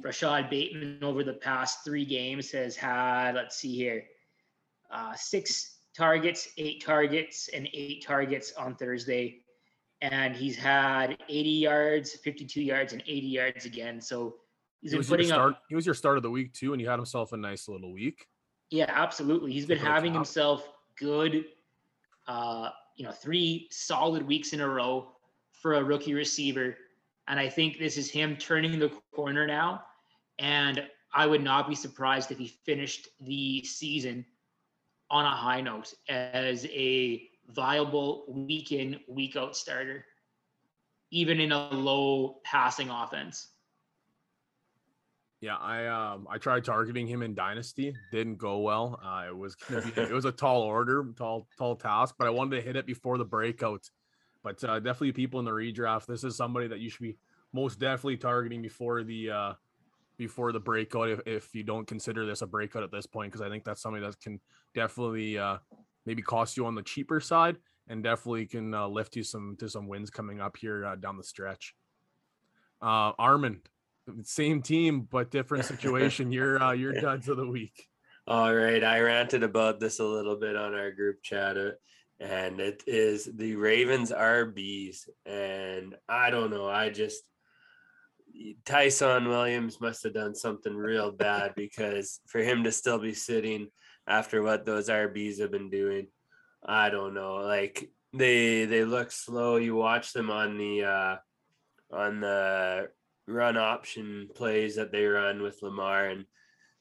Rashod 0.00 0.48
Bateman 0.48 1.02
over 1.02 1.24
the 1.24 1.34
past 1.34 1.84
three 1.84 2.04
games 2.04 2.52
has 2.52 2.76
had, 2.76 3.34
let's 3.34 3.56
see 3.56 3.74
here, 3.74 4.04
uh, 4.90 5.12
six 5.14 5.78
targets, 5.96 6.48
eight 6.56 6.84
targets, 6.84 7.48
and 7.52 7.68
eight 7.72 8.04
targets 8.04 8.52
on 8.52 8.76
Thursday. 8.76 9.40
And 10.00 10.36
he's 10.36 10.56
had 10.56 11.18
80 11.28 11.48
yards, 11.50 12.14
52 12.14 12.62
yards, 12.62 12.92
and 12.92 13.02
80 13.02 13.26
yards 13.26 13.64
again. 13.64 14.00
So 14.00 14.36
he's 14.80 14.92
he 14.92 14.94
been 14.94 14.98
was, 14.98 15.08
your 15.08 15.16
putting 15.16 15.26
start, 15.28 15.52
up. 15.54 15.62
he 15.68 15.74
was 15.74 15.84
your 15.84 15.96
start 15.96 16.16
of 16.16 16.22
the 16.22 16.30
week 16.30 16.52
too 16.52 16.72
and 16.72 16.80
he 16.80 16.86
had 16.86 16.96
himself 16.96 17.32
a 17.32 17.36
nice 17.36 17.68
little 17.68 17.92
week 17.92 18.28
Yeah, 18.70 18.86
absolutely. 18.88 19.52
He's 19.52 19.66
been 19.66 19.78
Tip 19.78 19.86
of 19.86 19.88
the 19.88 19.94
having 19.94 20.14
himself 20.14 20.68
good, 20.96 21.46
uh, 22.28 22.70
you 22.98 23.04
know, 23.04 23.12
three 23.12 23.68
solid 23.70 24.26
weeks 24.26 24.52
in 24.52 24.60
a 24.60 24.68
row 24.68 25.12
for 25.52 25.74
a 25.74 25.82
rookie 25.82 26.14
receiver. 26.14 26.76
And 27.28 27.38
I 27.38 27.48
think 27.48 27.78
this 27.78 27.96
is 27.96 28.10
him 28.10 28.36
turning 28.36 28.78
the 28.78 28.90
corner 29.14 29.46
now. 29.46 29.84
And 30.38 30.84
I 31.14 31.26
would 31.26 31.42
not 31.42 31.68
be 31.68 31.74
surprised 31.74 32.32
if 32.32 32.38
he 32.38 32.48
finished 32.48 33.08
the 33.20 33.64
season 33.64 34.26
on 35.10 35.24
a 35.24 35.30
high 35.30 35.60
note 35.60 35.94
as 36.08 36.66
a 36.66 37.28
viable 37.48 38.24
week 38.28 38.72
in, 38.72 39.00
week 39.08 39.36
out 39.36 39.56
starter, 39.56 40.04
even 41.10 41.40
in 41.40 41.52
a 41.52 41.70
low 41.72 42.40
passing 42.44 42.90
offense. 42.90 43.48
Yeah, 45.40 45.56
I 45.56 45.86
um 45.86 46.26
I 46.28 46.38
tried 46.38 46.64
targeting 46.64 47.06
him 47.06 47.22
in 47.22 47.34
Dynasty, 47.34 47.94
didn't 48.10 48.38
go 48.38 48.58
well. 48.58 49.00
Uh, 49.04 49.28
it 49.28 49.36
was 49.36 49.56
it 49.70 50.12
was 50.12 50.24
a 50.24 50.32
tall 50.32 50.62
order, 50.62 51.12
tall 51.16 51.46
tall 51.56 51.76
task, 51.76 52.16
but 52.18 52.26
I 52.26 52.30
wanted 52.30 52.56
to 52.56 52.62
hit 52.62 52.74
it 52.74 52.86
before 52.86 53.18
the 53.18 53.24
breakout. 53.24 53.88
But 54.42 54.62
uh, 54.64 54.80
definitely, 54.80 55.12
people 55.12 55.38
in 55.38 55.44
the 55.44 55.52
redraft, 55.52 56.06
this 56.06 56.24
is 56.24 56.36
somebody 56.36 56.66
that 56.68 56.80
you 56.80 56.90
should 56.90 57.02
be 57.02 57.18
most 57.52 57.78
definitely 57.78 58.16
targeting 58.16 58.62
before 58.62 59.04
the 59.04 59.30
uh 59.30 59.52
before 60.16 60.50
the 60.50 60.58
breakout. 60.58 61.08
If, 61.08 61.20
if 61.24 61.54
you 61.54 61.62
don't 61.62 61.86
consider 61.86 62.26
this 62.26 62.42
a 62.42 62.46
breakout 62.46 62.82
at 62.82 62.90
this 62.90 63.06
point, 63.06 63.30
because 63.30 63.46
I 63.46 63.48
think 63.48 63.62
that's 63.62 63.80
something 63.80 64.02
that 64.02 64.20
can 64.20 64.40
definitely 64.74 65.38
uh 65.38 65.58
maybe 66.04 66.22
cost 66.22 66.56
you 66.56 66.66
on 66.66 66.74
the 66.74 66.82
cheaper 66.82 67.20
side, 67.20 67.58
and 67.86 68.02
definitely 68.02 68.46
can 68.46 68.74
uh, 68.74 68.88
lift 68.88 69.14
you 69.14 69.22
some 69.22 69.56
to 69.60 69.68
some 69.68 69.86
wins 69.86 70.10
coming 70.10 70.40
up 70.40 70.56
here 70.56 70.84
uh, 70.84 70.96
down 70.96 71.16
the 71.16 71.22
stretch. 71.22 71.76
Uh, 72.82 73.12
Armin, 73.18 73.60
same 74.22 74.62
team 74.62 75.02
but 75.10 75.30
different 75.30 75.64
situation. 75.64 76.32
You're 76.32 76.62
uh, 76.62 76.72
your 76.72 76.92
duds 77.00 77.28
of 77.28 77.36
the 77.36 77.46
week. 77.46 77.86
All 78.26 78.54
right, 78.54 78.84
I 78.84 79.00
ranted 79.00 79.42
about 79.42 79.80
this 79.80 80.00
a 80.00 80.04
little 80.04 80.36
bit 80.36 80.54
on 80.54 80.74
our 80.74 80.90
group 80.90 81.22
chat, 81.22 81.56
uh, 81.56 81.70
and 82.20 82.60
it 82.60 82.82
is 82.86 83.24
the 83.24 83.56
Ravens 83.56 84.12
RBs, 84.12 85.08
and 85.24 85.94
I 86.08 86.30
don't 86.30 86.50
know, 86.50 86.68
I 86.68 86.90
just 86.90 87.22
Ty'Son 88.64 89.28
Williams 89.28 89.80
must 89.80 90.02
have 90.04 90.14
done 90.14 90.34
something 90.34 90.74
real 90.74 91.10
bad 91.10 91.54
because 91.54 92.20
for 92.26 92.40
him 92.40 92.64
to 92.64 92.72
still 92.72 92.98
be 92.98 93.14
sitting 93.14 93.68
after 94.06 94.42
what 94.42 94.64
those 94.64 94.88
RBs 94.88 95.40
have 95.40 95.50
been 95.50 95.70
doing, 95.70 96.06
I 96.64 96.90
don't 96.90 97.14
know. 97.14 97.36
Like 97.36 97.90
they 98.12 98.64
they 98.64 98.84
look 98.84 99.10
slow. 99.10 99.56
You 99.56 99.74
watch 99.74 100.12
them 100.12 100.30
on 100.30 100.56
the 100.56 100.84
uh 100.84 101.16
on 101.90 102.20
the 102.20 102.88
run 103.28 103.56
option 103.56 104.28
plays 104.34 104.76
that 104.76 104.90
they 104.90 105.04
run 105.04 105.42
with 105.42 105.62
Lamar 105.62 106.06
and 106.06 106.24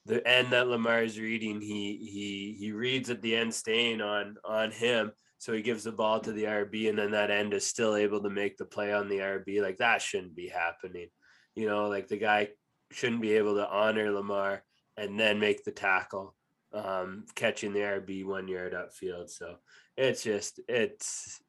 the 0.07 0.25
end 0.25 0.53
that 0.53 0.69
Lamar 0.69 1.03
is 1.03 1.19
reading, 1.19 1.59
he 1.59 1.97
he 1.97 2.55
he 2.57 2.71
reads 2.71 3.09
at 3.09 3.21
the 3.21 3.35
end 3.35 3.53
staying 3.53 4.01
on 4.01 4.37
on 4.45 4.71
him. 4.71 5.11
So 5.37 5.53
he 5.53 5.61
gives 5.61 5.83
the 5.83 5.91
ball 5.91 6.19
to 6.21 6.31
the 6.31 6.45
RB, 6.45 6.89
and 6.89 6.97
then 6.97 7.11
that 7.11 7.29
end 7.29 7.53
is 7.53 7.67
still 7.67 7.95
able 7.95 8.23
to 8.23 8.29
make 8.29 8.57
the 8.57 8.65
play 8.65 8.93
on 8.93 9.09
the 9.09 9.19
RB. 9.19 9.61
Like 9.61 9.77
that 9.77 10.01
shouldn't 10.01 10.35
be 10.35 10.47
happening. 10.47 11.09
You 11.55 11.67
know, 11.67 11.89
like 11.89 12.07
the 12.07 12.17
guy 12.17 12.49
shouldn't 12.91 13.21
be 13.21 13.33
able 13.33 13.55
to 13.55 13.69
honor 13.69 14.11
Lamar 14.11 14.63
and 14.95 15.19
then 15.19 15.39
make 15.39 15.63
the 15.63 15.71
tackle, 15.71 16.33
um, 16.73 17.25
catching 17.35 17.73
the 17.73 17.81
RB 17.81 18.25
one 18.25 18.47
yard 18.47 18.73
upfield. 18.73 19.29
So 19.29 19.57
it's 19.97 20.23
just 20.23 20.61
it's 20.69 21.41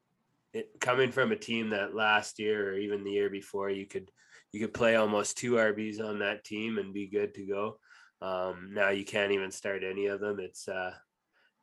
it 0.53 0.69
coming 0.81 1.11
from 1.11 1.31
a 1.31 1.37
team 1.37 1.69
that 1.69 1.95
last 1.95 2.39
year 2.39 2.71
or 2.71 2.73
even 2.77 3.05
the 3.05 3.11
year 3.11 3.29
before 3.29 3.69
you 3.69 3.85
could 3.85 4.11
you 4.51 4.59
could 4.59 4.73
play 4.73 4.95
almost 4.95 5.37
two 5.37 5.53
RBs 5.53 5.99
on 6.03 6.19
that 6.19 6.43
team 6.43 6.77
and 6.77 6.93
be 6.93 7.07
good 7.07 7.33
to 7.35 7.45
go. 7.45 7.79
Um, 8.21 8.71
now 8.73 8.89
you 8.89 9.05
can't 9.05 9.31
even 9.31 9.51
start 9.51 9.83
any 9.83 10.07
of 10.07 10.19
them. 10.19 10.39
It's 10.39 10.67
uh, 10.67 10.93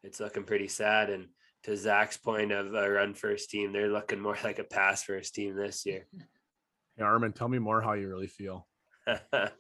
it's 0.03 0.21
looking 0.21 0.45
pretty 0.45 0.69
sad. 0.69 1.11
And 1.11 1.27
to 1.65 1.77
Zach's 1.77 2.17
point 2.17 2.53
of 2.53 2.73
a 2.75 2.91
run 2.91 3.15
first 3.15 3.51
team, 3.51 3.73
they're 3.73 3.91
looking 3.93 4.21
more 4.21 4.37
like 4.45 4.59
a 4.59 4.65
pass 4.65 5.03
first 5.03 5.35
team 5.35 5.57
this 5.57 5.85
year. 5.87 6.07
Hey, 6.99 7.05
Armin, 7.05 7.33
tell 7.35 7.47
me 7.49 7.59
more 7.59 7.83
how 7.83 7.93
you 7.93 8.09
really 8.09 8.27
feel. 8.27 8.67
It- 9.07 9.51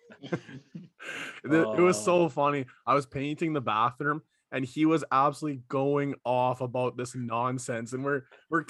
It 1.44 1.80
was 1.80 2.02
so 2.02 2.28
funny. 2.30 2.64
I 2.86 2.94
was 2.94 3.04
painting 3.04 3.52
the 3.52 3.60
bathroom 3.60 4.22
and 4.50 4.64
he 4.64 4.86
was 4.86 5.04
absolutely 5.12 5.62
going 5.68 6.14
off 6.24 6.60
about 6.62 6.96
this 6.96 7.14
nonsense. 7.14 7.92
And 7.92 8.02
we're 8.04 8.22
we're 8.50 8.64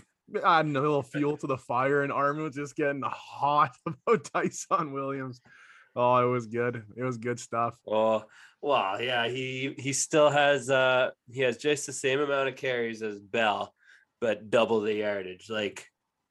adding 0.45 0.77
a 0.77 0.81
little 0.81 1.03
fuel 1.03 1.37
to 1.39 1.47
the 1.47 1.59
fire, 1.59 2.03
and 2.03 2.13
Armin 2.13 2.45
was 2.45 2.55
just 2.55 2.77
getting 2.77 3.03
hot 3.05 3.77
about 3.87 4.25
Ty'Son 4.25 4.93
Williams. 4.93 5.41
Oh, 5.95 6.17
it 6.17 6.31
was 6.31 6.47
good. 6.47 6.85
It 6.97 7.03
was 7.03 7.17
good 7.17 7.41
stuff. 7.41 7.79
Oh, 7.87 8.25
well, 8.61 9.01
yeah, 9.01 9.29
he 9.29 9.75
he 9.79 9.93
still 9.93 10.31
has 10.31 10.69
uh 10.69 11.11
he 11.31 11.41
has 11.43 11.57
just 11.57 11.87
the 11.87 11.93
same 11.93 12.21
amount 12.21 12.49
of 12.49 12.57
carries 12.57 13.03
as 13.03 13.19
Bell, 13.21 13.73
but 14.21 14.51
double 14.51 14.81
the 14.81 14.95
yardage. 14.95 15.49
Like, 15.49 15.87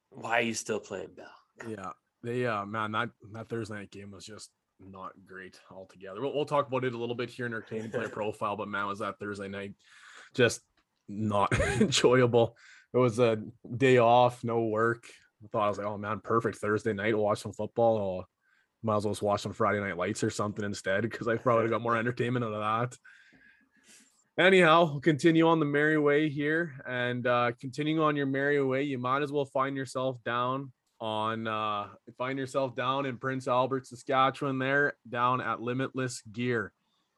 why 0.09 0.39
are 0.39 0.41
you 0.41 0.53
still 0.53 0.79
playing 0.79 1.09
Bell? 1.15 1.67
Yeah, 1.67 1.91
they 2.23 2.45
uh 2.45 2.65
man, 2.65 2.91
that 2.91 3.09
that 3.33 3.49
Thursday 3.49 3.75
night 3.75 3.91
game 3.91 4.11
was 4.11 4.25
just 4.25 4.51
not 4.79 5.13
great 5.25 5.59
altogether. 5.71 6.21
We'll, 6.21 6.35
we'll 6.35 6.45
talk 6.45 6.67
about 6.67 6.83
it 6.83 6.93
a 6.93 6.97
little 6.97 7.15
bit 7.15 7.29
here 7.29 7.45
in 7.45 7.53
our 7.53 7.61
player 7.61 8.09
profile, 8.11 8.57
but 8.57 8.67
man, 8.67 8.87
was 8.87 8.99
that 8.99 9.19
Thursday 9.19 9.47
night 9.47 9.73
just 10.33 10.61
not 11.07 11.57
enjoyable. 11.81 12.57
It 12.95 12.99
was 12.99 13.19
a 13.19 13.43
day 13.75 13.97
off, 13.97 14.41
no 14.45 14.61
work. 14.61 15.03
I 15.43 15.47
thought 15.47 15.65
I 15.65 15.67
was 15.67 15.77
like, 15.77 15.85
oh 15.85 15.97
man, 15.97 16.21
perfect 16.21 16.59
Thursday 16.59 16.93
night. 16.93 17.13
We'll 17.13 17.25
watch 17.25 17.41
some 17.41 17.51
football. 17.51 17.97
Oh, 17.97 18.25
might 18.83 18.95
as 18.95 19.03
well 19.03 19.13
just 19.13 19.21
watch 19.21 19.41
some 19.41 19.51
Friday 19.51 19.81
night 19.81 19.97
lights 19.97 20.23
or 20.23 20.29
something 20.29 20.63
instead 20.63 21.01
because 21.01 21.27
I 21.27 21.35
probably 21.35 21.69
got 21.69 21.81
more 21.81 21.97
entertainment 21.97 22.45
out 22.45 22.53
of 22.53 22.89
that. 22.89 22.97
Anyhow, 24.41 24.99
continue 24.99 25.45
on 25.45 25.59
the 25.59 25.65
merry 25.65 25.97
way 25.97 26.29
here 26.29 26.73
and 26.87 27.27
uh, 27.27 27.51
continuing 27.59 27.99
on 27.99 28.15
your 28.15 28.27
merry 28.27 28.63
way, 28.63 28.83
you 28.83 28.97
might 28.97 29.23
as 29.23 29.31
well 29.31 29.45
find 29.45 29.75
yourself 29.75 30.23
down 30.23 30.71
on 31.01 31.47
uh, 31.47 31.87
find 32.17 32.39
yourself 32.39 32.77
down 32.77 33.05
in 33.05 33.17
Prince 33.17 33.49
Albert, 33.49 33.87
Saskatchewan, 33.87 34.57
there 34.57 34.93
down 35.09 35.41
at 35.41 35.61
Limitless 35.61 36.21
Gear. 36.31 36.71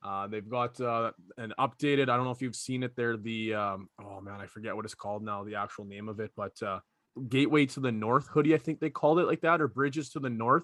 Uh, 0.07 0.25
they've 0.25 0.47
got 0.47 0.79
uh, 0.79 1.11
an 1.37 1.53
updated. 1.59 2.03
I 2.03 2.15
don't 2.15 2.23
know 2.23 2.31
if 2.31 2.41
you've 2.41 2.55
seen 2.55 2.81
it. 2.83 2.95
There, 2.95 3.17
the 3.17 3.55
um, 3.55 3.89
oh 4.01 4.21
man, 4.21 4.39
I 4.39 4.45
forget 4.45 4.73
what 4.73 4.85
it's 4.85 4.95
called 4.95 5.21
now, 5.21 5.43
the 5.43 5.55
actual 5.55 5.83
name 5.83 6.07
of 6.07 6.21
it, 6.21 6.31
but 6.37 6.53
uh, 6.61 6.79
Gateway 7.27 7.65
to 7.65 7.79
the 7.79 7.91
North 7.91 8.27
hoodie, 8.27 8.53
I 8.53 8.57
think 8.57 8.79
they 8.79 8.89
called 8.89 9.19
it 9.19 9.25
like 9.25 9.41
that, 9.41 9.59
or 9.59 9.67
Bridges 9.67 10.09
to 10.11 10.19
the 10.19 10.29
North. 10.29 10.63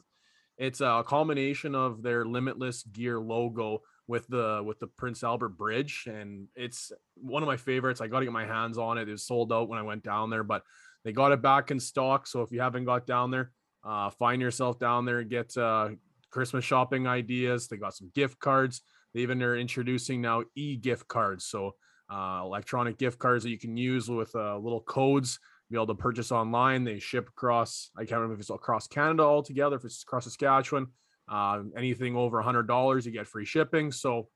It's 0.58 0.82
a 0.82 1.04
culmination 1.06 1.76
of 1.76 2.04
their 2.04 2.26
Limitless 2.26 2.84
Gear 2.84 3.20
logo 3.20 3.82
with 4.08 4.28
the 4.28 4.62
with 4.64 4.80
the 4.80 4.88
Prince 4.88 5.24
Albert 5.24 5.58
Bridge, 5.58 6.08
and 6.08 6.48
it's 6.56 6.92
one 7.16 7.44
of 7.44 7.48
my 7.48 7.58
favorites. 7.58 8.02
I 8.02 8.08
got 8.08 8.20
to 8.20 8.26
get 8.26 8.34
my 8.34 8.46
hands 8.46 8.78
on 8.78 8.98
it. 8.98 9.10
It 9.10 9.12
was 9.12 9.26
sold 9.26 9.52
out 9.52 9.68
when 9.68 9.80
I 9.80 9.84
went 9.84 10.04
down 10.04 10.30
there, 10.30 10.44
but 10.44 10.64
they 11.04 11.12
got 11.12 11.32
it 11.32 11.42
back 11.42 11.72
in 11.72 11.80
stock. 11.80 12.28
So 12.28 12.44
if 12.44 12.52
you 12.52 12.62
haven't 12.62 12.86
got 12.86 13.08
down 13.08 13.32
there, 13.32 13.52
uh, 13.84 14.10
find 14.12 14.42
yourself 14.42 14.80
down 14.80 15.06
there 15.06 15.20
and 15.20 15.30
get 15.30 15.58
uh, 15.58 15.90
Christmas 16.30 16.64
shopping 16.64 17.08
ideas. 17.08 17.68
They 17.68 17.78
got 17.78 17.96
some 17.96 18.12
gift 18.14 18.40
cards. 18.40 18.82
They 19.14 19.22
even 19.22 19.42
are 19.44 19.56
introducing 19.56 20.22
now 20.22 20.44
e-gift 20.56 21.08
cards, 21.08 21.46
so 21.46 21.76
uh, 22.12 22.42
electronic 22.44 22.98
gift 22.98 23.20
cards 23.20 23.44
that 23.44 23.50
you 23.50 23.60
can 23.60 23.78
use 23.78 24.10
with 24.10 24.36
uh, 24.36 24.58
little 24.58 24.82
codes. 24.82 25.40
Be 25.70 25.78
able 25.78 25.88
to 25.88 25.96
purchase 25.96 26.32
online. 26.32 26.84
They 26.84 27.00
ship 27.00 27.30
across. 27.30 27.90
I 27.96 28.02
can't 28.02 28.14
remember 28.14 28.36
if 28.36 28.42
it's 28.42 28.50
across 28.50 28.88
Canada 28.88 29.24
altogether. 29.24 29.78
If 29.78 29.86
it's 29.86 30.04
across 30.04 30.26
Saskatchewan, 30.26 30.88
uh, 31.32 31.62
anything 31.76 32.16
over 32.16 32.40
a 32.40 32.44
hundred 32.44 32.68
dollars, 32.68 33.06
you 33.06 33.12
get 33.12 33.28
free 33.28 33.46
shipping. 33.46 33.92
So 33.92 34.30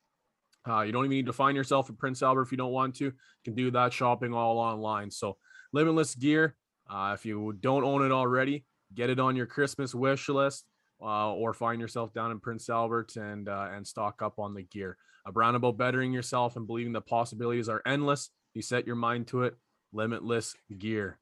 uh, 0.67 0.81
you 0.81 0.91
don't 0.91 1.05
even 1.05 1.15
need 1.15 1.25
to 1.27 1.33
find 1.33 1.55
yourself 1.55 1.89
in 1.89 1.95
Prince 1.95 2.23
Albert 2.23 2.43
if 2.43 2.51
you 2.51 2.57
don't 2.57 2.71
want 2.71 2.95
to. 2.95 3.05
You 3.05 3.13
can 3.43 3.55
do 3.55 3.69
that 3.71 3.93
shopping 3.93 4.33
all 4.33 4.57
online. 4.57 5.11
So 5.11 5.37
Limitless 5.73 6.15
Gear. 6.15 6.55
Uh, 6.89 7.11
if 7.13 7.25
you 7.25 7.53
don't 7.59 7.83
own 7.83 8.05
it 8.05 8.13
already, 8.13 8.63
get 8.95 9.09
it 9.09 9.19
on 9.19 9.35
your 9.35 9.45
Christmas 9.45 9.93
wish 9.93 10.29
list 10.29 10.65
uh, 11.01 11.33
or 11.33 11.53
find 11.53 11.79
yourself 11.79 12.13
down 12.13 12.31
in 12.31 12.39
Prince 12.39 12.69
Albert 12.69 13.15
and 13.15 13.49
uh, 13.49 13.69
and 13.71 13.85
stock 13.85 14.21
up 14.21 14.39
on 14.39 14.53
the 14.53 14.63
gear. 14.63 14.97
A 15.25 15.31
brand 15.31 15.55
about 15.55 15.77
bettering 15.77 16.13
yourself 16.13 16.55
and 16.55 16.65
believing 16.65 16.93
the 16.93 17.01
possibilities 17.01 17.69
are 17.69 17.81
endless. 17.85 18.29
You 18.53 18.61
set 18.61 18.87
your 18.87 18.95
mind 18.95 19.27
to 19.27 19.43
it. 19.43 19.55
Limitless 19.93 20.55
gear. 20.77 21.19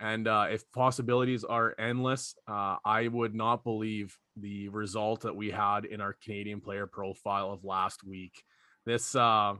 And 0.00 0.26
uh, 0.26 0.46
if 0.50 0.70
possibilities 0.72 1.44
are 1.44 1.74
endless, 1.78 2.34
uh, 2.48 2.76
I 2.84 3.08
would 3.08 3.34
not 3.34 3.62
believe 3.62 4.16
the 4.36 4.68
result 4.68 5.20
that 5.22 5.36
we 5.36 5.50
had 5.50 5.84
in 5.84 6.00
our 6.00 6.16
Canadian 6.24 6.60
player 6.60 6.86
profile 6.86 7.52
of 7.52 7.64
last 7.64 8.02
week. 8.04 8.42
This, 8.86 9.14
uh, 9.14 9.54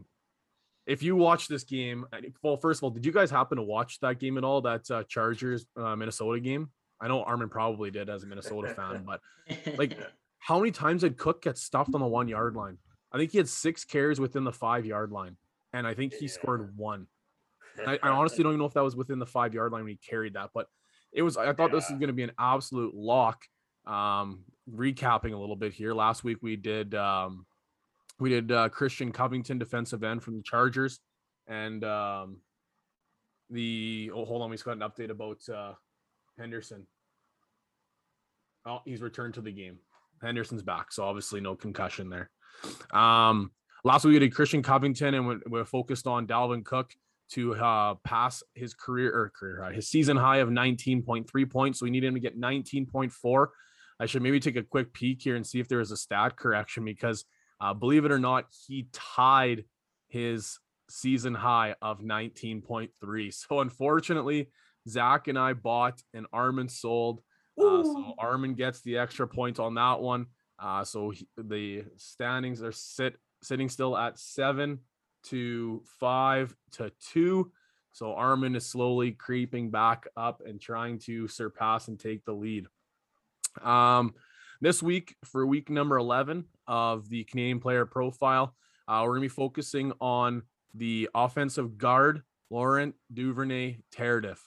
if 0.87 1.03
you 1.03 1.15
watch 1.15 1.47
this 1.47 1.63
game, 1.65 2.07
well, 2.43 2.57
first 2.57 2.81
of 2.81 2.85
all, 2.85 2.91
did 2.91 3.07
you 3.07 3.13
guys 3.13 3.31
happen 3.31 3.57
to 3.59 3.63
watch 3.63 4.01
that 4.01 4.19
game 4.19 4.37
at 4.37 4.45
all? 4.45 4.61
That 4.61 4.91
uh, 4.91 5.05
Chargers 5.05 5.67
uh, 5.77 5.95
Minnesota 5.95 6.41
game? 6.41 6.71
I 7.01 7.09
know 7.09 7.23
Armin 7.23 7.49
probably 7.49 7.91
did 7.91 8.09
as 8.09 8.23
a 8.23 8.27
Minnesota 8.27 8.75
fan, 8.75 9.05
but 9.05 9.21
like, 9.79 9.99
how 10.39 10.59
many 10.59 10.71
times 10.71 11.03
did 11.03 11.17
Cook 11.17 11.43
get 11.43 11.59
stuffed 11.59 11.95
on 11.95 12.01
the 12.01 12.07
one 12.07 12.29
yard 12.29 12.55
line? 12.55 12.79
I 13.13 13.19
think 13.19 13.33
he 13.33 13.39
had 13.39 13.49
six 13.49 13.85
carries 13.85 14.21
within 14.21 14.45
the 14.45 14.53
five 14.53 14.85
yard 14.85 15.11
line, 15.11 15.37
and 15.73 15.87
I 15.87 15.95
think 15.95 16.15
he 16.15 16.27
yeah. 16.27 16.33
scored 16.33 16.77
one. 16.77 17.07
I, 17.87 17.99
I, 18.03 18.09
honestly 18.11 18.43
don't 18.43 18.53
even 18.53 18.61
know 18.61 18.67
if 18.67 18.75
that 18.75 18.83
was 18.83 18.97
within 18.97 19.19
the 19.19 19.27
five 19.27 19.55
yard 19.55 19.73
line 19.73 19.83
when 19.83 19.93
he 19.93 19.97
carried 19.97 20.35
that, 20.35 20.51
but 20.55 20.69
it 21.13 21.23
was. 21.23 21.37
I 21.37 21.53
thought 21.53 21.71
yeah. 21.71 21.77
this 21.77 21.91
was 21.91 21.99
going 21.99 22.09
to 22.09 22.15
be 22.15 22.25
an 22.25 22.33
absolute 22.39 22.95
lock. 22.95 23.45
Um, 23.87 24.45
recapping 24.73 25.35
a 25.35 25.37
little 25.37 25.57
bit 25.57 25.75
here, 25.75 25.93
last 25.93 26.25
week 26.25 26.39
we 26.41 26.57
did 26.57 26.95
um, 26.95 27.47
we 28.19 28.31
did 28.31 28.51
uh, 28.51 28.69
Christian 28.69 29.13
Covington, 29.13 29.59
defensive 29.59 30.03
end 30.03 30.23
from 30.23 30.37
the 30.37 30.43
Chargers, 30.43 31.01
and 31.47 31.85
um, 31.85 32.39
the 33.51 34.11
oh 34.15 34.25
hold 34.25 34.43
on, 34.43 34.51
we 34.51 34.57
just 34.57 34.65
got 34.65 34.73
an 34.73 34.81
update 34.81 35.11
about 35.11 35.39
uh, 35.49 35.75
Henderson. 36.39 36.87
Oh, 38.67 38.81
he's 38.85 39.03
returned 39.03 39.35
to 39.35 39.41
the 39.41 39.53
game. 39.53 39.79
Henderson's 40.23 40.63
back, 40.63 40.93
so 40.93 41.05
obviously 41.05 41.41
no 41.41 41.55
concussion 41.55 42.09
there. 42.09 42.31
Um, 42.99 43.51
last 43.85 44.05
week 44.05 44.15
we 44.15 44.19
did 44.21 44.35
Christian 44.35 44.63
Covington, 44.63 45.15
and 45.15 45.43
we're, 45.47 45.65
focused 45.65 46.07
on 46.07 46.27
Dalvin 46.27 46.65
Cook 46.65 46.95
to 47.33 47.55
uh, 47.55 47.95
pass 48.05 48.43
his 48.55 48.75
career 48.75 49.13
or 49.13 49.33
career 49.39 49.63
high, 49.63 49.73
his 49.73 49.89
season 49.89 50.17
high 50.17 50.39
of 50.39 50.49
19.3 50.49 51.51
points. 51.51 51.79
So 51.81 51.85
we 51.85 51.91
need 51.91 52.05
him 52.05 52.15
to 52.15 52.21
get 52.21 52.41
19.4. 52.41 53.47
I 54.01 54.07
should 54.07 54.23
maybe 54.23 54.41
take 54.41 54.57
a 54.57 54.63
quick 54.63 54.93
peek 54.93 55.23
here 55.23 55.37
and 55.37 55.47
see 55.47 55.61
if 55.61 55.69
there 55.69 55.81
is 55.81 55.91
a 55.91 55.97
stat 55.97 56.37
correction 56.37 56.85
because 56.85 57.25
uh, 57.61 57.75
believe 57.75 58.05
it 58.05 58.13
or 58.13 58.19
not, 58.19 58.47
he 58.67 58.89
tied 58.93 59.65
his 60.09 60.59
season 60.91 61.35
high 61.35 61.75
of 61.81 62.01
19.3. 62.01 63.35
So 63.35 63.61
unfortunately, 63.61 64.51
Zach 64.89 65.29
and 65.29 65.39
I 65.39 65.53
bought 65.53 66.03
and 66.13 66.27
Armin 66.33 66.69
sold. 66.69 67.21
Uh, 67.59 67.83
so 67.83 68.15
Armin 68.19 68.55
gets 68.55 68.81
the 68.81 68.99
extra 68.99 69.27
point 69.27 69.59
on 69.59 69.75
that 69.75 70.01
one. 70.01 70.27
Uh, 70.59 70.85
so 70.85 71.11
he, 71.11 71.27
the 71.37 71.85
standings 71.97 72.63
are 72.63 72.73
sit 72.73 73.17
sitting 73.43 73.69
still 73.69 73.97
at 73.97 74.19
seven 74.19 74.81
to 75.25 75.83
five 76.01 76.55
to 76.73 76.91
two. 77.13 77.53
So 77.93 78.15
Armin 78.15 78.57
is 78.57 78.67
slowly 78.67 79.13
creeping 79.13 79.71
back 79.71 80.07
up 80.17 80.43
and 80.45 80.61
trying 80.61 80.99
to 81.01 81.29
surpass 81.29 81.89
and 81.89 81.99
take 81.99 82.25
the 82.25 82.33
lead. 82.33 82.67
Um, 83.63 84.15
this 84.61 84.83
week 84.83 85.15
for 85.25 85.47
week 85.47 85.71
number 85.71 85.97
11 85.97 86.45
of 86.67 87.09
the 87.09 87.25
Canadian 87.25 87.61
player 87.61 87.87
profile, 87.87 88.57
uh, 88.89 89.03
we're 89.03 89.11
going 89.11 89.23
to 89.23 89.29
be 89.29 89.29
focusing 89.29 89.93
on 90.01 90.43
the 90.75 91.09
offensive 91.15 91.79
guard, 91.79 92.23
Laurent 92.51 92.95
Duvernay 93.13 93.79
Tardif. 93.95 94.39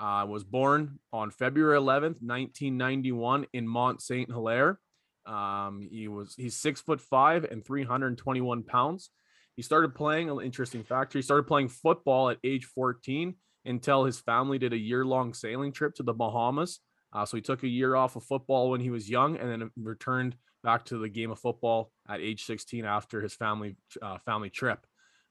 Uh, 0.00 0.24
was 0.28 0.44
born 0.44 1.00
on 1.12 1.30
February 1.30 1.76
11th, 1.76 2.22
1991 2.22 3.46
in 3.52 3.66
Mont 3.66 4.00
Saint 4.00 4.28
Hilaire. 4.28 4.78
Um, 5.26 5.88
he 5.90 6.08
was 6.08 6.34
he's 6.36 6.56
six 6.56 6.80
foot 6.80 7.00
five 7.00 7.44
and 7.44 7.64
321 7.64 8.62
pounds. 8.62 9.10
He 9.56 9.62
started 9.62 9.94
playing, 9.94 10.30
an 10.30 10.40
interesting 10.40 10.84
factor, 10.84 11.18
he 11.18 11.22
started 11.22 11.48
playing 11.48 11.68
football 11.68 12.30
at 12.30 12.38
age 12.44 12.64
14 12.64 13.34
until 13.64 14.04
his 14.04 14.20
family 14.20 14.56
did 14.58 14.72
a 14.72 14.78
year 14.78 15.04
long 15.04 15.34
sailing 15.34 15.72
trip 15.72 15.94
to 15.96 16.04
the 16.04 16.14
Bahamas. 16.14 16.78
Uh, 17.12 17.24
so 17.24 17.36
he 17.36 17.40
took 17.40 17.62
a 17.62 17.68
year 17.68 17.96
off 17.96 18.16
of 18.16 18.24
football 18.24 18.70
when 18.70 18.80
he 18.80 18.90
was 18.90 19.10
young 19.10 19.36
and 19.36 19.50
then 19.50 19.70
returned 19.76 20.36
back 20.62 20.84
to 20.84 20.98
the 20.98 21.08
game 21.08 21.30
of 21.30 21.38
football 21.38 21.90
at 22.08 22.20
age 22.20 22.44
16 22.44 22.84
after 22.84 23.20
his 23.20 23.34
family 23.34 23.76
uh, 24.02 24.18
family 24.18 24.50
trip. 24.50 24.86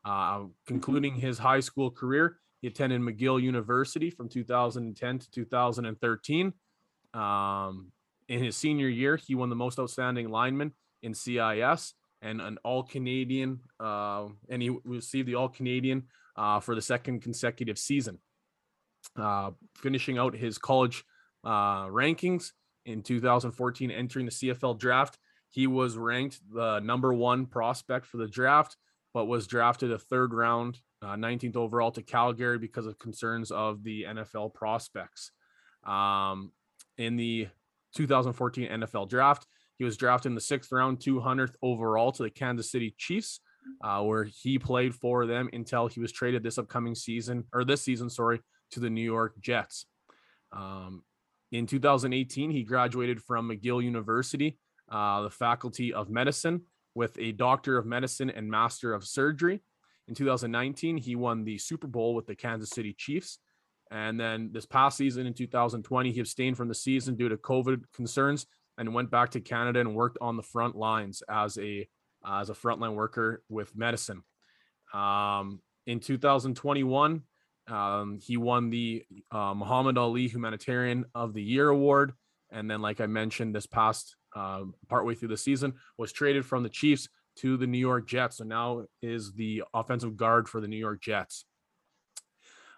Uh, 0.06 0.46
concluding 0.66 1.16
his 1.16 1.38
high 1.38 1.60
school 1.60 1.92
career, 1.92 2.38
he 2.68 2.70
attended 2.70 3.00
McGill 3.00 3.42
University 3.42 4.10
from 4.10 4.28
2010 4.28 5.20
to 5.20 5.32
2013. 5.32 6.54
Um, 7.14 7.94
in 8.28 8.44
his 8.44 8.58
senior 8.58 8.90
year, 8.90 9.16
he 9.16 9.36
won 9.36 9.48
the 9.48 9.56
most 9.56 9.80
outstanding 9.80 10.28
lineman 10.28 10.74
in 11.02 11.14
CIS 11.14 11.94
and 12.22 12.42
an 12.42 12.58
All 12.66 12.84
Canadian, 12.84 13.62
uh, 13.80 14.26
and 14.50 14.62
he 14.62 14.78
received 14.84 15.30
the 15.30 15.36
All 15.36 15.48
Canadian 15.48 16.08
uh, 16.36 16.60
for 16.60 16.76
the 16.76 16.82
second 16.82 17.22
consecutive 17.22 17.78
season. 17.78 18.20
Uh, 19.16 19.52
finishing 19.78 20.18
out 20.18 20.36
his 20.36 20.58
college 20.58 21.06
uh, 21.46 21.86
rankings 21.86 22.52
in 22.86 23.02
2014, 23.02 23.92
entering 23.92 24.26
the 24.26 24.32
CFL 24.32 24.78
draft, 24.78 25.18
he 25.48 25.68
was 25.68 25.96
ranked 25.96 26.42
the 26.54 26.82
number 26.82 27.14
one 27.14 27.46
prospect 27.46 28.06
for 28.06 28.18
the 28.18 28.28
draft, 28.28 28.76
but 29.14 29.26
was 29.26 29.48
drafted 29.48 29.90
a 29.90 29.98
third 29.98 30.34
round, 30.34 30.82
19th 31.04 31.56
uh, 31.56 31.60
overall 31.60 31.92
to 31.92 32.02
Calgary 32.02 32.58
because 32.58 32.86
of 32.86 32.98
concerns 33.00 33.52
of 33.52 33.84
the 33.84 34.04
NFL 34.04 34.54
prospects. 34.54 35.32
Um, 35.86 36.52
in 36.98 37.16
the 37.16 37.48
2014 37.96 38.70
NFL 38.70 39.10
draft, 39.10 39.46
he 39.78 39.84
was 39.84 39.98
drafted 39.98 40.32
in 40.32 40.36
the 40.36 40.42
sixth 40.42 40.72
round, 40.72 41.00
200th 41.00 41.54
overall 41.62 42.12
to 42.12 42.24
the 42.24 42.30
Kansas 42.30 42.72
City 42.72 42.96
Chiefs, 42.98 43.40
uh, 43.84 44.02
where 44.02 44.24
he 44.24 44.58
played 44.58 44.96
for 44.96 45.26
them 45.26 45.50
until 45.54 45.88
he 45.88 46.00
was 46.00 46.12
traded 46.12 46.42
this 46.42 46.58
upcoming 46.58 46.96
season 46.96 47.44
or 47.54 47.64
this 47.64 47.84
season, 47.84 48.10
sorry, 48.10 48.40
to 48.72 48.80
the 48.80 48.90
New 48.90 49.04
York 49.04 49.40
Jets. 49.40 49.86
Um, 50.52 51.04
in 51.52 51.68
2018, 51.68 52.50
he 52.50 52.64
graduated 52.64 53.22
from 53.22 53.50
McGill 53.50 53.84
University, 53.84 54.58
uh, 54.90 55.22
the 55.22 55.30
Faculty 55.30 55.94
of 55.94 56.10
Medicine, 56.10 56.62
with 56.96 57.18
a 57.20 57.32
Doctor 57.32 57.78
of 57.78 57.86
Medicine 57.86 58.30
and 58.30 58.50
Master 58.50 58.94
of 58.94 59.06
Surgery. 59.06 59.62
In 60.08 60.16
2019, 60.16 60.98
he 60.98 61.16
won 61.16 61.44
the 61.44 61.58
Super 61.58 61.88
Bowl 61.88 62.16
with 62.16 62.28
the 62.28 62.36
Kansas 62.36 62.70
City 62.70 62.94
Chiefs. 62.98 63.40
And 63.92 64.20
then 64.20 64.52
this 64.54 64.66
past 64.66 64.98
season 64.98 65.28
in 65.28 65.34
2020, 65.34 66.12
he 66.12 66.20
abstained 66.20 66.58
from 66.58 66.68
the 66.68 66.76
season 66.76 67.16
due 67.16 67.30
to 67.30 67.38
COVID 67.38 67.84
concerns 67.94 68.46
and 68.78 68.94
went 68.94 69.10
back 69.10 69.32
to 69.32 69.42
Canada 69.42 69.80
and 69.80 69.96
worked 69.96 70.18
on 70.22 70.38
the 70.38 70.44
front 70.44 70.76
lines 70.76 71.24
as 71.30 71.58
a 71.58 71.88
uh, 72.28 72.40
as 72.40 72.50
a 72.50 72.54
frontline 72.54 72.96
worker 72.96 73.44
with 73.48 73.76
medicine. 73.76 74.24
Um, 74.94 75.62
in 75.86 76.00
2021, 76.00 77.22
um, 77.68 78.20
he 78.22 78.38
won 78.38 78.70
the 78.70 79.06
uh, 79.32 79.54
Muhammad 79.54 79.98
Ali 79.98 80.28
Humanitarian 80.28 81.06
of 81.14 81.34
the 81.34 81.44
Year 81.44 81.70
award, 81.70 82.14
and 82.52 82.70
then, 82.70 82.82
like 82.82 83.02
I 83.02 83.06
mentioned, 83.06 83.56
this 83.56 83.68
past 83.68 84.16
uh, 84.36 84.64
partway 84.90 85.16
through 85.16 85.30
the 85.30 85.38
season, 85.38 85.74
was 85.98 86.12
traded 86.12 86.46
from 86.46 86.64
the 86.64 86.70
Chiefs 86.70 87.08
to 87.40 87.58
the 87.58 87.68
New 87.68 87.78
York 87.78 88.08
Jets. 88.08 88.38
So 88.38 88.44
now 88.44 88.86
is 89.02 89.34
the 89.34 89.64
offensive 89.74 90.18
guard 90.18 90.48
for 90.48 90.62
the 90.62 90.68
New 90.68 90.78
York 90.78 91.02
Jets. 91.02 91.46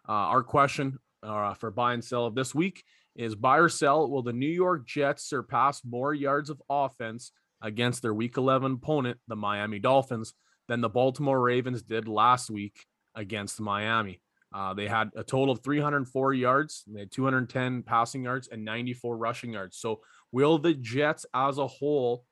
Uh, 0.07 0.13
our 0.13 0.43
question 0.43 0.99
uh, 1.23 1.53
for 1.53 1.71
buy 1.71 1.93
and 1.93 2.03
sell 2.03 2.25
of 2.25 2.35
this 2.35 2.55
week 2.55 2.83
is 3.15 3.35
buy 3.35 3.57
or 3.57 3.69
sell. 3.69 4.09
Will 4.09 4.23
the 4.23 4.33
New 4.33 4.47
York 4.47 4.87
Jets 4.87 5.25
surpass 5.25 5.83
more 5.83 6.13
yards 6.13 6.49
of 6.49 6.61
offense 6.69 7.31
against 7.61 8.01
their 8.01 8.13
week 8.13 8.37
11 8.37 8.73
opponent, 8.73 9.19
the 9.27 9.35
Miami 9.35 9.79
Dolphins, 9.79 10.33
than 10.67 10.81
the 10.81 10.89
Baltimore 10.89 11.39
Ravens 11.39 11.81
did 11.81 12.07
last 12.07 12.49
week 12.49 12.85
against 13.15 13.59
Miami? 13.59 14.21
Uh, 14.53 14.73
they 14.73 14.87
had 14.87 15.11
a 15.15 15.23
total 15.23 15.51
of 15.51 15.61
304 15.63 16.33
yards, 16.33 16.83
they 16.87 17.01
had 17.01 17.11
210 17.11 17.83
passing 17.83 18.23
yards 18.23 18.47
and 18.47 18.65
94 18.65 19.15
rushing 19.15 19.53
yards. 19.53 19.77
So, 19.77 20.01
will 20.31 20.57
the 20.57 20.73
Jets 20.73 21.25
as 21.35 21.59
a 21.59 21.67
whole 21.67 22.25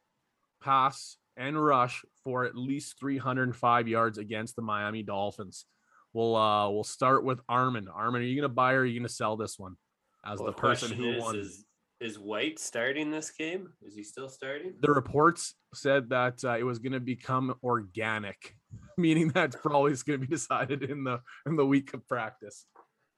pass 0.64 1.18
and 1.38 1.64
rush 1.64 2.04
for 2.24 2.46
at 2.46 2.58
least 2.58 3.00
305 3.00 3.88
yards 3.88 4.18
against 4.18 4.56
the 4.56 4.62
Miami 4.62 5.04
Dolphins? 5.04 5.66
We'll 6.14 6.36
uh 6.36 6.70
we'll 6.70 6.84
start 6.84 7.24
with 7.24 7.40
Armin. 7.48 7.88
Armin, 7.88 8.22
are 8.22 8.26
you 8.26 8.36
gonna 8.36 8.54
buy 8.54 8.74
or 8.74 8.80
are 8.80 8.86
you 8.86 9.00
gonna 9.00 9.10
sell 9.10 9.38
this 9.38 9.60
one 9.60 9.76
as 10.26 10.40
Well, 10.40 10.48
the 10.48 10.54
person 10.54 10.92
who 10.92 11.12
is, 11.12 11.22
won? 11.22 11.36
Is, 11.38 11.66
is 12.00 12.20
White 12.20 12.60
starting 12.60 13.12
this 13.12 13.32
game? 13.32 13.70
Is 13.82 13.96
he 13.96 14.04
still 14.04 14.30
starting? 14.30 14.74
the 14.82 14.92
reports 14.92 15.56
said 15.74 16.10
that 16.10 16.44
uh, 16.44 16.58
it 16.58 16.64
was 16.64 16.80
going 16.80 16.94
to 16.94 17.00
become 17.00 17.56
organic, 17.64 18.56
meaning 18.98 19.30
that's 19.30 19.56
probably 19.56 19.94
going 20.06 20.22
to 20.22 20.28
be 20.28 20.28
decided 20.28 20.84
in 20.84 21.04
the 21.04 21.22
in 21.46 21.56
the 21.56 21.66
week 21.66 21.94
of 21.94 22.08
practice. 22.08 22.66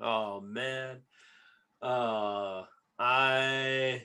Oh 0.02 0.42
man. 0.42 1.00
Uh 1.82 2.64
I 2.98 4.04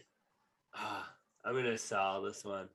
ah, 0.75 1.11
I'm 1.45 1.55
gonna 1.55 1.79
sell 1.79 2.23
this 2.23 2.45
one. 2.45 2.69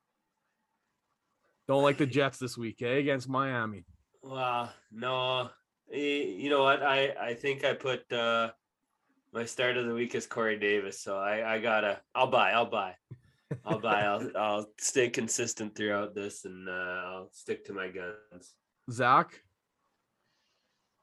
Don't 1.70 1.84
like 1.84 2.00
the 2.00 2.08
Jets 2.08 2.40
this 2.40 2.58
week, 2.58 2.82
eh? 2.82 2.96
Against 2.96 3.30
Miami. 3.30 3.86
Well, 4.24 4.74
no. 4.92 5.52
You 5.94 6.50
know 6.50 6.64
what? 6.64 6.82
I 6.82 7.14
I 7.22 7.36
think 7.36 7.64
I 7.64 7.76
put 7.76 8.12
uh 8.12 8.50
my 9.32 9.46
start 9.46 9.78
of 9.78 9.86
the 9.86 9.94
week 9.94 10.16
is 10.16 10.26
Corey 10.26 10.58
Davis, 10.58 11.00
so 11.00 11.20
I 11.20 11.58
I 11.58 11.60
gotta 11.60 12.02
I'll 12.16 12.26
buy 12.32 12.54
I'll 12.54 12.66
buy 12.66 12.96
I'll 13.64 13.78
buy 13.78 14.02
I'll 14.02 14.32
I'll 14.36 14.66
stay 14.80 15.12
consistent 15.12 15.76
throughout 15.76 16.16
this 16.16 16.44
and 16.44 16.68
uh, 16.68 16.72
I'll 16.72 17.30
stick 17.34 17.64
to 17.66 17.74
my 17.74 17.90
guns. 17.90 18.56
Zach, 18.92 19.40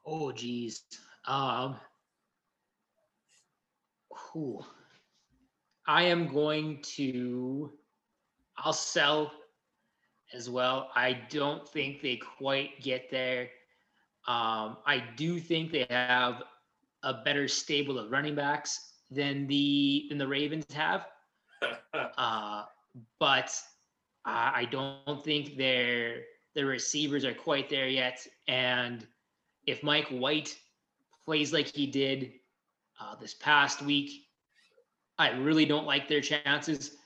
Oh 0.05 0.33
geez. 0.33 0.83
Um 1.25 1.77
cool. 4.11 4.67
I 5.87 6.03
am 6.03 6.27
going 6.27 6.81
to 6.97 7.71
I'll 8.57 8.73
sell 8.73 9.31
as 10.33 10.49
well. 10.49 10.89
I 10.95 11.13
don't 11.29 11.67
think 11.67 12.01
they 12.01 12.17
quite 12.17 12.81
get 12.81 13.09
there. 13.09 13.49
Um, 14.27 14.77
I 14.85 15.03
do 15.15 15.39
think 15.39 15.71
they 15.71 15.85
have 15.89 16.43
a 17.03 17.13
better 17.13 17.47
stable 17.47 17.97
of 17.97 18.11
running 18.11 18.35
backs 18.35 18.93
than 19.09 19.47
the 19.47 20.07
than 20.09 20.17
the 20.17 20.27
Ravens 20.27 20.65
have. 20.73 21.07
Uh, 22.17 22.63
but 23.19 23.51
I 24.25 24.51
I 24.55 24.65
don't 24.65 25.23
think 25.23 25.57
their 25.57 26.21
their 26.53 26.65
receivers 26.65 27.25
are 27.25 27.33
quite 27.33 27.69
there 27.69 27.87
yet. 27.87 28.25
And 28.47 29.07
if 29.65 29.83
Mike 29.83 30.07
White 30.09 30.55
plays 31.25 31.53
like 31.53 31.67
he 31.67 31.87
did 31.87 32.33
uh, 32.99 33.15
this 33.15 33.33
past 33.33 33.81
week, 33.81 34.27
I 35.17 35.31
really 35.31 35.65
don't 35.65 35.85
like 35.85 36.07
their 36.07 36.21
chances. 36.21 36.97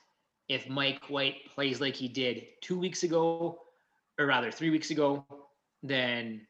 If 0.48 0.68
Mike 0.68 1.04
White 1.08 1.36
plays 1.54 1.80
like 1.80 1.94
he 1.94 2.08
did 2.08 2.44
two 2.60 2.78
weeks 2.78 3.02
ago, 3.02 3.58
or 4.18 4.26
rather 4.26 4.50
three 4.50 4.70
weeks 4.70 4.90
ago, 4.90 5.24
then 5.82 6.46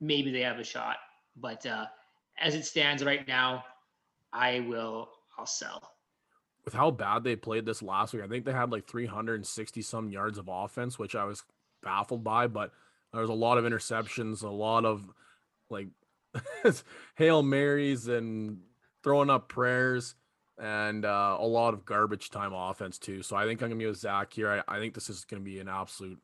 maybe 0.00 0.30
they 0.32 0.40
have 0.40 0.58
a 0.58 0.64
shot. 0.64 0.96
But 1.36 1.64
uh, 1.66 1.86
as 2.40 2.54
it 2.54 2.64
stands 2.64 3.04
right 3.04 3.26
now, 3.28 3.64
I 4.32 4.60
will. 4.60 5.10
I'll 5.38 5.46
sell. 5.46 5.92
with 6.64 6.74
how 6.74 6.90
bad 6.90 7.22
they 7.22 7.36
played 7.36 7.64
this 7.64 7.80
last 7.80 8.12
week, 8.12 8.24
I 8.24 8.26
think 8.26 8.44
they 8.44 8.52
had 8.52 8.72
like 8.72 8.88
360 8.88 9.82
some 9.82 10.10
yards 10.10 10.36
of 10.36 10.48
offense, 10.50 10.98
which 10.98 11.14
I 11.14 11.24
was 11.24 11.44
baffled 11.82 12.24
by. 12.24 12.48
But 12.48 12.72
there 13.12 13.20
was 13.20 13.30
a 13.30 13.34
lot 13.34 13.56
of 13.56 13.64
interceptions, 13.64 14.42
a 14.42 14.48
lot 14.48 14.84
of 14.84 15.08
like 15.70 15.88
hail 17.14 17.42
marys, 17.42 18.08
and 18.08 18.58
throwing 19.04 19.30
up 19.30 19.48
prayers, 19.48 20.14
and 20.58 21.04
uh, 21.04 21.36
a 21.38 21.46
lot 21.46 21.74
of 21.74 21.84
garbage 21.84 22.30
time 22.30 22.52
offense 22.52 22.98
too. 22.98 23.22
So 23.22 23.36
I 23.36 23.44
think 23.44 23.62
I'm 23.62 23.68
gonna 23.68 23.78
be 23.78 23.86
with 23.86 23.98
Zach 23.98 24.32
here. 24.32 24.62
I, 24.68 24.76
I 24.76 24.78
think 24.78 24.94
this 24.94 25.08
is 25.08 25.24
gonna 25.24 25.42
be 25.42 25.60
an 25.60 25.68
absolute 25.68 26.18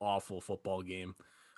awful 0.00 0.40
football 0.40 0.82
game. 0.82 1.14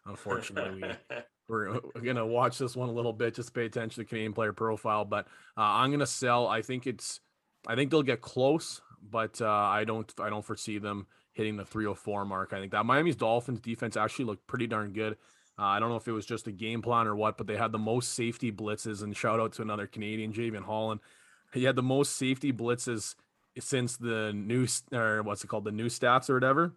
Unfortunately, 0.07 0.83
we 0.83 1.17
we're 1.49 1.81
we're 1.95 2.01
gonna 2.03 2.27
watch 2.27 2.59
this 2.59 2.77
one 2.77 2.89
a 2.89 2.93
little 2.93 3.13
bit 3.13 3.35
just 3.35 3.55
pay 3.55 3.65
attention 3.65 3.91
to 3.91 4.01
the 4.01 4.05
canadian 4.05 4.33
player 4.33 4.53
profile 4.53 5.05
but 5.05 5.27
uh, 5.57 5.63
i'm 5.63 5.91
gonna 5.91 6.07
sell 6.07 6.47
i 6.47 6.61
think 6.63 6.87
it's 6.87 7.21
i 7.67 7.75
think 7.75 7.91
they'll 7.91 8.03
get 8.03 8.21
close 8.21 8.81
but 9.11 9.41
uh, 9.41 9.49
i 9.49 9.85
don't 9.85 10.13
i 10.21 10.29
don't 10.29 10.45
foresee 10.45 10.79
them 10.79 11.07
hitting 11.33 11.57
the 11.57 11.65
304 11.65 12.25
mark 12.25 12.53
i 12.53 12.61
think 12.61 12.73
that 12.73 12.85
miami's 12.85 13.17
dolphins 13.17 13.61
defense 13.61 13.97
actually 13.97 14.25
looked 14.25 14.47
pretty 14.47 14.67
darn 14.67 14.93
good 14.93 15.15
uh, 15.59 15.65
i 15.65 15.81
don't 15.81 15.89
know 15.89 15.97
if 15.97 16.07
it 16.07 16.13
was 16.13 16.27
just 16.27 16.47
a 16.47 16.53
game 16.53 16.83
plan 16.83 17.07
or 17.07 17.17
what 17.17 17.39
but 17.39 17.47
they 17.47 17.57
had 17.57 17.73
the 17.73 17.79
most 17.79 18.15
safety 18.15 18.53
blitzes 18.53 19.03
and 19.03 19.17
shout 19.17 19.41
out 19.41 19.53
to 19.53 19.63
another 19.63 19.87
canadian 19.87 20.33
Jevon 20.33 20.65
Holland 20.65 21.01
he 21.53 21.65
had 21.65 21.77
the 21.77 21.83
most 21.83 22.17
safety 22.17 22.53
blitzes 22.53 23.15
since 23.59 23.97
the 23.97 24.33
new 24.35 24.67
or 24.93 25.23
what's 25.23 25.43
it 25.43 25.49
called 25.49 25.65
the 25.65 25.73
new 25.73 25.87
stats 25.87 26.31
or 26.31 26.35
whatever 26.35 26.75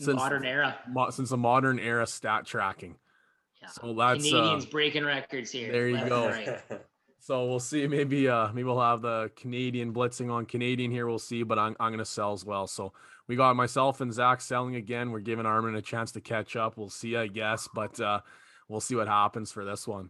since 0.00 0.16
Modern 0.16 0.44
era. 0.44 0.76
mo- 0.88 1.10
since 1.10 1.30
the 1.30 1.36
modern 1.36 1.78
era 1.78 2.06
stat 2.06 2.46
tracking 2.46 2.96
Yeah. 3.62 3.68
so 3.68 3.94
that's 3.94 4.26
uh, 4.26 4.36
Canadians 4.36 4.66
breaking 4.66 5.04
records 5.04 5.52
here. 5.52 5.70
there 5.70 5.88
you 5.88 6.08
go. 6.08 6.28
right. 6.30 6.58
So 7.22 7.44
we'll 7.46 7.60
see. 7.60 7.86
Maybe 7.86 8.28
uh 8.28 8.48
maybe 8.52 8.64
we'll 8.64 8.80
have 8.80 9.02
the 9.02 9.30
Canadian 9.36 9.92
blitzing 9.92 10.32
on 10.32 10.46
Canadian 10.46 10.90
here. 10.90 11.06
We'll 11.06 11.18
see, 11.18 11.42
but 11.42 11.58
I'm 11.58 11.76
I'm 11.78 11.92
gonna 11.92 12.04
sell 12.04 12.32
as 12.32 12.44
well. 12.46 12.66
So 12.66 12.92
we 13.28 13.36
got 13.36 13.54
myself 13.56 14.00
and 14.00 14.12
Zach 14.12 14.40
selling 14.40 14.74
again. 14.76 15.10
We're 15.12 15.20
giving 15.20 15.44
Armin 15.46 15.76
a 15.76 15.82
chance 15.82 16.12
to 16.12 16.20
catch 16.22 16.56
up. 16.56 16.78
We'll 16.78 16.88
see, 16.88 17.16
I 17.16 17.26
guess, 17.26 17.68
but 17.74 18.00
uh 18.00 18.20
we'll 18.68 18.80
see 18.80 18.94
what 18.94 19.06
happens 19.06 19.52
for 19.52 19.64
this 19.66 19.86
one. 19.86 20.08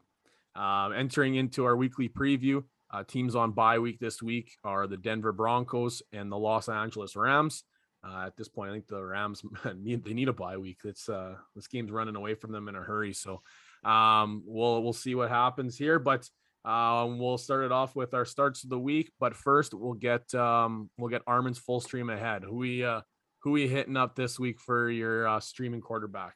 Um, 0.54 0.92
entering 0.92 1.34
into 1.34 1.64
our 1.64 1.76
weekly 1.76 2.08
preview, 2.08 2.62
uh, 2.92 3.04
teams 3.04 3.34
on 3.34 3.52
bye 3.52 3.78
week 3.78 3.98
this 3.98 4.22
week 4.22 4.56
are 4.64 4.86
the 4.86 4.96
Denver 4.96 5.32
Broncos 5.32 6.02
and 6.12 6.30
the 6.30 6.38
Los 6.38 6.68
Angeles 6.68 7.16
Rams. 7.16 7.64
Uh, 8.02 8.24
at 8.26 8.36
this 8.36 8.48
point, 8.48 8.70
I 8.70 8.72
think 8.72 8.86
the 8.86 9.04
Rams 9.04 9.42
need 9.76 10.04
they 10.04 10.14
need 10.14 10.28
a 10.28 10.32
bye 10.32 10.56
week. 10.56 10.78
It's 10.84 11.08
uh 11.08 11.34
this 11.54 11.66
game's 11.66 11.92
running 11.92 12.16
away 12.16 12.34
from 12.34 12.52
them 12.52 12.68
in 12.68 12.74
a 12.74 12.80
hurry. 12.80 13.12
So 13.12 13.42
um 13.84 14.42
we'll 14.46 14.82
we'll 14.82 14.92
see 14.92 15.14
what 15.14 15.28
happens 15.30 15.76
here, 15.76 15.98
but 15.98 16.28
um, 16.64 17.18
we'll 17.18 17.38
start 17.38 17.64
it 17.64 17.72
off 17.72 17.96
with 17.96 18.12
our 18.12 18.26
starts 18.26 18.64
of 18.64 18.70
the 18.70 18.78
week, 18.78 19.10
but 19.18 19.34
first 19.34 19.72
we'll 19.72 19.94
get 19.94 20.34
um, 20.34 20.90
we'll 20.98 21.08
get 21.08 21.22
Armin's 21.26 21.58
full 21.58 21.80
stream 21.80 22.10
ahead. 22.10 22.44
Who 22.44 22.56
we 22.56 22.84
uh, 22.84 23.00
who 23.42 23.52
we 23.52 23.66
hitting 23.66 23.96
up 23.96 24.14
this 24.14 24.38
week 24.38 24.60
for 24.60 24.90
your 24.90 25.26
uh, 25.26 25.40
streaming 25.40 25.80
quarterback? 25.80 26.34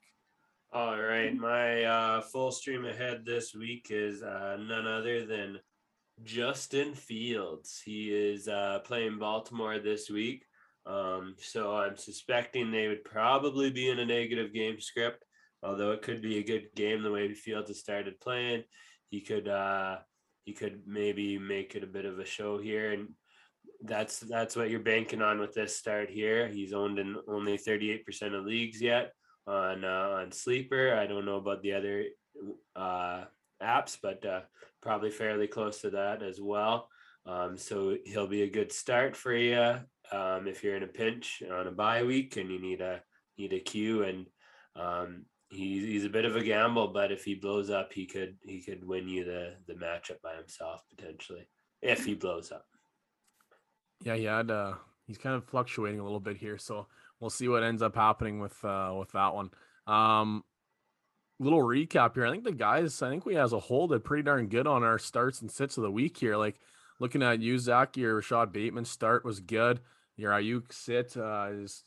All 0.73 0.99
right, 0.99 1.35
my 1.37 1.85
uh, 1.85 2.21
full 2.23 2.51
stream 2.53 2.87
ahead 2.87 3.25
this 3.27 3.55
week 3.55 3.89
is 3.91 4.23
uh, 4.23 4.57
none 4.59 4.87
other 4.87 5.27
than 5.27 5.59
Justin 6.23 6.95
Fields. 6.95 7.83
He 7.85 8.11
is 8.11 8.49
uh, 8.49 8.81
playing 8.85 9.19
Baltimore 9.19 9.79
this 9.79 10.09
week, 10.09 10.45
um, 10.87 11.35
so 11.39 11.77
I'm 11.77 11.97
suspecting 11.97 12.71
they 12.71 12.89
would 12.89 13.05
probably 13.05 13.71
be 13.71 13.89
in 13.89 13.99
a 13.99 14.07
negative 14.07 14.53
game 14.53 14.81
script. 14.81 15.25
Although 15.63 15.93
it 15.93 16.03
could 16.03 16.21
be 16.21 16.39
a 16.39 16.45
good 16.45 16.69
game 16.77 17.03
the 17.03 17.11
way 17.11 17.33
Fields 17.33 17.69
has 17.69 17.81
started 17.81 18.21
playing, 18.21 18.65
he 19.11 19.21
could 19.21 19.49
uh, 19.49 19.99
he 20.45 20.53
could 20.53 20.83
maybe 20.87 21.39
make 21.39 21.75
it 21.75 21.83
a 21.83 21.89
bit 21.89 22.05
of 22.05 22.19
a 22.19 22.25
show 22.25 22.59
here, 22.59 22.93
and 22.93 23.09
that's 23.83 24.21
that's 24.21 24.57
what 24.57 24.71
you're 24.71 24.81
banking 24.81 25.23
on 25.23 25.41
with 25.41 25.55
this 25.55 25.77
start 25.77 26.11
here. 26.11 26.49
He's 26.49 26.73
owned 26.73 26.99
in 26.99 27.17
only 27.29 27.59
38% 27.59 28.39
of 28.39 28.45
leagues 28.45 28.81
yet 28.81 29.13
on 29.47 29.85
uh, 29.85 30.19
on 30.21 30.33
sleeper. 30.33 30.95
I 30.95 31.07
don't 31.07 31.27
know 31.27 31.37
about 31.37 31.63
the 31.63 31.73
other 31.73 32.05
uh, 32.77 33.25
apps, 33.65 33.97
but 34.01 34.25
uh, 34.25 34.41
probably 34.83 35.11
fairly 35.11 35.47
close 35.47 35.81
to 35.81 35.91
that 35.91 36.23
as 36.23 36.41
well. 36.41 36.89
Um, 37.27 37.57
so 37.57 37.97
he'll 38.05 38.27
be 38.27 38.43
a 38.43 38.51
good 38.51 38.71
start 38.71 39.17
for 39.17 39.33
you 39.33 39.79
um, 40.13 40.47
if 40.47 40.63
you're 40.63 40.77
in 40.77 40.83
a 40.83 40.89
pinch 40.89 41.43
on 41.51 41.67
a 41.67 41.73
bye 41.73 42.03
week 42.03 42.37
and 42.37 42.51
you 42.51 42.61
need 42.61 42.81
a 42.81 43.03
need 43.39 43.53
a 43.53 43.61
cue. 43.61 44.03
And 44.03 44.27
um, 44.77 45.25
he's 45.49 45.85
he's 45.85 46.05
a 46.05 46.11
bit 46.11 46.25
of 46.25 46.37
a 46.37 46.43
gamble, 46.43 46.89
but 46.89 47.13
if 47.13 47.25
he 47.25 47.35
blows 47.35 47.71
up, 47.71 47.93
he 47.93 48.07
could 48.07 48.37
he 48.43 48.61
could 48.61 48.87
win 48.87 49.09
you 49.09 49.25
the 49.25 49.55
the 49.67 49.75
matchup 49.75 50.21
by 50.23 50.37
himself 50.37 50.83
potentially 50.95 51.49
if 51.83 52.05
he 52.05 52.15
blows 52.15 52.53
up. 52.53 52.67
Yeah, 54.03 54.17
he 54.17 54.25
had 54.25 54.51
uh, 54.51 54.75
he's 55.07 55.19
kind 55.19 55.37
of 55.37 55.45
fluctuating 55.45 56.01
a 56.01 56.05
little 56.05 56.21
bit 56.21 56.37
here, 56.37 56.59
so 56.59 56.87
we'll 57.21 57.31
see 57.31 57.49
what 57.49 57.63
ends 57.63 57.83
up 57.83 57.95
happening 57.95 58.41
with 58.41 58.63
uh, 58.65 58.95
with 58.99 59.13
that 59.13 59.35
one. 59.35 59.51
Um, 59.87 60.45
little 61.39 61.61
recap 61.61 62.15
here. 62.15 62.27
I 62.27 62.31
think 62.31 62.45
the 62.45 62.53
guys, 62.53 63.03
I 63.03 63.11
think 63.11 63.27
we 63.27 63.37
as 63.37 63.53
a 63.53 63.59
whole 63.59 63.89
did 63.89 64.05
pretty 64.05 64.23
darn 64.23 64.49
good 64.49 64.67
on 64.67 64.83
our 64.83 64.99
starts 64.99 65.41
and 65.41 65.51
sits 65.51 65.77
of 65.77 65.83
the 65.83 65.91
week 65.91 66.17
here. 66.17 66.37
Like 66.37 66.61
looking 66.99 67.23
at 67.23 67.41
you, 67.41 67.59
Zach, 67.59 67.97
your 67.97 68.17
Rashod 68.17 68.53
Bateman 68.53 68.85
start 68.85 69.25
was 69.25 69.41
good. 69.41 69.81
Your 70.17 70.33
Aiyuk 70.33 70.73
sit 70.73 71.17
uh, 71.17 71.49
is 71.53 71.83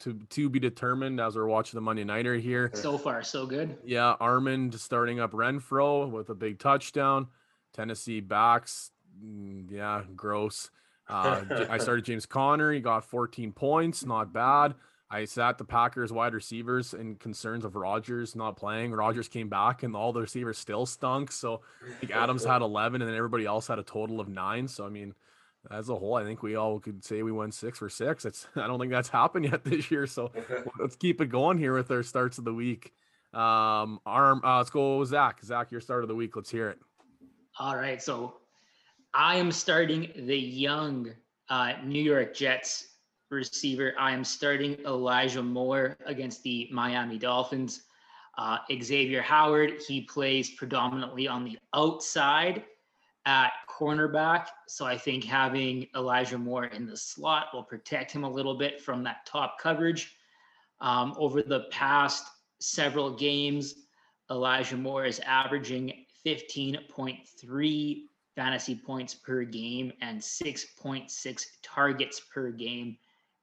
to 0.00 0.18
to 0.30 0.48
be 0.48 0.58
determined 0.58 1.20
as 1.20 1.36
we're 1.36 1.46
watching 1.46 1.78
the 1.78 1.82
Monday 1.82 2.04
Nighter 2.04 2.36
here. 2.36 2.70
So 2.74 2.98
far, 2.98 3.22
so 3.22 3.46
good. 3.46 3.76
Yeah, 3.84 4.14
Armin 4.20 4.72
starting 4.72 5.20
up 5.20 5.32
Renfrow 5.32 6.10
with 6.10 6.28
a 6.28 6.34
big 6.34 6.58
touchdown. 6.58 7.28
Tennessee 7.72 8.20
backs, 8.20 8.90
mm, 9.24 9.70
yeah, 9.70 10.02
gross. 10.16 10.70
Uh, 11.08 11.42
I 11.68 11.78
started 11.78 12.04
James 12.04 12.26
Conner. 12.26 12.72
He 12.72 12.80
got 12.80 13.04
14 13.04 13.52
points, 13.52 14.04
not 14.04 14.32
bad. 14.32 14.74
I 15.10 15.24
sat 15.24 15.58
the 15.58 15.64
Packers 15.64 16.12
wide 16.12 16.34
receivers 16.34 16.94
and 16.94 17.18
concerns 17.18 17.64
of 17.64 17.74
Rodgers 17.74 18.36
not 18.36 18.56
playing. 18.56 18.92
Rodgers 18.92 19.26
came 19.26 19.48
back 19.48 19.82
and 19.82 19.96
all 19.96 20.12
the 20.12 20.20
receivers 20.20 20.56
still 20.56 20.86
stunk. 20.86 21.32
So 21.32 21.62
I 21.84 21.98
think 21.98 22.12
Adams 22.12 22.44
had 22.44 22.62
11 22.62 23.02
and 23.02 23.10
then 23.10 23.16
everybody 23.16 23.44
else 23.44 23.66
had 23.66 23.80
a 23.80 23.82
total 23.82 24.20
of 24.20 24.28
nine. 24.28 24.68
So, 24.68 24.86
I 24.86 24.88
mean, 24.88 25.14
as 25.68 25.88
a 25.88 25.96
whole, 25.96 26.14
I 26.14 26.22
think 26.22 26.44
we 26.44 26.54
all 26.54 26.78
could 26.78 27.04
say 27.04 27.24
we 27.24 27.32
went 27.32 27.54
six 27.54 27.80
for 27.80 27.88
six. 27.88 28.24
It's 28.24 28.46
I 28.56 28.68
don't 28.68 28.78
think 28.78 28.92
that's 28.92 29.08
happened 29.08 29.46
yet 29.46 29.64
this 29.64 29.90
year. 29.90 30.06
So 30.06 30.30
let's 30.78 30.94
keep 30.94 31.20
it 31.20 31.26
going 31.26 31.58
here 31.58 31.74
with 31.74 31.90
our 31.90 32.04
starts 32.04 32.38
of 32.38 32.44
the 32.44 32.54
week. 32.54 32.92
Um, 33.34 34.00
arm, 34.06 34.42
uh, 34.44 34.58
let's 34.58 34.70
go 34.70 35.04
Zach. 35.04 35.42
Zach, 35.44 35.72
your 35.72 35.80
start 35.80 36.04
of 36.04 36.08
the 36.08 36.14
week. 36.14 36.36
Let's 36.36 36.50
hear 36.50 36.70
it. 36.70 36.78
All 37.58 37.76
right. 37.76 38.00
So 38.00 38.34
I 39.12 39.36
am 39.36 39.50
starting 39.50 40.12
the 40.14 40.38
young 40.38 41.10
uh, 41.48 41.74
New 41.84 42.02
York 42.02 42.32
Jets 42.32 42.89
receiver. 43.30 43.94
I 43.98 44.12
am 44.12 44.24
starting 44.24 44.76
Elijah 44.84 45.42
Moore 45.42 45.96
against 46.06 46.42
the 46.42 46.68
Miami 46.70 47.18
Dolphins. 47.18 47.82
Uh, 48.36 48.58
Xavien 48.70 49.22
Howard, 49.22 49.82
he 49.86 50.02
plays 50.02 50.50
predominantly 50.50 51.28
on 51.28 51.44
the 51.44 51.58
outside 51.74 52.64
at 53.26 53.52
cornerback. 53.68 54.46
So 54.66 54.86
I 54.86 54.96
think 54.96 55.24
having 55.24 55.86
Elijah 55.94 56.38
Moore 56.38 56.66
in 56.66 56.86
the 56.86 56.96
slot 56.96 57.48
will 57.52 57.62
protect 57.62 58.10
him 58.10 58.24
a 58.24 58.30
little 58.30 58.56
bit 58.56 58.80
from 58.80 59.02
that 59.04 59.26
top 59.26 59.58
coverage. 59.58 60.14
Um, 60.80 61.14
over 61.18 61.42
the 61.42 61.64
past 61.70 62.24
several 62.60 63.14
games, 63.14 63.74
Elijah 64.30 64.76
Moore 64.76 65.04
is 65.04 65.20
averaging 65.20 66.06
15.3 66.24 68.02
fantasy 68.36 68.74
points 68.74 69.14
per 69.14 69.44
game 69.44 69.92
and 70.00 70.20
6.6 70.20 71.44
targets 71.62 72.20
per 72.32 72.50
game 72.50 72.96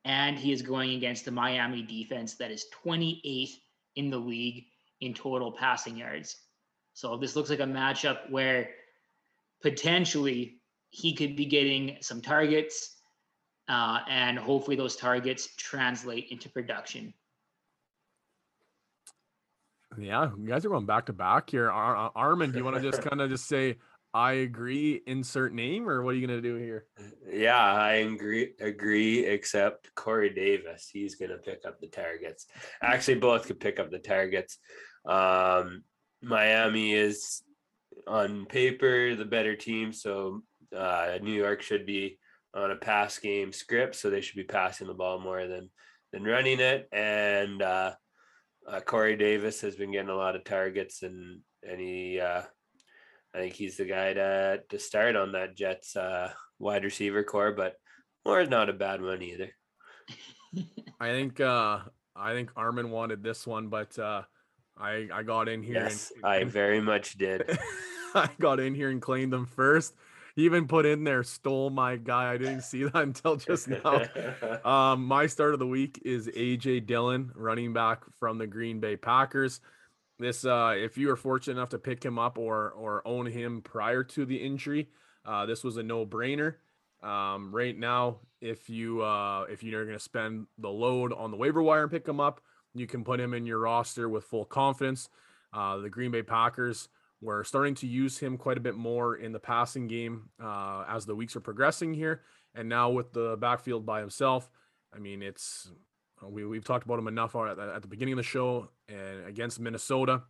and 0.08 0.40
he 0.40 0.54
is 0.54 0.62
going 0.62 0.92
against 0.92 1.26
the 1.26 1.32
Miami 1.32 1.84
defense 1.84 2.36
that 2.36 2.50
is 2.50 2.66
28th 2.84 3.52
in 3.98 4.10
the 4.10 4.18
league 4.18 4.64
in 5.02 5.14
total 5.14 5.52
passing 5.52 5.98
yards. 5.98 6.38
So 6.94 7.18
this 7.18 7.36
looks 7.36 7.50
like 7.50 7.60
a 7.60 7.64
matchup 7.64 8.32
where 8.32 8.70
potentially 9.62 10.62
he 10.92 11.14
could 11.14 11.36
be 11.36 11.46
getting 11.46 11.98
some 12.00 12.22
targets, 12.22 12.96
uh, 13.68 14.00
and 14.10 14.40
hopefully 14.40 14.78
those 14.78 14.96
targets 14.96 15.50
translate 15.58 16.28
into 16.32 16.50
production. 16.50 17.14
Yeah, 20.00 20.30
you 20.40 20.48
guys 20.48 20.66
are 20.66 20.70
going 20.70 20.86
back 20.86 21.08
to 21.08 21.14
back 21.14 21.50
here. 21.50 21.70
Ar- 21.70 22.12
Armin, 22.16 22.52
do 22.52 22.60
you 22.60 22.64
want 22.64 22.78
to 22.78 22.82
just 22.82 23.02
kind 23.02 23.20
of 23.20 23.30
just 23.30 23.48
say 23.48 23.76
I 24.18 24.32
agree, 24.32 25.04
insert 25.06 25.54
name, 25.54 25.88
or 25.88 26.02
what 26.02 26.16
are 26.16 26.18
you 26.18 26.26
gonna 26.26 26.42
do 26.42 26.56
here? 26.56 26.88
Yeah, 27.32 27.64
I 27.64 27.94
agree 27.98 28.54
agree, 28.60 29.24
except 29.24 29.94
Corey 29.94 30.32
Davis. 30.32 30.90
He's 30.92 31.14
gonna 31.14 31.38
pick 31.38 31.60
up 31.68 31.80
the 31.80 31.88
targets. 31.88 32.48
Actually, 32.82 33.20
both 33.20 33.46
could 33.46 33.60
pick 33.60 33.80
up 33.80 33.92
the 33.92 34.00
targets. 34.00 34.58
Um, 35.06 35.84
Miami 36.24 36.96
is 36.96 37.44
on 38.08 38.48
paper 38.48 39.14
the 39.14 39.24
better 39.24 39.56
team, 39.56 39.94
so 39.94 40.42
uh, 40.76 41.20
New 41.22 41.34
York 41.34 41.62
should 41.62 41.86
be 41.86 42.18
on 42.56 42.72
a 42.72 42.76
pass 42.76 43.20
game 43.20 43.54
script, 43.54 43.96
so 43.96 44.10
they 44.10 44.22
should 44.22 44.38
be 44.38 44.46
passing 44.46 44.88
the 44.88 44.96
ball 44.96 45.20
more 45.20 45.46
than 45.46 45.70
than 46.12 46.24
running 46.24 46.60
it. 46.60 46.90
And 46.92 47.62
uh, 47.62 47.94
uh, 48.68 48.80
Corey 48.80 49.16
Davis 49.16 49.62
has 49.62 49.76
been 49.76 49.92
getting 49.92 50.10
a 50.10 50.16
lot 50.16 50.36
of 50.36 50.44
targets, 50.44 51.04
and 51.04 51.42
and 51.62 51.80
he 51.80 52.20
uh, 52.20 52.42
I 53.34 53.40
think 53.40 53.54
he's 53.54 53.78
the 53.78 53.86
guy 53.86 54.14
to 54.14 54.62
to 54.70 54.80
start 54.80 55.16
on 55.16 55.34
that 55.34 55.56
Jets 55.56 55.96
uh, 55.96 56.32
wide 56.60 56.84
receiver 56.84 57.24
corps, 57.24 57.52
but 57.52 57.76
Moore 58.26 58.42
is 58.42 58.50
not 58.50 58.70
a 58.70 58.74
bad 58.74 59.02
one 59.02 59.22
either. 59.22 59.52
I 61.00 61.10
think 61.10 61.40
uh, 61.40 61.80
I 62.16 62.34
think 62.34 62.52
Armin 62.56 62.90
wanted 62.90 63.24
this 63.24 63.46
one, 63.46 63.68
but 63.68 63.98
uh, 64.00 64.24
I 64.78 65.08
I 65.14 65.24
got 65.24 65.50
in 65.50 65.64
here. 65.64 65.76
Yes, 65.76 66.12
and, 66.16 66.26
I 66.26 66.44
very 66.46 66.82
much 66.82 67.18
did. 67.18 67.58
I 68.16 68.30
got 68.40 68.60
in 68.60 68.74
here 68.74 68.90
and 68.90 69.02
claimed 69.02 69.34
them 69.34 69.46
first. 69.46 69.94
He 70.36 70.46
even 70.46 70.68
put 70.68 70.86
in 70.86 71.04
there 71.04 71.24
stole 71.24 71.70
my 71.70 71.96
guy. 71.96 72.32
I 72.32 72.38
didn't 72.38 72.62
see 72.62 72.84
that 72.84 72.96
until 72.96 73.36
just 73.38 73.68
now. 73.68 74.04
um, 74.64 75.06
my 75.06 75.26
start 75.26 75.54
of 75.54 75.60
the 75.60 75.68
week 75.68 76.00
is 76.06 76.28
AJ 76.28 76.86
Dillon, 76.86 77.32
running 77.36 77.74
back 77.74 78.04
from 78.20 78.38
the 78.38 78.46
Green 78.46 78.80
Bay 78.80 78.96
Packers. 78.98 79.62
This, 80.20 80.46
uh, 80.46 80.74
if 80.76 80.98
you 80.98 81.08
were 81.08 81.16
fortunate 81.16 81.58
enough 81.58 81.70
to 81.70 81.78
pick 81.78 82.04
him 82.04 82.18
up 82.18 82.38
or 82.38 82.72
or 82.72 83.08
own 83.08 83.28
him 83.28 83.62
prior 83.62 84.04
to 84.04 84.26
the 84.26 84.38
injury, 84.38 84.90
uh, 85.26 85.46
this 85.46 85.64
was 85.64 85.78
a 85.78 85.84
no 85.84 86.06
brainer. 86.06 86.56
Um, 87.04 87.54
right 87.54 87.78
now, 87.78 88.18
if 88.42 88.70
you 88.70 89.04
uh, 89.04 89.46
if 89.50 89.64
you're 89.64 89.86
going 89.86 89.98
to 89.98 90.04
spend 90.04 90.48
the 90.58 90.70
load 90.70 91.14
on 91.14 91.30
the 91.30 91.38
waiver 91.38 91.62
wire 91.62 91.84
and 91.84 91.92
pick 91.92 92.08
him 92.08 92.20
up, 92.20 92.42
you 92.74 92.88
can 92.88 93.04
put 93.04 93.20
him 93.20 93.34
in 93.34 93.46
your 93.46 93.60
roster 93.60 94.10
with 94.10 94.24
full 94.24 94.46
confidence. 94.46 95.10
Uh, 95.54 95.78
the 95.78 95.90
Green 95.90 96.12
Bay 96.12 96.24
Packers 96.24 96.90
were 97.22 97.44
starting 97.44 97.76
to 97.76 97.88
use 97.88 98.18
him 98.18 98.38
quite 98.38 98.58
a 98.58 98.62
bit 98.62 98.76
more 98.76 99.16
in 99.16 99.32
the 99.32 99.40
passing 99.40 99.88
game 99.88 100.30
uh, 100.42 100.84
as 100.88 101.06
the 101.06 101.16
weeks 101.16 101.36
are 101.36 101.42
progressing 101.42 101.94
here, 101.94 102.22
and 102.56 102.68
now 102.68 102.90
with 102.90 103.14
the 103.14 103.38
backfield 103.38 103.86
by 103.86 104.00
himself, 104.00 104.50
I 104.96 104.98
mean 104.98 105.22
it's 105.22 105.70
we, 106.24 106.46
we've 106.46 106.66
talked 106.66 106.86
about 106.86 107.00
him 107.00 107.08
enough 107.08 107.36
at, 107.36 107.60
at 107.60 107.82
the 107.82 107.88
beginning 107.88 108.14
of 108.14 108.18
the 108.18 108.24
show 108.24 108.70
and 108.90 109.26
against 109.28 109.60
Minnesota. 109.60 110.24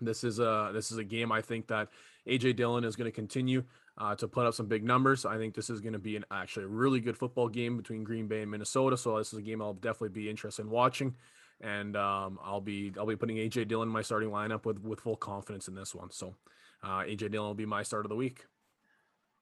This 0.00 0.24
is 0.24 0.38
a 0.38 0.70
this 0.72 0.90
is 0.90 0.98
a 0.98 1.04
game 1.04 1.30
I 1.30 1.42
think 1.42 1.66
that 1.68 1.88
AJ 2.26 2.56
Dillon 2.56 2.84
is 2.84 2.96
going 2.96 3.10
to 3.10 3.14
continue 3.14 3.64
uh, 3.98 4.14
to 4.14 4.26
put 4.26 4.46
up 4.46 4.54
some 4.54 4.66
big 4.66 4.82
numbers. 4.82 5.26
I 5.26 5.36
think 5.36 5.54
this 5.54 5.68
is 5.68 5.80
going 5.80 5.92
to 5.92 5.98
be 5.98 6.16
an 6.16 6.24
actually 6.30 6.64
a 6.64 6.68
really 6.68 7.00
good 7.00 7.18
football 7.18 7.48
game 7.48 7.76
between 7.76 8.02
Green 8.02 8.26
Bay 8.26 8.42
and 8.42 8.50
Minnesota. 8.50 8.96
So 8.96 9.18
this 9.18 9.32
is 9.32 9.38
a 9.38 9.42
game 9.42 9.60
I'll 9.60 9.74
definitely 9.74 10.10
be 10.10 10.30
interested 10.30 10.62
in 10.62 10.70
watching, 10.70 11.14
and 11.60 11.96
um, 11.96 12.38
I'll 12.42 12.62
be 12.62 12.92
I'll 12.98 13.06
be 13.06 13.16
putting 13.16 13.36
AJ 13.36 13.68
Dillon 13.68 13.88
in 13.88 13.92
my 13.92 14.02
starting 14.02 14.30
lineup 14.30 14.64
with 14.64 14.80
with 14.80 15.00
full 15.00 15.16
confidence 15.16 15.68
in 15.68 15.74
this 15.74 15.94
one. 15.94 16.10
So 16.10 16.34
uh, 16.82 17.00
AJ 17.00 17.32
Dillon 17.32 17.48
will 17.48 17.54
be 17.54 17.66
my 17.66 17.82
start 17.82 18.06
of 18.06 18.08
the 18.10 18.16
week. 18.16 18.46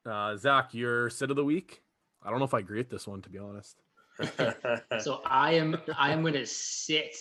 Uh, 0.04 0.36
Zach, 0.36 0.74
your 0.74 1.08
sit 1.10 1.30
of 1.30 1.36
the 1.36 1.44
week. 1.44 1.82
I 2.22 2.30
don't 2.30 2.40
know 2.40 2.46
if 2.46 2.54
I 2.54 2.58
agree 2.58 2.78
with 2.78 2.90
this 2.90 3.06
one 3.06 3.22
to 3.22 3.30
be 3.30 3.38
honest. 3.38 3.76
So 5.00 5.20
I 5.24 5.52
am 5.52 5.76
I 5.96 6.12
am 6.12 6.22
going 6.22 6.34
to 6.34 6.46
sit, 6.46 7.16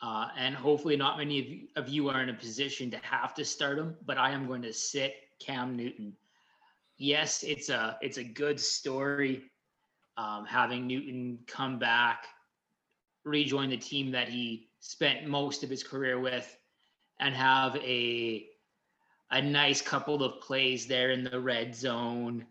uh, 0.00 0.28
and 0.36 0.54
hopefully 0.54 0.96
not 0.96 1.18
many 1.18 1.38
of 1.40 1.46
you, 1.46 1.68
of 1.76 1.88
you 1.88 2.08
are 2.08 2.22
in 2.22 2.30
a 2.30 2.34
position 2.34 2.90
to 2.90 2.98
have 2.98 3.34
to 3.34 3.44
start 3.44 3.78
him, 3.78 3.96
but 4.06 4.18
I 4.18 4.30
am 4.30 4.46
going 4.46 4.62
to 4.62 4.72
sit 4.72 5.14
Cam 5.40 5.76
Newton. 5.76 6.16
Yes, 6.96 7.42
it's 7.42 7.68
a 7.68 7.98
it's 8.00 8.18
a 8.18 8.24
good 8.24 8.58
story, 8.58 9.42
um, 10.16 10.44
having 10.46 10.86
Newton 10.86 11.38
come 11.46 11.78
back, 11.78 12.26
rejoin 13.24 13.70
the 13.70 13.76
team 13.76 14.10
that 14.12 14.28
he 14.28 14.68
spent 14.80 15.26
most 15.26 15.62
of 15.62 15.70
his 15.70 15.82
career 15.82 16.18
with, 16.18 16.56
and 17.18 17.34
have 17.34 17.76
a 17.76 18.46
a 19.30 19.42
nice 19.42 19.80
couple 19.80 20.24
of 20.24 20.40
plays 20.40 20.86
there 20.86 21.10
in 21.10 21.24
the 21.24 21.38
red 21.38 21.74
zone 21.74 22.46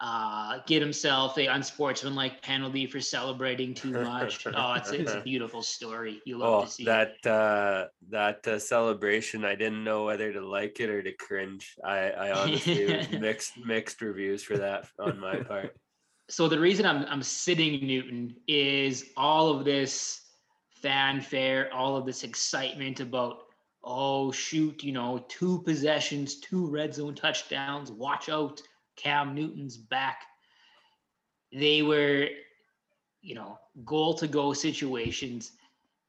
uh, 0.00 0.58
get 0.66 0.80
himself 0.80 1.36
a 1.36 1.46
unsportsmanlike 1.46 2.40
penalty 2.40 2.86
for 2.86 3.00
celebrating 3.00 3.74
too 3.74 3.90
much. 3.90 4.46
oh, 4.54 4.72
it's, 4.72 4.90
it's 4.92 5.12
a 5.12 5.20
beautiful 5.24 5.62
story. 5.62 6.22
You 6.24 6.38
love 6.38 6.62
oh, 6.62 6.64
to 6.64 6.70
see 6.70 6.84
that 6.84 7.26
uh, 7.26 7.88
that 8.08 8.46
uh, 8.46 8.58
celebration. 8.58 9.44
I 9.44 9.54
didn't 9.54 9.84
know 9.84 10.06
whether 10.06 10.32
to 10.32 10.40
like 10.40 10.80
it 10.80 10.88
or 10.88 11.02
to 11.02 11.12
cringe. 11.12 11.76
I, 11.84 12.10
I 12.10 12.32
honestly 12.32 13.06
mixed 13.18 13.58
mixed 13.58 14.00
reviews 14.00 14.42
for 14.42 14.56
that 14.56 14.88
on 14.98 15.20
my 15.20 15.36
part. 15.36 15.76
So 16.30 16.48
the 16.48 16.58
reason 16.58 16.86
I'm 16.86 17.04
I'm 17.04 17.22
sitting 17.22 17.86
Newton 17.86 18.36
is 18.48 19.10
all 19.18 19.50
of 19.50 19.66
this 19.66 20.22
fanfare, 20.80 21.72
all 21.74 21.96
of 21.96 22.06
this 22.06 22.24
excitement 22.24 23.00
about 23.00 23.40
oh 23.84 24.32
shoot, 24.32 24.82
you 24.82 24.92
know, 24.92 25.26
two 25.28 25.60
possessions, 25.60 26.36
two 26.36 26.66
red 26.66 26.94
zone 26.94 27.14
touchdowns, 27.14 27.92
watch 27.92 28.30
out, 28.30 28.62
Cam 28.96 29.34
Newton's 29.34 29.76
back. 29.76 30.22
They 31.52 31.82
were, 31.82 32.28
you 33.22 33.34
know, 33.34 33.58
goal 33.84 34.14
to 34.14 34.26
go 34.26 34.52
situations. 34.52 35.52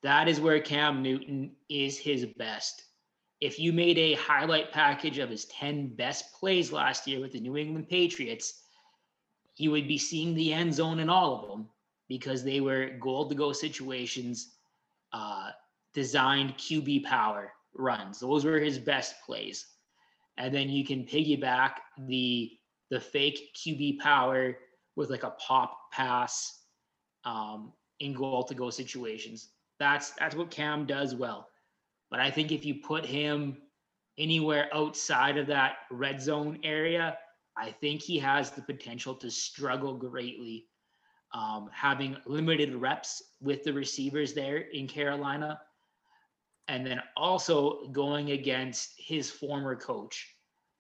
That 0.03 0.27
is 0.27 0.39
where 0.39 0.59
Cam 0.59 1.01
Newton 1.01 1.51
is 1.69 1.97
his 1.97 2.25
best. 2.25 2.83
If 3.39 3.59
you 3.59 3.73
made 3.73 3.97
a 3.97 4.13
highlight 4.13 4.71
package 4.71 5.17
of 5.17 5.29
his 5.29 5.45
10 5.45 5.95
best 5.95 6.33
plays 6.33 6.71
last 6.71 7.07
year 7.07 7.19
with 7.19 7.31
the 7.31 7.39
New 7.39 7.57
England 7.57 7.89
Patriots, 7.89 8.61
you 9.57 9.71
would 9.71 9.87
be 9.87 9.97
seeing 9.97 10.33
the 10.33 10.53
end 10.53 10.73
zone 10.73 10.99
in 10.99 11.09
all 11.09 11.35
of 11.35 11.49
them 11.49 11.69
because 12.07 12.43
they 12.43 12.59
were 12.59 12.97
goal 12.99 13.27
to 13.29 13.35
go 13.35 13.51
situations, 13.51 14.55
uh, 15.13 15.51
designed 15.93 16.57
QB 16.57 17.03
power 17.03 17.53
runs. 17.73 18.19
Those 18.19 18.45
were 18.45 18.59
his 18.59 18.79
best 18.79 19.15
plays. 19.25 19.65
And 20.37 20.53
then 20.53 20.69
you 20.69 20.85
can 20.85 21.05
piggyback 21.05 21.73
the 22.07 22.51
the 22.91 22.99
fake 22.99 23.55
QB 23.55 23.97
power 23.99 24.57
with 24.95 25.09
like 25.09 25.23
a 25.23 25.31
pop 25.31 25.91
pass 25.91 26.59
um, 27.23 27.71
in 27.99 28.13
goal 28.13 28.43
to 28.43 28.53
go 28.53 28.69
situations. 28.69 29.49
That's 29.79 30.11
that's 30.11 30.35
what 30.35 30.51
Cam 30.51 30.85
does 30.85 31.15
well. 31.15 31.47
But 32.11 32.19
I 32.19 32.29
think 32.29 32.51
if 32.51 32.65
you 32.65 32.75
put 32.75 33.05
him 33.05 33.57
anywhere 34.17 34.69
outside 34.73 35.37
of 35.37 35.47
that 35.47 35.77
red 35.89 36.21
zone 36.21 36.59
area, 36.63 37.17
I 37.57 37.71
think 37.71 38.01
he 38.01 38.19
has 38.19 38.51
the 38.51 38.61
potential 38.61 39.15
to 39.15 39.31
struggle 39.31 39.95
greatly. 39.95 40.67
Um, 41.33 41.69
having 41.73 42.17
limited 42.25 42.75
reps 42.75 43.23
with 43.39 43.63
the 43.63 43.71
receivers 43.71 44.33
there 44.33 44.57
in 44.57 44.85
Carolina, 44.85 45.61
and 46.67 46.85
then 46.85 47.01
also 47.15 47.87
going 47.93 48.31
against 48.31 48.91
his 48.97 49.31
former 49.31 49.77
coach. 49.77 50.30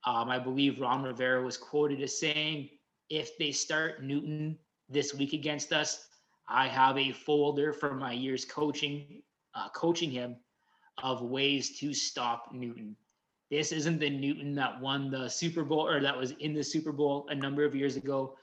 Um, 0.05 0.29
I 0.29 0.39
believe 0.39 0.81
Ron 0.81 1.03
Rivera 1.03 1.43
was 1.43 1.57
quoted 1.57 2.01
as 2.01 2.19
saying, 2.19 2.69
if 3.09 3.37
they 3.37 3.51
start 3.51 4.03
Newton 4.03 4.57
this 4.89 5.13
week 5.13 5.33
against 5.33 5.73
us, 5.73 6.07
I 6.47 6.67
have 6.67 6.97
a 6.97 7.11
folder 7.11 7.71
from 7.71 7.99
my 7.99 8.11
years 8.11 8.45
coaching, 8.45 9.21
uh, 9.53 9.69
coaching 9.69 10.09
him 10.09 10.37
of 11.03 11.21
ways 11.21 11.77
to 11.79 11.93
stop 11.93 12.49
Newton. 12.53 12.95
This 13.49 13.71
isn't 13.71 13.99
the 13.99 14.09
Newton 14.09 14.55
that 14.55 14.79
won 14.79 15.11
the 15.11 15.29
Super 15.29 15.63
Bowl 15.63 15.85
or 15.85 15.99
that 15.99 16.17
was 16.17 16.31
in 16.39 16.53
the 16.53 16.63
Super 16.63 16.91
Bowl 16.91 17.27
a 17.29 17.35
number 17.35 17.65
of 17.65 17.75
years 17.75 17.97
ago 17.97 18.37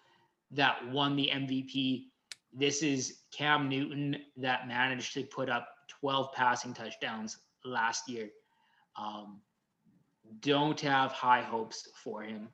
that 0.50 0.86
won 0.90 1.16
the 1.16 1.30
MVP. 1.32 2.04
This 2.52 2.82
is 2.82 3.20
Cam 3.30 3.68
Newton 3.68 4.16
that 4.36 4.68
managed 4.68 5.14
to 5.14 5.22
put 5.24 5.48
up 5.48 5.68
12 5.88 6.32
passing 6.34 6.74
touchdowns 6.74 7.38
last 7.64 8.08
year. 8.08 8.28
Um, 8.96 9.40
don't 10.40 10.80
have 10.80 11.12
high 11.12 11.42
hopes 11.42 11.88
for 12.02 12.22
him. 12.22 12.48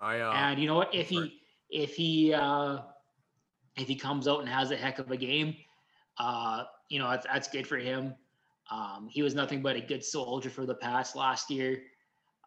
I 0.00 0.20
uh, 0.20 0.32
and 0.32 0.60
you 0.60 0.66
know 0.66 0.76
what? 0.76 0.94
If 0.94 1.08
he 1.08 1.40
if 1.70 1.94
he 1.94 2.32
uh, 2.32 2.78
if 3.76 3.88
he 3.88 3.96
comes 3.96 4.28
out 4.28 4.40
and 4.40 4.48
has 4.48 4.70
a 4.70 4.76
heck 4.76 4.98
of 4.98 5.10
a 5.10 5.16
game, 5.16 5.56
uh, 6.18 6.64
you 6.88 6.98
know 6.98 7.10
that's 7.10 7.26
that's 7.26 7.48
good 7.48 7.66
for 7.66 7.78
him. 7.78 8.14
Um, 8.70 9.08
he 9.10 9.22
was 9.22 9.34
nothing 9.34 9.62
but 9.62 9.76
a 9.76 9.80
good 9.80 10.04
soldier 10.04 10.50
for 10.50 10.66
the 10.66 10.74
past 10.74 11.16
last 11.16 11.50
year, 11.50 11.82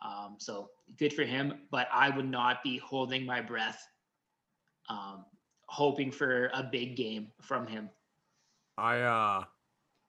um, 0.04 0.36
so 0.40 0.70
good 0.98 1.14
for 1.14 1.24
him. 1.24 1.60
But 1.72 1.88
I 1.92 2.10
would 2.10 2.30
not 2.30 2.64
be 2.64 2.78
holding 2.78 3.26
my 3.26 3.42
breath, 3.42 3.86
um, 4.90 5.26
hoping 5.66 6.12
for 6.12 6.50
a 6.54 6.64
big 6.64 6.96
game 6.96 7.28
from 7.42 7.68
him. 7.68 7.90
I 8.78 9.02
uh 9.02 9.44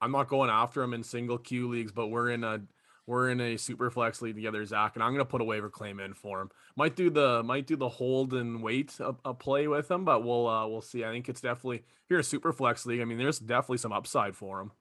I'm 0.00 0.12
not 0.12 0.28
going 0.28 0.50
after 0.50 0.82
him 0.82 0.94
in 0.94 1.02
single 1.02 1.38
Q 1.38 1.68
leagues, 1.68 1.92
but 1.92 2.08
we're 2.08 2.30
in 2.30 2.44
a 2.44 2.60
we're 3.08 3.30
in 3.30 3.40
a 3.40 3.56
super 3.56 3.90
flex 3.90 4.20
league 4.20 4.34
together, 4.34 4.62
Zach, 4.66 4.92
and 4.94 5.02
I'm 5.02 5.12
gonna 5.12 5.24
put 5.24 5.40
a 5.40 5.44
waiver 5.44 5.70
claim 5.70 5.98
in 5.98 6.12
for 6.12 6.42
him. 6.42 6.50
Might 6.76 6.94
do 6.94 7.08
the 7.08 7.42
might 7.42 7.66
do 7.66 7.74
the 7.74 7.88
hold 7.88 8.34
and 8.34 8.62
wait 8.62 9.00
a, 9.00 9.14
a 9.24 9.32
play 9.32 9.66
with 9.66 9.90
him, 9.90 10.04
but 10.04 10.22
we'll 10.22 10.46
uh, 10.46 10.68
we'll 10.68 10.82
see. 10.82 11.06
I 11.06 11.10
think 11.10 11.26
it's 11.30 11.40
definitely 11.40 11.78
if 11.78 12.10
you're 12.10 12.20
a 12.20 12.24
super 12.24 12.52
flex 12.52 12.84
league. 12.84 13.00
I 13.00 13.06
mean, 13.06 13.16
there's 13.16 13.38
definitely 13.38 13.78
some 13.78 13.94
upside 13.94 14.36
for 14.36 14.60
him. 14.60 14.72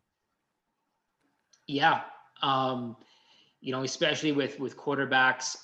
Yeah, 1.68 2.02
um, 2.42 2.98
you 3.62 3.72
know, 3.72 3.84
especially 3.84 4.34
with 4.34 4.60
with 4.60 4.76
quarterbacks 4.76 5.56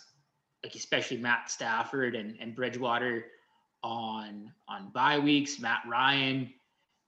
like 0.63 0.75
especially 0.75 1.17
Matt 1.17 1.51
Stafford 1.51 2.15
and 2.15 2.37
and 2.39 2.55
Bridgewater 2.55 3.25
on 3.83 4.53
on 4.69 4.89
bye 4.93 5.19
weeks. 5.19 5.59
Matt 5.59 5.81
Ryan 5.85 6.49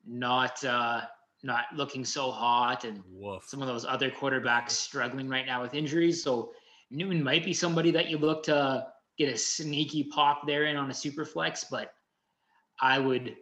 not 0.05 0.63
uh, 0.65 1.03
not 1.45 1.65
looking 1.75 2.03
so 2.03 2.31
hot, 2.31 2.83
and 2.83 3.01
Woof. 3.07 3.45
some 3.47 3.61
of 3.61 3.67
those 3.67 3.85
other 3.85 4.09
quarterbacks 4.09 4.71
struggling 4.71 5.29
right 5.29 5.45
now 5.45 5.61
with 5.61 5.75
injuries. 5.75 6.23
So 6.23 6.51
Newton 6.89 7.23
might 7.23 7.45
be 7.45 7.53
somebody 7.53 7.91
that 7.91 8.09
you 8.09 8.17
look 8.17 8.43
to 8.43 8.87
get 9.17 9.33
a 9.33 9.37
sneaky 9.37 10.03
pop 10.03 10.47
there 10.47 10.65
in 10.65 10.75
on 10.75 10.89
a 10.89 10.93
super 10.93 11.23
flex, 11.23 11.65
but 11.69 11.93
I 12.81 12.99
would 12.99 13.37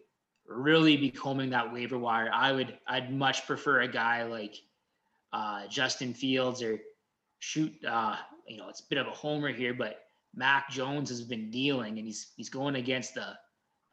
really 0.46 0.98
be 0.98 1.10
combing 1.10 1.50
that 1.52 1.72
waiver 1.72 1.98
wire. 1.98 2.30
I 2.32 2.52
would 2.52 2.78
I'd 2.88 3.12
much 3.14 3.48
prefer 3.48 3.82
a 3.82 3.88
guy 3.88 4.24
like 4.24 4.58
uh, 5.32 5.66
Justin 5.68 6.14
Fields 6.14 6.62
or 6.62 6.80
shoot 7.40 7.74
uh, 7.88 8.18
you 8.48 8.58
know 8.58 8.68
it's 8.68 8.82
a 8.82 8.88
bit 8.90 8.98
of 9.00 9.08
a 9.08 9.12
homer 9.12 9.50
here, 9.50 9.74
but 9.74 10.02
Mac 10.36 10.70
Jones 10.70 11.10
has 11.10 11.22
been 11.22 11.50
dealing 11.50 11.98
and 11.98 12.06
he's 12.06 12.34
he's 12.36 12.50
going 12.50 12.76
against 12.76 13.16
the 13.16 13.28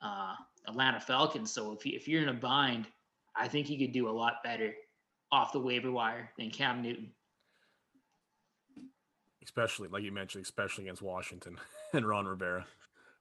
uh, 0.02 0.34
Atlanta 0.66 0.98
Falcons. 0.98 1.52
So 1.52 1.72
if 1.72 1.86
you, 1.86 1.92
if 1.94 2.08
you're 2.08 2.22
in 2.22 2.28
a 2.28 2.34
bind, 2.34 2.86
I 3.36 3.48
think 3.48 3.66
he 3.66 3.78
could 3.78 3.92
do 3.92 4.08
a 4.08 4.12
lot 4.12 4.42
better 4.44 4.74
off 5.32 5.52
the 5.52 5.60
waiver 5.60 5.90
wire 5.90 6.30
than 6.38 6.50
Cam 6.50 6.82
Newton. 6.82 7.12
Especially, 9.42 9.88
like 9.88 10.02
you 10.02 10.12
mentioned, 10.12 10.44
especially 10.44 10.84
against 10.84 11.02
Washington 11.02 11.56
and 11.92 12.06
Ron 12.06 12.26
Rivera, 12.26 12.66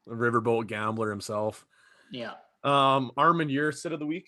the 0.06 0.16
riverboat 0.16 0.68
gambler 0.68 1.10
himself. 1.10 1.66
Yeah. 2.12 2.34
Um, 2.64 3.12
Armin, 3.16 3.50
your 3.50 3.72
sit 3.72 3.94
of 3.94 4.00
the 4.00 4.06
week. 4.06 4.28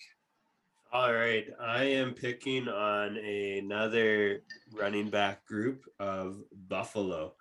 All 0.92 1.12
right, 1.12 1.46
I 1.58 1.84
am 1.84 2.12
picking 2.12 2.68
on 2.68 3.16
another 3.16 4.42
running 4.74 5.08
back 5.08 5.46
group 5.46 5.84
of 5.98 6.36
Buffalo. 6.68 7.34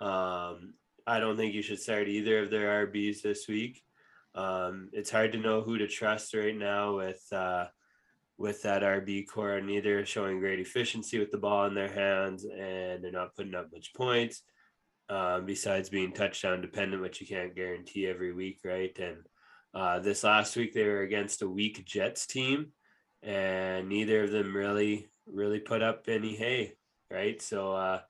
Um, 0.00 0.74
I 1.06 1.20
don't 1.20 1.36
think 1.36 1.54
you 1.54 1.62
should 1.62 1.78
start 1.78 2.08
either 2.08 2.42
of 2.42 2.50
their 2.50 2.86
RBs 2.86 3.22
this 3.22 3.46
week. 3.46 3.80
Um, 4.34 4.90
it's 4.92 5.10
hard 5.10 5.30
to 5.32 5.38
know 5.38 5.62
who 5.62 5.78
to 5.78 5.86
trust 5.86 6.34
right 6.34 6.56
now 6.56 6.96
with 6.96 7.24
uh, 7.32 7.66
with 8.38 8.62
that 8.62 8.82
RB 8.82 9.26
corps, 9.26 9.60
neither 9.60 10.04
showing 10.04 10.40
great 10.40 10.60
efficiency 10.60 11.18
with 11.18 11.30
the 11.30 11.38
ball 11.38 11.66
in 11.66 11.74
their 11.74 11.92
hands 11.92 12.44
and 12.44 13.02
they're 13.02 13.12
not 13.12 13.34
putting 13.34 13.54
up 13.54 13.70
much 13.72 13.94
points. 13.94 14.42
Um, 15.08 15.46
besides 15.46 15.88
being 15.88 16.12
touchdown 16.12 16.60
dependent, 16.60 17.00
which 17.00 17.20
you 17.20 17.28
can't 17.28 17.54
guarantee 17.54 18.08
every 18.08 18.32
week, 18.32 18.58
right? 18.64 18.96
And 18.98 19.18
uh, 19.72 20.00
this 20.00 20.24
last 20.24 20.56
week 20.56 20.74
they 20.74 20.84
were 20.84 21.02
against 21.02 21.42
a 21.42 21.48
weak 21.48 21.84
Jets 21.84 22.26
team, 22.26 22.72
and 23.22 23.88
neither 23.88 24.24
of 24.24 24.32
them 24.32 24.56
really 24.56 25.08
really 25.26 25.60
put 25.60 25.80
up 25.80 26.06
any 26.08 26.34
hay, 26.34 26.72
right? 27.08 27.40
So 27.40 27.72
uh, 27.72 28.00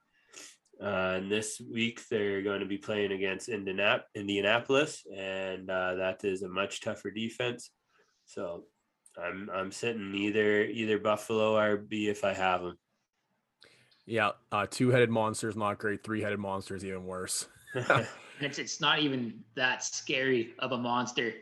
uh, 0.82 1.16
and 1.16 1.30
this 1.30 1.60
week 1.60 2.00
they're 2.08 2.40
going 2.40 2.60
to 2.60 2.66
be 2.66 2.78
playing 2.78 3.12
against 3.12 3.50
Indianapolis, 3.50 5.02
and 5.14 5.68
uh, 5.68 5.96
that 5.96 6.24
is 6.24 6.42
a 6.42 6.48
much 6.48 6.80
tougher 6.80 7.10
defense. 7.10 7.70
So 8.24 8.64
I'm 9.22 9.50
I'm 9.52 9.72
sitting 9.72 10.14
either 10.14 10.64
either 10.64 10.98
Buffalo 10.98 11.56
or 11.56 11.76
B 11.76 12.08
if 12.08 12.24
I 12.24 12.34
have 12.34 12.62
them. 12.62 12.78
Yeah, 14.04 14.30
uh, 14.52 14.66
two-headed 14.70 15.10
monsters 15.10 15.56
not 15.56 15.78
great. 15.78 16.04
Three-headed 16.04 16.38
monsters 16.38 16.84
even 16.84 17.06
worse. 17.06 17.48
it's 18.40 18.58
it's 18.58 18.80
not 18.80 19.00
even 19.00 19.40
that 19.54 19.82
scary 19.82 20.54
of 20.58 20.72
a 20.72 20.78
monster. 20.78 21.32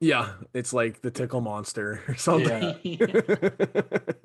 Yeah, 0.00 0.32
it's 0.54 0.72
like 0.72 1.02
the 1.02 1.10
tickle 1.10 1.42
monster 1.42 2.02
or 2.08 2.14
something. 2.16 2.74
Yeah. 2.82 3.06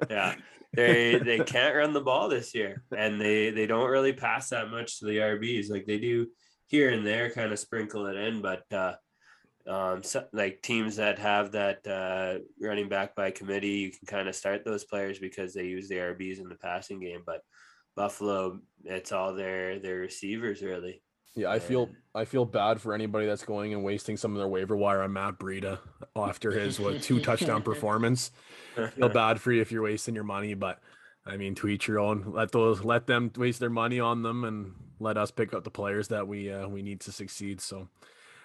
yeah. 0.09 0.35
They 0.73 1.19
they 1.19 1.39
can't 1.39 1.75
run 1.75 1.93
the 1.93 2.01
ball 2.01 2.27
this 2.27 2.53
year 2.53 2.83
and 2.95 3.19
they 3.19 3.49
they 3.49 3.65
don't 3.65 3.89
really 3.89 4.13
pass 4.13 4.49
that 4.49 4.69
much 4.69 4.99
to 4.99 5.05
the 5.05 5.17
RBs 5.17 5.69
like 5.69 5.85
they 5.85 5.99
do 5.99 6.27
here 6.67 6.89
and 6.89 7.05
there 7.05 7.29
kind 7.29 7.53
of 7.53 7.59
sprinkle 7.59 8.07
it 8.07 8.17
in 8.17 8.41
but 8.41 8.63
uh 8.73 8.95
um, 9.67 10.03
so, 10.03 10.25
like 10.31 10.61
teams 10.61 10.95
that 10.97 11.17
have 11.19 11.51
that 11.53 11.85
uh, 11.87 12.39
running 12.61 12.87
back 12.87 13.15
by 13.15 13.31
committee, 13.31 13.67
you 13.67 13.91
can 13.91 14.05
kind 14.05 14.27
of 14.27 14.35
start 14.35 14.63
those 14.63 14.83
players 14.83 15.19
because 15.19 15.53
they 15.53 15.65
use 15.65 15.87
the 15.87 15.95
RBs 15.95 16.39
in 16.39 16.49
the 16.49 16.55
passing 16.55 16.99
game. 16.99 17.23
But 17.25 17.41
Buffalo, 17.95 18.59
it's 18.83 19.11
all 19.11 19.33
their 19.33 19.79
their 19.79 19.97
receivers 19.97 20.61
really. 20.61 21.01
Yeah, 21.35 21.51
I 21.51 21.59
feel 21.59 21.89
I 22.13 22.25
feel 22.25 22.45
bad 22.45 22.79
for 22.79 22.93
anybody 22.93 23.25
that's 23.25 23.43
going 23.43 23.73
and 23.73 23.83
wasting 23.83 24.15
some 24.15 24.31
of 24.31 24.37
their 24.37 24.47
waiver 24.47 24.77
wire 24.77 25.01
on 25.01 25.11
Matt 25.11 25.37
Breida 25.37 25.79
after 26.15 26.51
his 26.51 26.79
what 26.79 27.01
two 27.01 27.19
touchdown 27.19 27.61
performance. 27.63 28.31
I 28.77 28.87
feel 28.87 29.09
bad 29.13 29.41
for 29.41 29.51
you 29.51 29.61
if 29.61 29.71
you're 29.71 29.83
wasting 29.83 30.15
your 30.15 30.23
money, 30.23 30.53
but 30.53 30.79
I 31.25 31.37
mean, 31.37 31.55
to 31.55 31.67
each 31.67 31.87
your 31.87 31.99
own. 31.99 32.31
Let 32.33 32.51
those 32.51 32.83
let 32.83 33.07
them 33.07 33.31
waste 33.35 33.59
their 33.59 33.69
money 33.69 33.99
on 33.99 34.21
them, 34.21 34.43
and 34.43 34.73
let 34.99 35.17
us 35.17 35.31
pick 35.31 35.53
up 35.53 35.63
the 35.63 35.71
players 35.71 36.09
that 36.09 36.27
we 36.27 36.51
uh, 36.51 36.67
we 36.67 36.83
need 36.83 37.01
to 37.01 37.11
succeed. 37.11 37.59
So, 37.59 37.89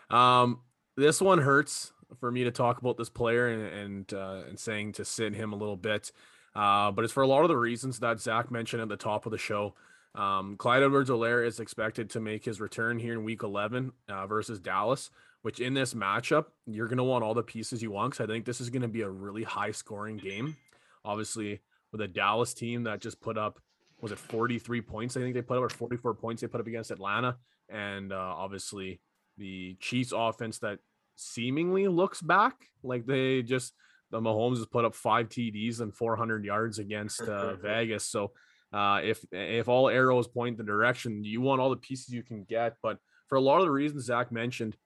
um, 0.09 0.61
this 1.01 1.21
one 1.21 1.39
hurts 1.39 1.93
for 2.19 2.31
me 2.31 2.45
to 2.45 2.51
talk 2.51 2.79
about 2.79 2.97
this 2.97 3.09
player 3.09 3.49
and 3.49 3.63
and, 3.63 4.15
uh, 4.15 4.43
and 4.49 4.59
saying 4.59 4.93
to 4.93 5.05
sit 5.05 5.35
him 5.35 5.53
a 5.53 5.57
little 5.57 5.77
bit. 5.77 6.13
Uh, 6.55 6.91
but 6.91 7.05
it's 7.05 7.13
for 7.13 7.23
a 7.23 7.27
lot 7.27 7.43
of 7.43 7.49
the 7.49 7.57
reasons 7.57 8.01
that 8.01 8.21
Zach 8.21 8.51
mentioned 8.51 8.83
at 8.83 8.89
the 8.89 8.97
top 8.97 9.27
of 9.27 9.33
the 9.33 9.39
show. 9.39 9.75
Um, 10.17 10.57
Clyde 10.57 10.83
Edwards-Helaire 10.83 11.47
is 11.47 11.61
expected 11.61 12.11
to 12.11 12.21
make 12.21 12.45
his 12.45 12.61
return 12.61 12.99
here 12.99 13.13
in 13.13 13.23
week 13.23 13.45
11 13.45 13.93
uh, 14.09 14.27
versus 14.27 14.59
Dallas, 14.59 15.11
which 15.43 15.61
in 15.61 15.75
this 15.75 15.95
matchup, 15.95 16.47
you're 16.67 16.89
going 16.89 16.99
to 16.99 17.05
want 17.05 17.23
all 17.23 17.35
the 17.35 17.45
pieces 17.45 17.81
you 17.81 17.93
want. 17.93 18.13
Because 18.13 18.25
I 18.25 18.33
think 18.33 18.45
this 18.45 18.61
is 18.61 18.71
going 18.71 18.83
to 18.83 18.89
be 18.89 19.03
a 19.03 19.09
really 19.09 19.45
high 19.45 19.71
scoring 19.71 20.17
game. 20.17 20.57
Obviously, 21.05 21.61
with 21.93 22.01
a 22.01 22.09
Dallas 22.09 22.53
team 22.53 22.83
that 22.85 23.01
just 23.01 23.21
put 23.21 23.39
up, 23.39 23.61
was 24.01 24.11
it 24.11 24.19
43 24.19 24.81
points? 24.81 25.17
I 25.17 25.21
think 25.21 25.35
they 25.35 25.43
put 25.43 25.59
up, 25.59 25.63
or 25.63 25.69
44 25.69 26.15
points 26.15 26.43
they 26.43 26.49
put 26.49 26.61
up 26.61 26.67
against 26.67 26.91
Atlanta. 26.91 27.37
And 27.69 28.13
uh, 28.13 28.35
obviously, 28.37 29.01
the 29.39 29.77
Chiefs 29.79 30.13
offense 30.15 30.59
that 30.59 30.81
seemingly 31.21 31.89
looks 31.89 32.21
back 32.21 32.55
like 32.83 33.07
they 33.07 33.43
just, 33.43 33.75
the 34.11 34.21
Mahomes 34.21 34.57
has 34.57 34.67
put 34.67 34.85
up 34.85 34.95
five 34.95 35.29
TDs 35.29 35.81
and 35.81 35.95
400 35.95 36.45
yards 36.45 36.79
against 36.79 37.23
uh, 37.23 37.55
Vegas. 37.63 38.05
So, 38.05 38.33
uh, 38.73 39.01
if 39.03 39.25
if 39.33 39.69
all 39.69 39.89
arrows 39.89 40.29
point 40.29 40.57
the 40.57 40.63
direction, 40.63 41.25
you 41.25 41.41
want 41.41 41.61
all 41.61 41.71
the 41.71 41.77
pieces 41.77 42.15
you 42.15 42.23
can 42.23 42.45
get. 42.45 42.77
But 42.83 42.99
for 43.27 43.37
a 43.37 43.41
lot 43.41 43.59
of 43.59 43.65
the 43.65 43.71
reasons 43.71 44.05
Zach 44.05 44.31
mentioned, 44.31 44.77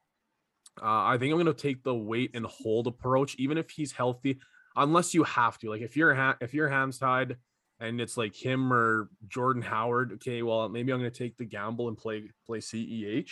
uh, 0.83 1.05
I 1.05 1.19
think 1.19 1.33
I'm 1.33 1.39
going 1.39 1.55
to 1.55 1.55
take 1.55 1.83
the 1.83 1.95
wait 1.95 2.31
and 2.35 2.47
hold 2.47 2.87
approach, 2.87 3.35
even 3.37 3.59
if 3.59 3.71
he's 3.71 3.93
healthy, 3.93 4.39
unless 4.77 5.15
you 5.15 5.25
have 5.25 5.59
to. 5.59 5.71
Like 5.71 5.83
if 5.83 5.97
you're 5.97 6.15
ha- 6.15 6.37
if 6.41 6.55
your 6.55 6.69
hands 6.69 6.99
tied 6.99 7.37
and 7.79 8.01
it's 8.01 8.17
like 8.17 8.35
him 8.35 8.73
or 8.73 9.11
Jordan 9.29 9.63
Howard, 9.63 10.13
okay, 10.15 10.43
well 10.43 10.69
maybe 10.69 10.93
I'm 10.93 11.01
going 11.01 11.11
to 11.11 11.19
take 11.19 11.37
the 11.37 11.45
gamble 11.45 11.89
and 11.89 11.97
play 11.97 12.31
play 12.47 12.59
Ceh. 12.59 13.27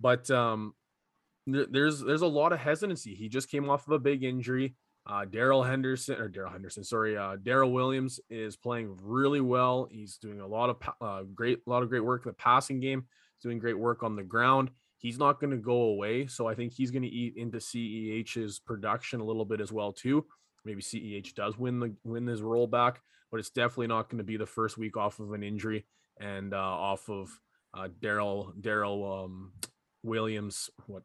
But 0.00 0.30
um, 0.30 0.74
there's 1.46 2.00
there's 2.00 2.22
a 2.22 2.26
lot 2.26 2.52
of 2.52 2.58
hesitancy. 2.58 3.14
He 3.14 3.28
just 3.28 3.50
came 3.50 3.68
off 3.68 3.86
of 3.86 3.92
a 3.92 3.98
big 3.98 4.24
injury. 4.24 4.74
Uh, 5.04 5.24
Darrell 5.24 5.64
Henderson 5.64 6.20
or 6.20 6.28
Daryl 6.28 6.52
Henderson, 6.52 6.84
sorry, 6.84 7.16
uh, 7.16 7.36
Darrel 7.42 7.72
Williams 7.72 8.20
is 8.30 8.56
playing 8.56 8.96
really 9.02 9.40
well. 9.40 9.88
He's 9.90 10.16
doing 10.16 10.40
a 10.40 10.46
lot 10.46 10.70
of 10.70 10.76
uh, 11.00 11.22
great, 11.34 11.58
a 11.66 11.70
lot 11.70 11.82
of 11.82 11.88
great 11.88 12.04
work 12.04 12.24
in 12.24 12.30
the 12.30 12.34
passing 12.34 12.78
game. 12.78 13.04
He's 13.36 13.42
doing 13.42 13.58
great 13.58 13.78
work 13.78 14.04
on 14.04 14.14
the 14.14 14.22
ground. 14.22 14.70
He's 14.98 15.18
not 15.18 15.40
going 15.40 15.50
to 15.50 15.56
go 15.56 15.72
away, 15.72 16.28
so 16.28 16.46
I 16.46 16.54
think 16.54 16.72
he's 16.72 16.92
going 16.92 17.02
to 17.02 17.08
eat 17.08 17.36
into 17.36 17.58
Ceh's 17.58 18.60
production 18.60 19.20
a 19.20 19.24
little 19.24 19.44
bit 19.44 19.60
as 19.60 19.72
well 19.72 19.92
too. 19.92 20.24
Maybe 20.64 20.80
Ceh 20.80 21.34
does 21.34 21.58
win 21.58 21.80
the 21.80 21.94
win 22.04 22.28
his 22.28 22.40
rollback, 22.40 22.98
but 23.32 23.40
it's 23.40 23.50
definitely 23.50 23.88
not 23.88 24.08
going 24.08 24.18
to 24.18 24.24
be 24.24 24.36
the 24.36 24.46
first 24.46 24.78
week 24.78 24.96
off 24.96 25.18
of 25.18 25.32
an 25.32 25.42
injury 25.42 25.84
and 26.20 26.54
uh, 26.54 26.58
off 26.58 27.08
of 27.08 27.28
uh, 27.74 27.88
Darrel 28.00 28.52
Darrel 28.60 29.24
um, 29.24 29.52
Williams. 30.04 30.70
What 30.86 31.02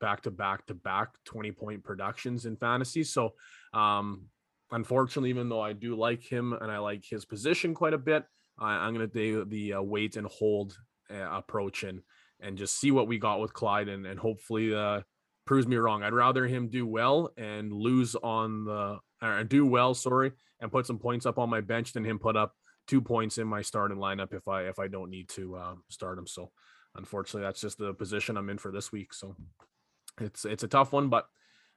back 0.00 0.22
to 0.22 0.30
back 0.30 0.66
to 0.66 0.74
back 0.74 1.10
20 1.24 1.52
point 1.52 1.84
productions 1.84 2.46
in 2.46 2.56
fantasy. 2.56 3.04
So, 3.04 3.34
um, 3.72 4.26
unfortunately, 4.70 5.30
even 5.30 5.48
though 5.48 5.60
I 5.60 5.72
do 5.72 5.96
like 5.96 6.22
him 6.22 6.52
and 6.52 6.70
I 6.70 6.78
like 6.78 7.04
his 7.04 7.24
position 7.24 7.74
quite 7.74 7.94
a 7.94 7.98
bit, 7.98 8.24
I, 8.58 8.86
am 8.86 8.94
going 8.94 9.08
to 9.08 9.14
do 9.14 9.44
the 9.44 9.74
uh, 9.74 9.82
wait 9.82 10.16
and 10.16 10.26
hold 10.26 10.76
uh, 11.10 11.28
approach 11.30 11.82
and 11.82 12.00
and 12.40 12.58
just 12.58 12.78
see 12.78 12.90
what 12.90 13.08
we 13.08 13.18
got 13.18 13.40
with 13.40 13.54
Clyde 13.54 13.88
and 13.88 14.06
and 14.06 14.18
hopefully 14.18 14.74
uh, 14.74 15.00
proves 15.46 15.66
me 15.66 15.76
wrong. 15.76 16.02
I'd 16.02 16.12
rather 16.12 16.46
him 16.46 16.68
do 16.68 16.86
well 16.86 17.32
and 17.36 17.72
lose 17.72 18.14
on 18.16 18.64
the 18.64 18.98
or 19.22 19.44
do 19.44 19.64
well, 19.64 19.94
sorry, 19.94 20.32
and 20.60 20.70
put 20.70 20.86
some 20.86 20.98
points 20.98 21.26
up 21.26 21.38
on 21.38 21.48
my 21.48 21.60
bench 21.60 21.92
than 21.92 22.04
him 22.04 22.18
put 22.18 22.36
up 22.36 22.54
two 22.86 23.00
points 23.00 23.38
in 23.38 23.46
my 23.46 23.62
starting 23.62 23.98
lineup 23.98 24.32
if 24.32 24.46
I 24.48 24.62
if 24.62 24.78
I 24.78 24.88
don't 24.88 25.10
need 25.10 25.28
to 25.30 25.56
uh, 25.56 25.74
start 25.88 26.18
him. 26.18 26.26
So 26.26 26.50
unfortunately, 26.94 27.42
that's 27.42 27.60
just 27.60 27.78
the 27.78 27.94
position 27.94 28.36
I'm 28.36 28.50
in 28.50 28.58
for 28.58 28.72
this 28.72 28.92
week. 28.92 29.14
So 29.14 29.36
it's 30.20 30.44
it's 30.44 30.64
a 30.64 30.68
tough 30.68 30.92
one, 30.92 31.08
but 31.08 31.26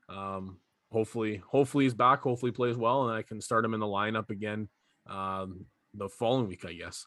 um, 0.08 0.58
hopefully 0.92 1.42
hopefully 1.48 1.86
he's 1.86 1.94
back. 1.94 2.22
Hopefully 2.22 2.52
plays 2.52 2.78
well, 2.78 3.08
and 3.08 3.18
I 3.18 3.22
can 3.22 3.42
start 3.42 3.66
him 3.66 3.74
in 3.74 3.80
the 3.80 3.86
lineup 3.86 4.30
again 4.30 4.70
um, 5.08 5.66
the 5.94 6.10
following 6.10 6.48
week, 6.48 6.66
I 6.66 6.74
guess. 6.74 7.06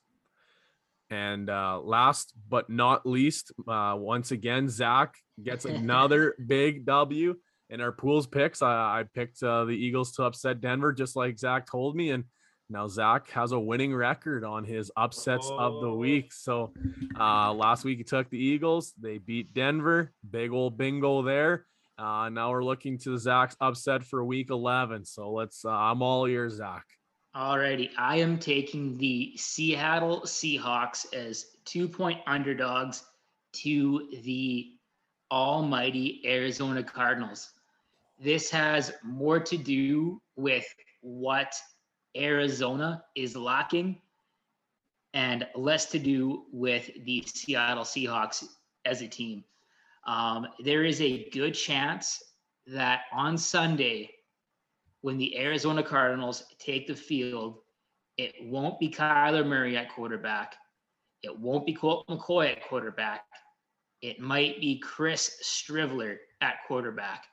And 1.11 1.51
uh, 1.51 1.79
last 1.81 2.33
but 2.49 2.71
not 2.71 3.05
least, 3.05 3.53
uh, 3.69 3.95
once 3.99 4.31
again, 4.31 4.69
Zach 4.69 5.15
gets 5.43 5.67
another 5.67 6.35
big 6.47 6.87
W 6.87 7.35
in 7.69 7.81
our 7.83 7.93
pools 7.93 8.27
picks. 8.27 8.63
I, 8.63 9.01
I 9.01 9.05
picked 9.15 9.43
uh, 9.43 9.67
the 9.67 9.73
Eagles 9.73 10.13
to 10.13 10.25
upset 10.25 10.61
Denver, 10.63 10.93
just 10.93 11.15
like 11.15 11.39
Zach 11.39 11.67
told 11.67 11.97
me, 11.97 12.11
and 12.11 12.25
now 12.73 12.89
Zach 12.89 13.31
has 13.31 13.53
a 13.53 13.61
winning 13.61 13.95
record 13.95 14.45
on 14.45 14.65
his 14.65 14.91
upsets 14.97 15.49
oh. 15.51 15.59
of 15.59 15.81
the 15.83 15.89
oh. 15.89 15.97
week. 15.97 16.33
So 16.33 16.73
uh, 17.19 17.53
last 17.53 17.85
week 17.85 17.99
he 17.99 18.05
took 18.05 18.31
the 18.31 18.39
Eagles. 18.39 18.95
They 19.01 19.19
beat 19.19 19.53
Denver. 19.55 20.13
Big 20.29 20.51
old 20.51 20.79
bingo 20.79 21.23
there. 21.23 21.67
Uh, 21.99 22.31
now 22.31 22.51
we're 22.51 22.65
looking 22.65 22.99
to 22.99 23.19
Zach's 23.19 23.57
upset 23.61 24.03
for 24.03 24.25
week 24.25 24.51
11. 24.51 25.05
So 25.05 25.31
let's, 25.31 25.65
uh, 25.65 25.71
I'm 25.71 26.03
all 26.03 26.27
ears, 26.27 26.55
Zach. 26.55 26.85
Alrighty. 27.37 27.91
I 27.97 28.17
am 28.17 28.39
taking 28.39 28.99
the 28.99 29.37
Seattle 29.37 30.23
Seahawks 30.23 31.15
as 31.15 31.47
two 31.65 31.89
point 31.89 32.21
underdogs 32.27 33.05
to 33.53 34.09
the 34.23 34.73
almighty 35.31 36.23
Arizona 36.27 36.83
Cardinals. 36.83 37.51
This 38.19 38.51
has 38.51 38.93
more 39.03 39.41
to 39.41 39.57
do 39.57 40.21
with 40.37 40.67
what 41.01 41.55
Arizona 42.17 43.05
is 43.15 43.37
lacking 43.37 44.01
and 45.15 45.47
less 45.55 45.87
to 45.87 45.99
do 45.99 46.45
with 46.53 46.91
the 47.05 47.23
Seattle 47.27 47.85
Seahawks 47.85 48.45
as 48.85 49.03
a 49.03 49.09
team. 49.09 49.45
Um, 50.07 50.47
there 50.65 50.85
is 50.85 51.01
a 51.01 51.29
good 51.31 51.53
chance 51.55 52.23
that 52.67 53.03
on 53.13 53.37
Sunday, 53.39 54.11
when 55.03 55.19
the 55.19 55.37
Arizona 55.39 55.83
Cardinals 55.83 56.45
take 56.59 56.87
the 56.87 56.95
field, 56.95 57.59
it 58.17 58.35
won't 58.43 58.79
be 58.79 58.89
Kyler 58.89 59.47
Murray 59.47 59.77
at 59.77 59.91
quarterback. 59.91 60.57
It 61.23 61.37
won't 61.37 61.67
be 61.67 61.73
Colt 61.73 62.07
McCoy 62.09 62.53
at 62.53 62.69
quarterback. 62.69 63.25
It 64.01 64.21
might 64.21 64.61
be 64.61 64.79
Chris 64.79 65.39
Streveler 65.43 66.17
at 66.41 66.57
quarterback. 66.67 67.25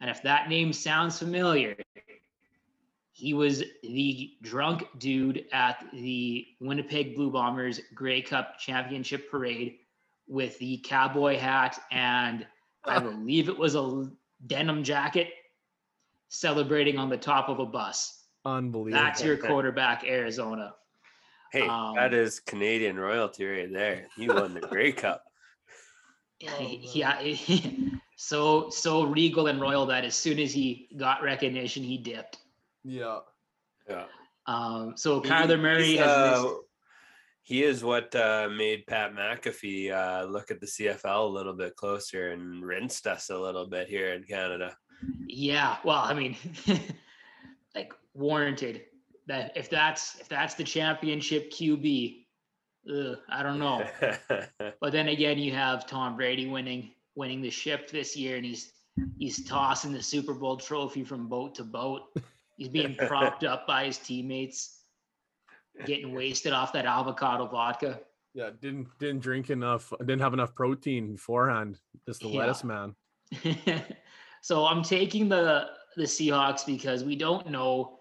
And 0.00 0.10
if 0.10 0.22
that 0.22 0.48
name 0.48 0.72
sounds 0.72 1.18
familiar, 1.18 1.76
he 3.14 3.32
was 3.32 3.62
the 3.84 4.32
drunk 4.42 4.88
dude 4.98 5.44
at 5.52 5.84
the 5.92 6.46
Winnipeg 6.60 7.14
Blue 7.14 7.30
Bombers 7.30 7.80
Grey 7.94 8.20
Cup 8.20 8.58
Championship 8.58 9.30
parade 9.30 9.76
with 10.26 10.58
the 10.58 10.78
cowboy 10.78 11.38
hat 11.38 11.80
and 11.92 12.44
I 12.84 12.98
believe 12.98 13.48
it 13.48 13.56
was 13.56 13.76
a 13.76 14.10
denim 14.48 14.82
jacket 14.82 15.28
celebrating 16.28 16.98
on 16.98 17.08
the 17.08 17.16
top 17.16 17.48
of 17.48 17.60
a 17.60 17.66
bus. 17.66 18.24
Unbelievable. 18.44 19.02
That's 19.02 19.22
your 19.22 19.36
quarterback, 19.36 20.04
Arizona. 20.04 20.74
Hey, 21.52 21.68
um, 21.68 21.94
that 21.94 22.12
is 22.12 22.40
Canadian 22.40 22.98
royalty 22.98 23.46
right 23.46 23.72
there. 23.72 24.08
He 24.16 24.28
won 24.28 24.54
the 24.54 24.60
Grey 24.60 24.90
Cup. 24.92 25.24
Yeah, 26.40 27.22
so 28.16 28.70
so 28.70 29.04
regal 29.04 29.46
and 29.46 29.60
royal 29.60 29.86
that 29.86 30.04
as 30.04 30.16
soon 30.16 30.40
as 30.40 30.52
he 30.52 30.88
got 30.96 31.22
recognition, 31.22 31.84
he 31.84 31.96
dipped. 31.96 32.38
Yeah. 32.84 33.18
Yeah. 33.88 34.04
Um, 34.46 34.94
so 34.96 35.20
Kyler 35.20 35.60
Murray 35.60 35.96
has 35.96 36.08
uh, 36.08 36.54
he 37.44 37.62
is 37.62 37.84
what 37.84 38.14
uh, 38.14 38.48
made 38.54 38.86
Pat 38.86 39.14
McAfee 39.14 39.92
uh, 39.92 40.24
look 40.24 40.50
at 40.50 40.60
the 40.60 40.66
CFL 40.66 41.24
a 41.24 41.32
little 41.32 41.52
bit 41.52 41.76
closer 41.76 42.30
and 42.30 42.64
rinsed 42.64 43.06
us 43.06 43.30
a 43.30 43.38
little 43.38 43.66
bit 43.66 43.88
here 43.88 44.14
in 44.14 44.24
Canada. 44.24 44.76
Yeah, 45.26 45.76
well, 45.84 45.98
I 45.98 46.14
mean, 46.14 46.36
like 47.74 47.92
warranted 48.14 48.84
that 49.26 49.52
if 49.56 49.68
that's 49.68 50.18
if 50.20 50.28
that's 50.28 50.54
the 50.54 50.64
championship 50.64 51.50
QB, 51.50 52.24
ugh, 52.90 53.18
I 53.28 53.42
don't 53.42 53.58
know. 53.58 53.86
but 54.80 54.92
then 54.92 55.08
again, 55.08 55.38
you 55.38 55.52
have 55.52 55.86
Tom 55.86 56.16
Brady 56.16 56.46
winning 56.46 56.92
winning 57.14 57.42
the 57.42 57.50
ship 57.50 57.90
this 57.90 58.16
year, 58.16 58.36
and 58.36 58.44
he's 58.44 58.72
he's 59.18 59.44
tossing 59.44 59.92
the 59.92 60.02
Super 60.02 60.32
Bowl 60.32 60.56
trophy 60.56 61.04
from 61.04 61.28
boat 61.28 61.54
to 61.56 61.64
boat. 61.64 62.02
He's 62.56 62.68
being 62.68 62.94
propped 62.94 63.44
up 63.44 63.66
by 63.66 63.86
his 63.86 63.98
teammates, 63.98 64.80
getting 65.86 66.14
wasted 66.14 66.52
off 66.52 66.72
that 66.72 66.86
avocado 66.86 67.46
vodka. 67.46 68.00
Yeah, 68.34 68.50
didn't 68.60 68.88
didn't 68.98 69.20
drink 69.20 69.50
enough, 69.50 69.92
didn't 70.00 70.20
have 70.20 70.34
enough 70.34 70.54
protein 70.54 71.12
beforehand. 71.12 71.78
Just 72.06 72.20
the 72.20 72.28
yeah. 72.28 72.40
lettuce 72.40 72.64
man. 72.64 72.94
so 74.42 74.66
I'm 74.66 74.82
taking 74.82 75.28
the 75.28 75.68
the 75.96 76.04
Seahawks 76.04 76.66
because 76.66 77.04
we 77.04 77.16
don't 77.16 77.48
know 77.48 77.98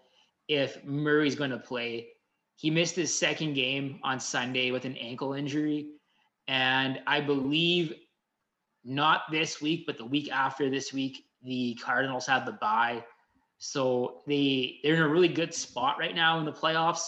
if 0.48 0.84
Murray's 0.84 1.36
going 1.36 1.52
to 1.52 1.60
play. 1.60 2.08
He 2.56 2.70
missed 2.70 2.96
his 2.96 3.18
second 3.18 3.54
game 3.54 4.00
on 4.04 4.20
Sunday 4.20 4.72
with 4.72 4.86
an 4.86 4.98
ankle 4.98 5.34
injury, 5.34 5.88
and 6.48 7.00
I 7.08 7.22
believe 7.22 7.94
not 8.84 9.24
this 9.32 9.62
week, 9.62 9.86
but 9.86 9.98
the 9.98 10.06
week 10.06 10.32
after 10.32 10.70
this 10.70 10.94
week, 10.94 11.26
the 11.44 11.78
Cardinals 11.82 12.26
have 12.28 12.46
the 12.46 12.54
bye. 12.54 13.04
So 13.66 14.24
they 14.28 14.80
they're 14.84 14.96
in 14.96 15.02
a 15.02 15.08
really 15.08 15.30
good 15.30 15.54
spot 15.54 15.98
right 15.98 16.14
now 16.14 16.38
in 16.40 16.46
the 16.46 16.52
playoffs. 16.52 17.08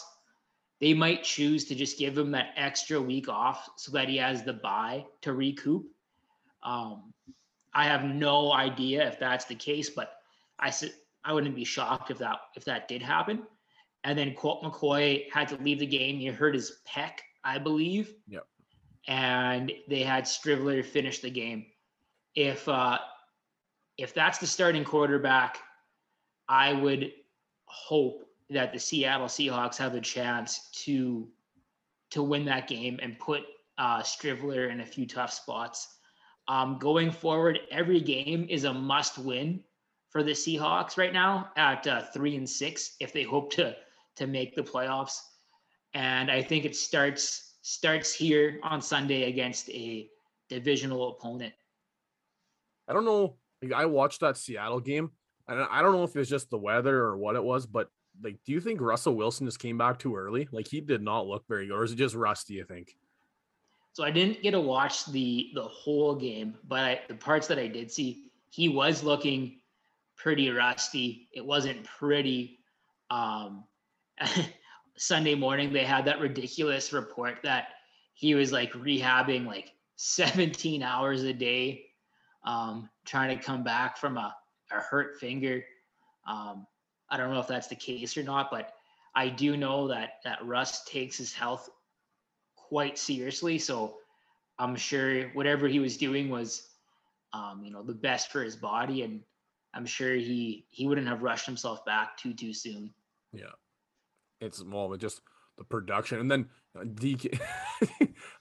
They 0.80 0.94
might 0.94 1.24
choose 1.24 1.66
to 1.66 1.76
just 1.76 2.00
give 2.00 2.18
him 2.18 2.32
that 2.32 2.54
extra 2.56 3.02
week 3.02 3.28
off 3.28 3.70
so 3.78 3.92
that 3.92 4.08
he 4.10 4.18
has 4.18 4.44
the 4.44 4.54
buy 4.54 5.06
to 5.22 5.34
recoup. 5.34 5.86
Um, 6.64 7.14
I 7.74 7.86
have 7.86 8.06
no 8.06 8.54
idea 8.54 9.06
if 9.08 9.20
that's 9.20 9.46
the 9.46 9.56
case, 9.56 9.90
but 9.90 10.14
I 10.60 10.72
I 11.26 11.34
wouldn't 11.34 11.56
be 11.56 11.66
shocked 11.66 12.10
if 12.12 12.20
that 12.20 12.40
if 12.56 12.64
that 12.66 12.88
did 12.88 13.02
happen. 13.02 13.44
and 14.06 14.18
then 14.18 14.34
Colt 14.36 14.64
McCoy 14.64 15.30
had 15.32 15.48
to 15.50 15.58
leave 15.58 15.80
the 15.80 15.86
game. 15.86 16.20
He 16.20 16.28
hurt 16.28 16.54
his 16.54 16.80
pec, 16.88 17.12
I 17.44 17.58
believe. 17.58 18.14
Yep. 18.28 18.46
And 19.08 19.72
they 19.90 20.04
had 20.04 20.26
Streveler 20.26 20.86
finish 20.86 21.20
the 21.20 21.30
game. 21.32 21.66
If 22.36 22.68
uh, 22.70 23.00
if 23.98 24.14
that's 24.14 24.38
the 24.38 24.48
starting 24.48 24.84
quarterback, 24.84 25.58
I 26.48 26.74
would 26.74 27.12
hope 27.66 28.24
that 28.50 28.72
the 28.72 28.80
Seattle 28.80 29.28
Seahawks 29.28 29.78
have 29.78 29.96
a 29.96 30.02
chance 30.02 30.70
to 30.86 31.28
to 32.12 32.22
win 32.22 32.46
that 32.46 32.68
game 32.68 33.00
and 33.02 33.18
put 33.20 33.44
uh, 33.78 34.02
Streveler 34.02 34.72
in 34.72 34.82
a 34.82 34.86
few 34.86 35.06
tough 35.08 35.34
spots. 35.34 35.98
Um, 36.48 36.78
going 36.78 37.12
forward, 37.12 37.60
every 37.72 38.00
game 38.00 38.46
is 38.50 38.64
a 38.64 38.74
must 38.74 39.18
win 39.18 39.64
for 40.10 40.24
the 40.24 40.32
Seahawks 40.32 40.98
right 40.98 41.12
now 41.12 41.50
at 41.58 41.86
uh, 41.88 42.04
three 42.14 42.38
and 42.38 42.50
six 42.50 42.96
if 43.00 43.12
they 43.12 43.24
hope 43.24 43.52
to 43.54 43.76
to 44.16 44.28
make 44.28 44.56
the 44.56 44.62
playoffs. 44.62 45.20
And 45.94 46.30
I 46.30 46.42
think 46.42 46.66
it 46.66 46.76
starts 46.76 47.56
starts 47.64 48.14
here 48.14 48.60
on 48.64 48.82
Sunday 48.82 49.24
against 49.24 49.70
a 49.70 50.08
divisional 50.50 51.10
opponent. 51.10 51.54
I 52.88 52.94
don't 52.94 53.06
know. 53.06 53.38
I 53.76 53.86
watched 53.88 54.20
that 54.20 54.38
Seattle 54.38 54.80
game, 54.80 55.12
and 55.48 55.60
I 55.70 55.82
don't 55.82 55.94
know 55.94 56.04
if 56.04 56.16
it 56.16 56.20
was 56.20 56.30
just 56.30 56.50
the 56.50 56.58
weather 56.58 57.04
or 57.04 57.18
what 57.18 57.36
it 57.36 57.44
was, 57.44 57.66
but 57.66 57.90
like, 58.24 58.38
do 58.46 58.52
you 58.52 58.62
think 58.62 58.82
Russell 58.82 59.16
Wilson 59.16 59.46
just 59.46 59.60
came 59.60 59.78
back 59.78 60.00
too 60.00 60.16
early? 60.16 60.48
Like, 60.52 60.68
he 60.68 60.82
did 60.82 61.02
not 61.02 61.28
look 61.28 61.48
very 61.48 61.68
good, 61.68 61.76
or 61.76 61.84
is 61.84 61.92
it 61.92 61.98
just 61.98 62.16
rusty? 62.16 62.56
You 62.56 62.66
think? 62.66 62.96
So 63.94 64.04
I 64.04 64.12
didn't 64.12 64.42
get 64.42 64.52
to 64.52 64.62
watch 64.62 65.06
the 65.06 65.52
the 65.54 65.64
whole 65.64 66.16
game, 66.16 66.56
but 66.68 66.80
I, 66.80 67.02
the 67.08 67.16
parts 67.16 67.48
that 67.48 67.60
I 67.60 67.68
did 67.68 67.92
see, 67.92 68.32
he 68.50 68.70
was 68.70 69.04
looking 69.04 69.60
pretty 70.16 70.50
rusty. 70.50 71.30
It 71.34 71.46
wasn't 71.46 71.84
pretty. 71.84 72.60
Um, 73.10 73.66
Sunday 74.98 75.36
morning, 75.36 75.74
they 75.74 75.84
had 75.84 76.06
that 76.06 76.22
ridiculous 76.22 76.94
report 76.94 77.40
that 77.44 77.68
he 78.14 78.34
was 78.34 78.54
like 78.54 78.72
rehabbing 78.72 79.46
like 79.46 79.74
17 79.98 80.82
hours 80.84 81.24
a 81.24 81.34
day, 81.34 81.86
um, 82.46 82.90
trying 83.06 83.38
to 83.38 83.44
come 83.44 83.64
back 83.64 83.98
from 83.98 84.18
a, 84.18 84.36
a 84.78 84.82
hurt 84.82 85.20
finger. 85.20 85.64
Um, 86.28 86.66
I 87.10 87.18
don't 87.18 87.34
know 87.34 87.40
if 87.40 87.48
that's 87.48 87.68
the 87.68 87.76
case 87.76 88.18
or 88.18 88.24
not, 88.24 88.50
but 88.50 88.74
I 89.16 89.30
do 89.30 89.56
know 89.56 89.88
that 89.88 90.20
that 90.24 90.46
Russ 90.46 90.84
takes 90.86 91.18
his 91.18 91.34
health 91.34 91.70
quite 92.56 92.98
seriously. 92.98 93.58
So 93.58 93.98
I'm 94.58 94.76
sure 94.76 95.30
whatever 95.30 95.68
he 95.68 95.80
was 95.80 95.98
doing 95.98 96.30
was, 96.30 96.68
um, 97.34 97.62
you 97.64 97.72
know, 97.72 97.84
the 97.84 97.94
best 97.94 98.32
for 98.32 98.44
his 98.44 98.56
body, 98.56 99.04
and 99.04 99.22
I'm 99.74 99.86
sure 99.86 100.16
he 100.16 100.66
he 100.70 100.88
wouldn't 100.88 101.08
have 101.08 101.24
rushed 101.24 101.46
himself 101.46 101.86
back 101.86 102.18
too 102.18 102.34
too 102.34 102.54
soon. 102.54 102.94
Yeah, 103.34 103.54
it's 104.42 104.62
it 104.62 104.98
just 105.00 105.22
the 105.58 105.64
production, 105.64 106.20
and 106.20 106.30
then 106.30 106.50
uh, 106.76 106.84
DK. 106.84 107.40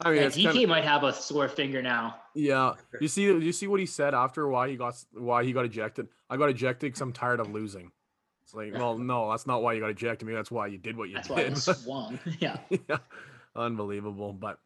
I 0.01 0.11
mean, 0.11 0.23
yeah, 0.23 0.29
DK 0.29 0.53
kinda, 0.53 0.67
might 0.67 0.85
have 0.85 1.05
a 1.05 1.13
sore 1.13 1.49
finger 1.49 1.83
now. 1.83 2.17
Yeah, 2.35 2.75
you 3.01 3.09
see, 3.09 3.23
you 3.23 3.53
see 3.53 3.67
what 3.67 3.81
he 3.81 3.87
said 3.87 4.15
after 4.15 4.49
why 4.49 4.69
he 4.69 4.77
got 4.77 4.95
why 5.13 5.45
he 5.45 5.53
got 5.53 5.65
ejected. 5.65 6.09
I 6.29 6.37
got 6.37 6.49
ejected 6.49 6.89
because 6.89 7.01
I'm 7.01 7.13
tired 7.13 7.41
of 7.41 7.51
losing. 7.51 7.91
It's 8.43 8.55
like, 8.55 8.73
well, 8.75 8.99
no, 8.99 9.31
that's 9.31 9.47
not 9.47 9.63
why 9.63 9.75
you 9.75 9.81
got 9.81 9.91
ejected. 9.91 10.27
Maybe 10.27 10.37
that's 10.37 10.51
why 10.51 10.67
you 10.67 10.79
did 10.79 10.97
what 10.97 11.09
you 11.09 11.17
that's 11.17 11.29
did. 11.29 11.35
Why 11.37 11.45
you 11.45 11.55
swung. 11.57 12.19
yeah. 12.41 12.59
yeah, 12.71 12.99
unbelievable. 13.55 14.33
But 14.33 14.59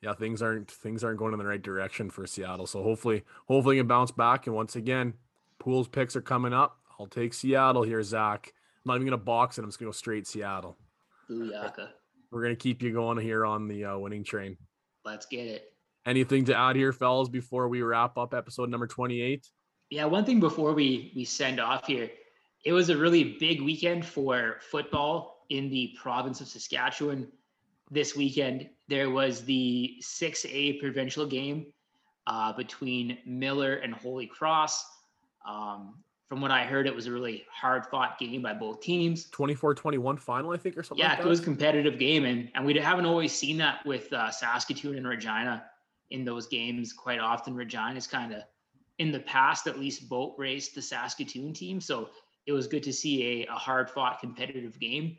yeah, 0.00 0.14
things 0.14 0.42
aren't 0.42 0.70
things 0.70 1.02
aren't 1.04 1.18
going 1.18 1.32
in 1.32 1.38
the 1.38 1.46
right 1.46 1.62
direction 1.62 2.10
for 2.10 2.26
Seattle. 2.26 2.66
So 2.66 2.82
hopefully, 2.82 3.24
hopefully, 3.48 3.76
you 3.76 3.82
can 3.82 3.88
bounce 3.88 4.12
back. 4.12 4.46
And 4.46 4.54
once 4.54 4.76
again, 4.76 5.14
Pools 5.58 5.88
picks 5.88 6.16
are 6.16 6.22
coming 6.22 6.52
up. 6.52 6.78
I'll 6.98 7.06
take 7.06 7.34
Seattle 7.34 7.82
here, 7.82 8.02
Zach. 8.02 8.52
I'm 8.84 8.90
not 8.90 8.94
even 8.96 9.06
gonna 9.06 9.18
box 9.18 9.58
it. 9.58 9.62
I'm 9.62 9.68
just 9.68 9.78
gonna 9.78 9.88
go 9.88 9.92
straight 9.92 10.26
Seattle. 10.26 10.76
Booyaka. 11.30 11.88
We're 12.30 12.42
gonna 12.42 12.56
keep 12.56 12.82
you 12.82 12.92
going 12.92 13.18
here 13.18 13.46
on 13.46 13.68
the 13.68 13.84
uh, 13.84 13.98
winning 13.98 14.24
train. 14.24 14.56
Let's 15.04 15.26
get 15.26 15.46
it. 15.46 15.72
Anything 16.06 16.44
to 16.46 16.56
add 16.56 16.76
here, 16.76 16.92
fellas, 16.92 17.28
before 17.28 17.68
we 17.68 17.82
wrap 17.82 18.16
up 18.16 18.32
episode 18.34 18.70
number 18.70 18.86
28? 18.86 19.48
Yeah, 19.90 20.04
one 20.04 20.24
thing 20.24 20.40
before 20.40 20.72
we 20.72 21.12
we 21.14 21.24
send 21.24 21.60
off 21.60 21.86
here. 21.86 22.10
It 22.64 22.72
was 22.72 22.90
a 22.90 22.96
really 22.96 23.36
big 23.38 23.60
weekend 23.62 24.04
for 24.04 24.56
football 24.70 25.44
in 25.50 25.70
the 25.70 25.94
province 26.00 26.40
of 26.40 26.48
Saskatchewan. 26.48 27.28
This 27.90 28.16
weekend, 28.16 28.68
there 28.88 29.10
was 29.10 29.44
the 29.44 29.96
6A 30.02 30.80
provincial 30.80 31.26
game 31.26 31.66
uh, 32.26 32.52
between 32.52 33.18
Miller 33.24 33.74
and 33.76 33.94
Holy 33.94 34.26
Cross. 34.26 34.84
Um, 35.46 35.94
from 36.28 36.40
what 36.40 36.50
I 36.50 36.64
heard, 36.64 36.86
it 36.86 36.94
was 36.94 37.06
a 37.06 37.12
really 37.12 37.44
hard 37.50 37.86
fought 37.86 38.18
game 38.18 38.42
by 38.42 38.52
both 38.52 38.80
teams. 38.80 39.30
24 39.30 39.74
21 39.74 40.16
final, 40.16 40.50
I 40.50 40.56
think, 40.56 40.76
or 40.76 40.82
something. 40.82 41.04
Yeah, 41.04 41.10
like 41.10 41.20
it 41.20 41.26
was 41.26 41.40
a 41.40 41.44
competitive 41.44 41.98
game. 41.98 42.24
And, 42.24 42.50
and 42.54 42.66
we 42.66 42.74
haven't 42.74 43.06
always 43.06 43.32
seen 43.32 43.56
that 43.58 43.84
with 43.86 44.12
uh, 44.12 44.30
Saskatoon 44.30 44.96
and 44.96 45.06
Regina 45.06 45.64
in 46.10 46.24
those 46.24 46.46
games. 46.48 46.92
Quite 46.92 47.20
often, 47.20 47.54
Regina's 47.54 48.08
kind 48.08 48.32
of, 48.32 48.42
in 48.98 49.12
the 49.12 49.20
past, 49.20 49.68
at 49.68 49.78
least 49.78 50.08
boat 50.08 50.34
raced 50.36 50.74
the 50.74 50.82
Saskatoon 50.82 51.52
team. 51.52 51.80
So 51.80 52.10
it 52.46 52.52
was 52.52 52.66
good 52.66 52.82
to 52.84 52.92
see 52.92 53.42
a, 53.42 53.52
a 53.52 53.56
hard 53.56 53.88
fought 53.88 54.20
competitive 54.20 54.80
game. 54.80 55.18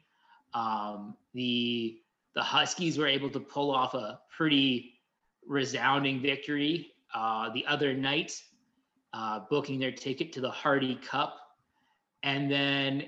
Um, 0.53 1.15
the 1.33 1.99
the 2.35 2.43
Huskies 2.43 2.97
were 2.97 3.07
able 3.07 3.29
to 3.31 3.39
pull 3.39 3.73
off 3.73 3.95
a 3.95 4.19
pretty 4.35 4.93
resounding 5.47 6.21
victory 6.21 6.91
uh, 7.15 7.49
the 7.49 7.65
other 7.65 7.93
night 7.93 8.39
uh, 9.18 9.39
booking 9.49 9.80
their 9.80 9.91
ticket 9.91 10.32
to 10.32 10.41
the 10.41 10.49
Hardy 10.49 10.95
Cup, 10.95 11.39
and 12.22 12.51
then 12.51 13.05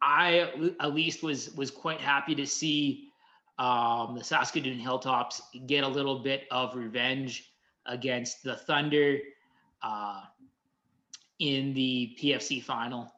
I 0.00 0.50
at 0.80 0.94
least 0.94 1.22
was 1.22 1.54
was 1.54 1.70
quite 1.70 2.00
happy 2.00 2.34
to 2.34 2.46
see 2.46 3.10
um, 3.58 4.14
the 4.16 4.24
Saskatoon 4.24 4.78
Hilltops 4.78 5.42
get 5.66 5.84
a 5.84 5.88
little 5.88 6.20
bit 6.20 6.44
of 6.50 6.74
revenge 6.74 7.52
against 7.84 8.42
the 8.42 8.56
Thunder 8.56 9.18
uh, 9.82 10.22
in 11.40 11.74
the 11.74 12.16
PFC 12.18 12.62
final. 12.62 13.12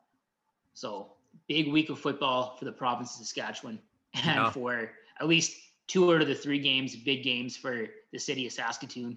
So 0.73 1.13
big 1.47 1.71
week 1.73 1.91
of 1.91 2.01
football 2.01 2.57
for 2.57 2.65
the 2.65 2.73
province 2.73 3.13
of 3.21 3.25
Saskatchewan, 3.25 3.79
and 4.15 4.25
yeah. 4.25 4.51
for 4.51 4.91
at 5.21 5.29
least 5.29 5.57
two 5.87 6.13
out 6.13 6.23
of 6.23 6.27
the 6.27 6.35
three 6.35 6.59
games, 6.59 6.97
big 6.97 7.23
games 7.23 7.57
for 7.57 7.87
the 8.11 8.19
city 8.19 8.49
of 8.49 8.53
Saskatoon. 8.53 9.17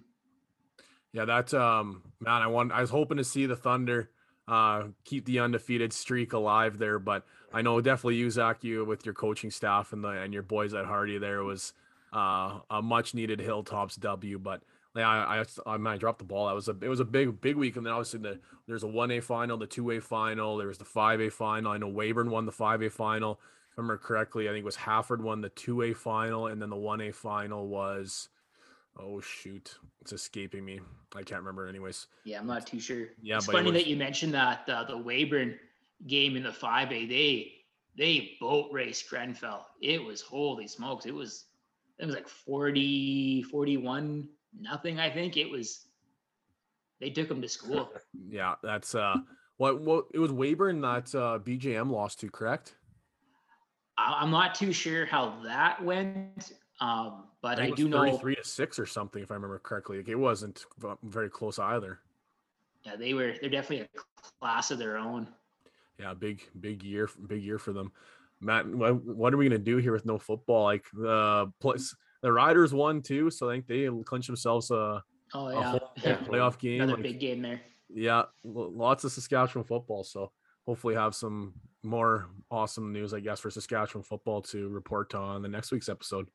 Yeah, 1.13 1.25
that's 1.25 1.53
um 1.53 2.03
man, 2.19 2.41
I 2.41 2.47
want 2.47 2.71
I 2.71 2.81
was 2.81 2.89
hoping 2.89 3.17
to 3.17 3.23
see 3.23 3.45
the 3.45 3.55
Thunder 3.55 4.09
uh 4.47 4.83
keep 5.03 5.25
the 5.25 5.39
undefeated 5.39 5.93
streak 5.93 6.33
alive 6.33 6.77
there, 6.77 6.99
but 6.99 7.25
I 7.53 7.61
know 7.61 7.81
definitely 7.81 8.15
you 8.15 8.29
Zach 8.29 8.63
you 8.63 8.85
with 8.85 9.05
your 9.05 9.13
coaching 9.13 9.51
staff 9.51 9.93
and 9.93 10.03
the 10.03 10.09
and 10.09 10.33
your 10.33 10.43
boys 10.43 10.73
at 10.73 10.85
Hardy 10.85 11.17
there 11.17 11.43
was 11.43 11.73
uh 12.13 12.59
a 12.69 12.81
much 12.81 13.13
needed 13.13 13.39
Hilltops 13.39 13.95
W, 13.95 14.39
but 14.39 14.61
yeah, 14.95 15.07
I, 15.07 15.41
I 15.41 15.45
I 15.73 15.77
might 15.77 15.99
drop 15.99 16.17
the 16.17 16.23
ball. 16.23 16.47
That 16.47 16.55
was 16.55 16.67
a 16.67 16.75
it 16.81 16.89
was 16.89 16.99
a 16.99 17.05
big 17.05 17.39
big 17.41 17.55
week, 17.55 17.75
and 17.77 17.85
then 17.85 17.93
obviously 17.93 18.19
the 18.19 18.39
there's 18.67 18.83
a 18.83 18.87
one 18.87 19.11
A 19.11 19.19
final, 19.19 19.57
the 19.57 19.67
two 19.67 19.91
A 19.91 19.99
final, 20.01 20.57
there 20.57 20.67
was 20.67 20.77
the 20.77 20.85
five 20.85 21.21
A 21.21 21.29
final. 21.29 21.71
I 21.71 21.77
know 21.77 21.91
Weyburn 21.91 22.29
won 22.29 22.45
the 22.45 22.51
five 22.51 22.81
A 22.81 22.89
final. 22.89 23.33
If 23.71 23.77
I 23.77 23.81
remember 23.81 23.97
correctly, 23.97 24.47
I 24.49 24.51
think 24.51 24.63
it 24.63 24.65
was 24.65 24.75
Hafford 24.77 25.21
won 25.21 25.41
the 25.41 25.49
two 25.49 25.83
A 25.83 25.93
final, 25.93 26.47
and 26.47 26.61
then 26.61 26.69
the 26.69 26.75
one 26.75 26.99
A 27.01 27.11
final 27.11 27.67
was 27.67 28.29
Oh 28.99 29.21
shoot, 29.21 29.77
it's 30.01 30.13
escaping 30.13 30.65
me. 30.65 30.79
I 31.15 31.23
can't 31.23 31.41
remember. 31.41 31.67
Anyways. 31.67 32.07
Yeah, 32.25 32.39
I'm 32.39 32.47
not 32.47 32.65
too 32.65 32.79
sure. 32.79 33.07
Yeah, 33.21 33.37
it's 33.37 33.45
funny 33.45 33.71
that 33.71 33.87
you 33.87 33.95
mentioned 33.95 34.33
that 34.33 34.67
uh, 34.67 34.83
the 34.85 34.97
Weyburn 34.97 35.55
game 36.07 36.35
in 36.35 36.43
the 36.43 36.51
five 36.51 36.91
A. 36.91 37.05
They 37.05 37.53
they 37.97 38.37
boat 38.39 38.69
raced 38.71 39.09
Grenfell. 39.09 39.67
It 39.81 40.03
was 40.03 40.21
holy 40.21 40.67
smokes. 40.67 41.05
It 41.05 41.13
was 41.13 41.45
it 41.99 42.05
was 42.05 42.15
like 42.15 42.27
40, 42.27 43.43
41, 43.43 44.27
nothing. 44.59 44.99
I 44.99 45.09
think 45.09 45.37
it 45.37 45.49
was. 45.49 45.87
They 46.99 47.09
took 47.09 47.27
them 47.27 47.41
to 47.41 47.49
school. 47.49 47.91
yeah, 48.29 48.55
that's 48.63 48.95
uh, 48.95 49.17
what 49.57 49.81
what 49.81 50.05
it 50.13 50.19
was 50.19 50.31
Weyburn 50.31 50.81
that 50.81 51.15
uh, 51.15 51.39
BJM 51.39 51.91
lost 51.91 52.19
to, 52.21 52.29
correct? 52.29 52.75
I'm 53.97 54.29
not 54.29 54.53
too 54.53 54.71
sure 54.73 55.07
how 55.07 55.39
that 55.43 55.83
went. 55.83 56.53
Um, 56.79 57.23
but 57.41 57.59
I, 57.59 57.65
I 57.65 57.69
do 57.71 57.89
know 57.89 58.17
three 58.17 58.35
to 58.35 58.43
six 58.43 58.77
or 58.77 58.85
something, 58.85 59.21
if 59.21 59.31
I 59.31 59.35
remember 59.35 59.59
correctly. 59.59 59.97
Like 59.97 60.09
it 60.09 60.15
wasn't 60.15 60.65
very 61.03 61.29
close 61.29 61.59
either. 61.59 61.99
Yeah, 62.85 62.95
they 62.95 63.13
were. 63.13 63.33
They're 63.41 63.49
definitely 63.49 63.87
a 63.95 64.29
class 64.39 64.71
of 64.71 64.77
their 64.77 64.97
own. 64.97 65.27
Yeah, 65.99 66.13
big 66.13 66.43
big 66.59 66.83
year, 66.83 67.09
big 67.27 67.43
year 67.43 67.57
for 67.57 67.73
them. 67.73 67.91
Matt, 68.39 68.67
what, 68.67 69.33
are 69.33 69.37
we 69.37 69.47
gonna 69.47 69.57
do 69.57 69.77
here 69.77 69.91
with 69.91 70.05
no 70.05 70.19
football? 70.19 70.65
Like 70.65 70.85
the 70.93 71.51
place, 71.59 71.95
the 72.21 72.31
Riders 72.31 72.73
won 72.73 73.01
too, 73.01 73.31
so 73.31 73.49
I 73.49 73.55
think 73.55 73.67
they 73.67 73.89
clinch 74.05 74.27
themselves 74.27 74.69
a, 74.69 75.03
oh, 75.33 75.49
yeah. 75.49 75.77
a 76.03 76.15
playoff 76.23 76.59
game. 76.59 76.81
Another 76.81 76.93
like, 76.93 77.03
big 77.03 77.19
game 77.19 77.41
there. 77.41 77.61
Yeah, 77.89 78.23
lots 78.43 79.03
of 79.03 79.11
Saskatchewan 79.11 79.65
football. 79.65 80.03
So 80.03 80.31
hopefully 80.67 80.93
have 80.93 81.15
some 81.15 81.53
more 81.83 82.27
awesome 82.51 82.93
news, 82.93 83.13
I 83.13 83.19
guess, 83.19 83.39
for 83.39 83.49
Saskatchewan 83.49 84.03
football 84.03 84.41
to 84.43 84.69
report 84.69 85.15
on 85.15 85.41
the 85.41 85.47
next 85.47 85.71
week's 85.71 85.89
episode. 85.89 86.27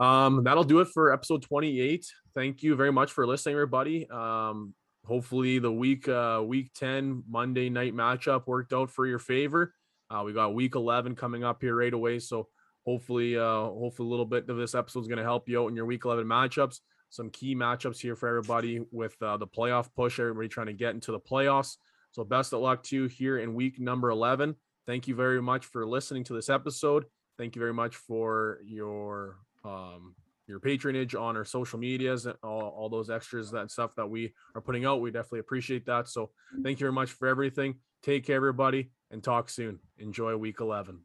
Um, 0.00 0.44
that'll 0.44 0.64
do 0.64 0.80
it 0.80 0.88
for 0.88 1.12
episode 1.12 1.42
28. 1.42 2.06
Thank 2.34 2.62
you 2.62 2.74
very 2.74 2.92
much 2.92 3.12
for 3.12 3.26
listening, 3.26 3.54
everybody. 3.54 4.08
Um, 4.10 4.74
hopefully 5.06 5.58
the 5.58 5.70
week 5.70 6.08
uh 6.08 6.42
week 6.44 6.70
10 6.74 7.24
Monday 7.28 7.68
night 7.68 7.94
matchup 7.94 8.46
worked 8.46 8.72
out 8.72 8.90
for 8.90 9.06
your 9.06 9.18
favor. 9.18 9.74
Uh, 10.10 10.22
we 10.24 10.32
got 10.32 10.54
week 10.54 10.74
11 10.74 11.14
coming 11.14 11.44
up 11.44 11.62
here 11.62 11.76
right 11.76 11.92
away. 11.92 12.18
So 12.18 12.48
hopefully, 12.86 13.36
uh, 13.36 13.64
hopefully 13.64 14.08
a 14.08 14.10
little 14.10 14.26
bit 14.26 14.48
of 14.48 14.56
this 14.56 14.74
episode 14.74 15.00
is 15.00 15.08
going 15.08 15.18
to 15.18 15.24
help 15.24 15.48
you 15.48 15.62
out 15.62 15.68
in 15.68 15.76
your 15.76 15.86
week 15.86 16.04
11 16.04 16.26
matchups. 16.26 16.80
Some 17.10 17.30
key 17.30 17.54
matchups 17.54 18.00
here 18.00 18.16
for 18.16 18.28
everybody 18.28 18.84
with 18.90 19.14
uh, 19.22 19.36
the 19.36 19.46
playoff 19.46 19.88
push, 19.94 20.18
everybody 20.18 20.48
trying 20.48 20.66
to 20.66 20.72
get 20.72 20.94
into 20.94 21.12
the 21.12 21.20
playoffs. 21.20 21.76
So 22.12 22.24
best 22.24 22.52
of 22.52 22.60
luck 22.60 22.82
to 22.84 22.96
you 22.96 23.06
here 23.06 23.38
in 23.38 23.54
week 23.54 23.80
number 23.80 24.10
11. 24.10 24.54
Thank 24.86 25.08
you 25.08 25.14
very 25.14 25.40
much 25.40 25.66
for 25.66 25.86
listening 25.86 26.24
to 26.24 26.34
this 26.34 26.48
episode. 26.48 27.06
Thank 27.38 27.56
you 27.56 27.60
very 27.60 27.74
much 27.74 27.96
for 27.96 28.60
your 28.64 29.38
um, 29.64 30.14
your 30.46 30.60
patronage 30.60 31.14
on 31.14 31.36
our 31.36 31.44
social 31.44 31.78
medias 31.78 32.26
and 32.26 32.36
all, 32.42 32.74
all 32.76 32.88
those 32.88 33.10
extras 33.10 33.50
that 33.50 33.70
stuff 33.70 33.94
that 33.96 34.06
we 34.06 34.34
are 34.54 34.60
putting 34.60 34.84
out. 34.84 35.00
We 35.00 35.10
definitely 35.10 35.40
appreciate 35.40 35.86
that. 35.86 36.08
So 36.08 36.30
thank 36.62 36.78
you 36.78 36.84
very 36.84 36.92
much 36.92 37.10
for 37.10 37.28
everything. 37.28 37.76
Take 38.02 38.26
care, 38.26 38.36
everybody, 38.36 38.90
and 39.10 39.22
talk 39.22 39.48
soon. 39.48 39.78
Enjoy 39.98 40.36
week 40.36 40.60
11. 40.60 41.00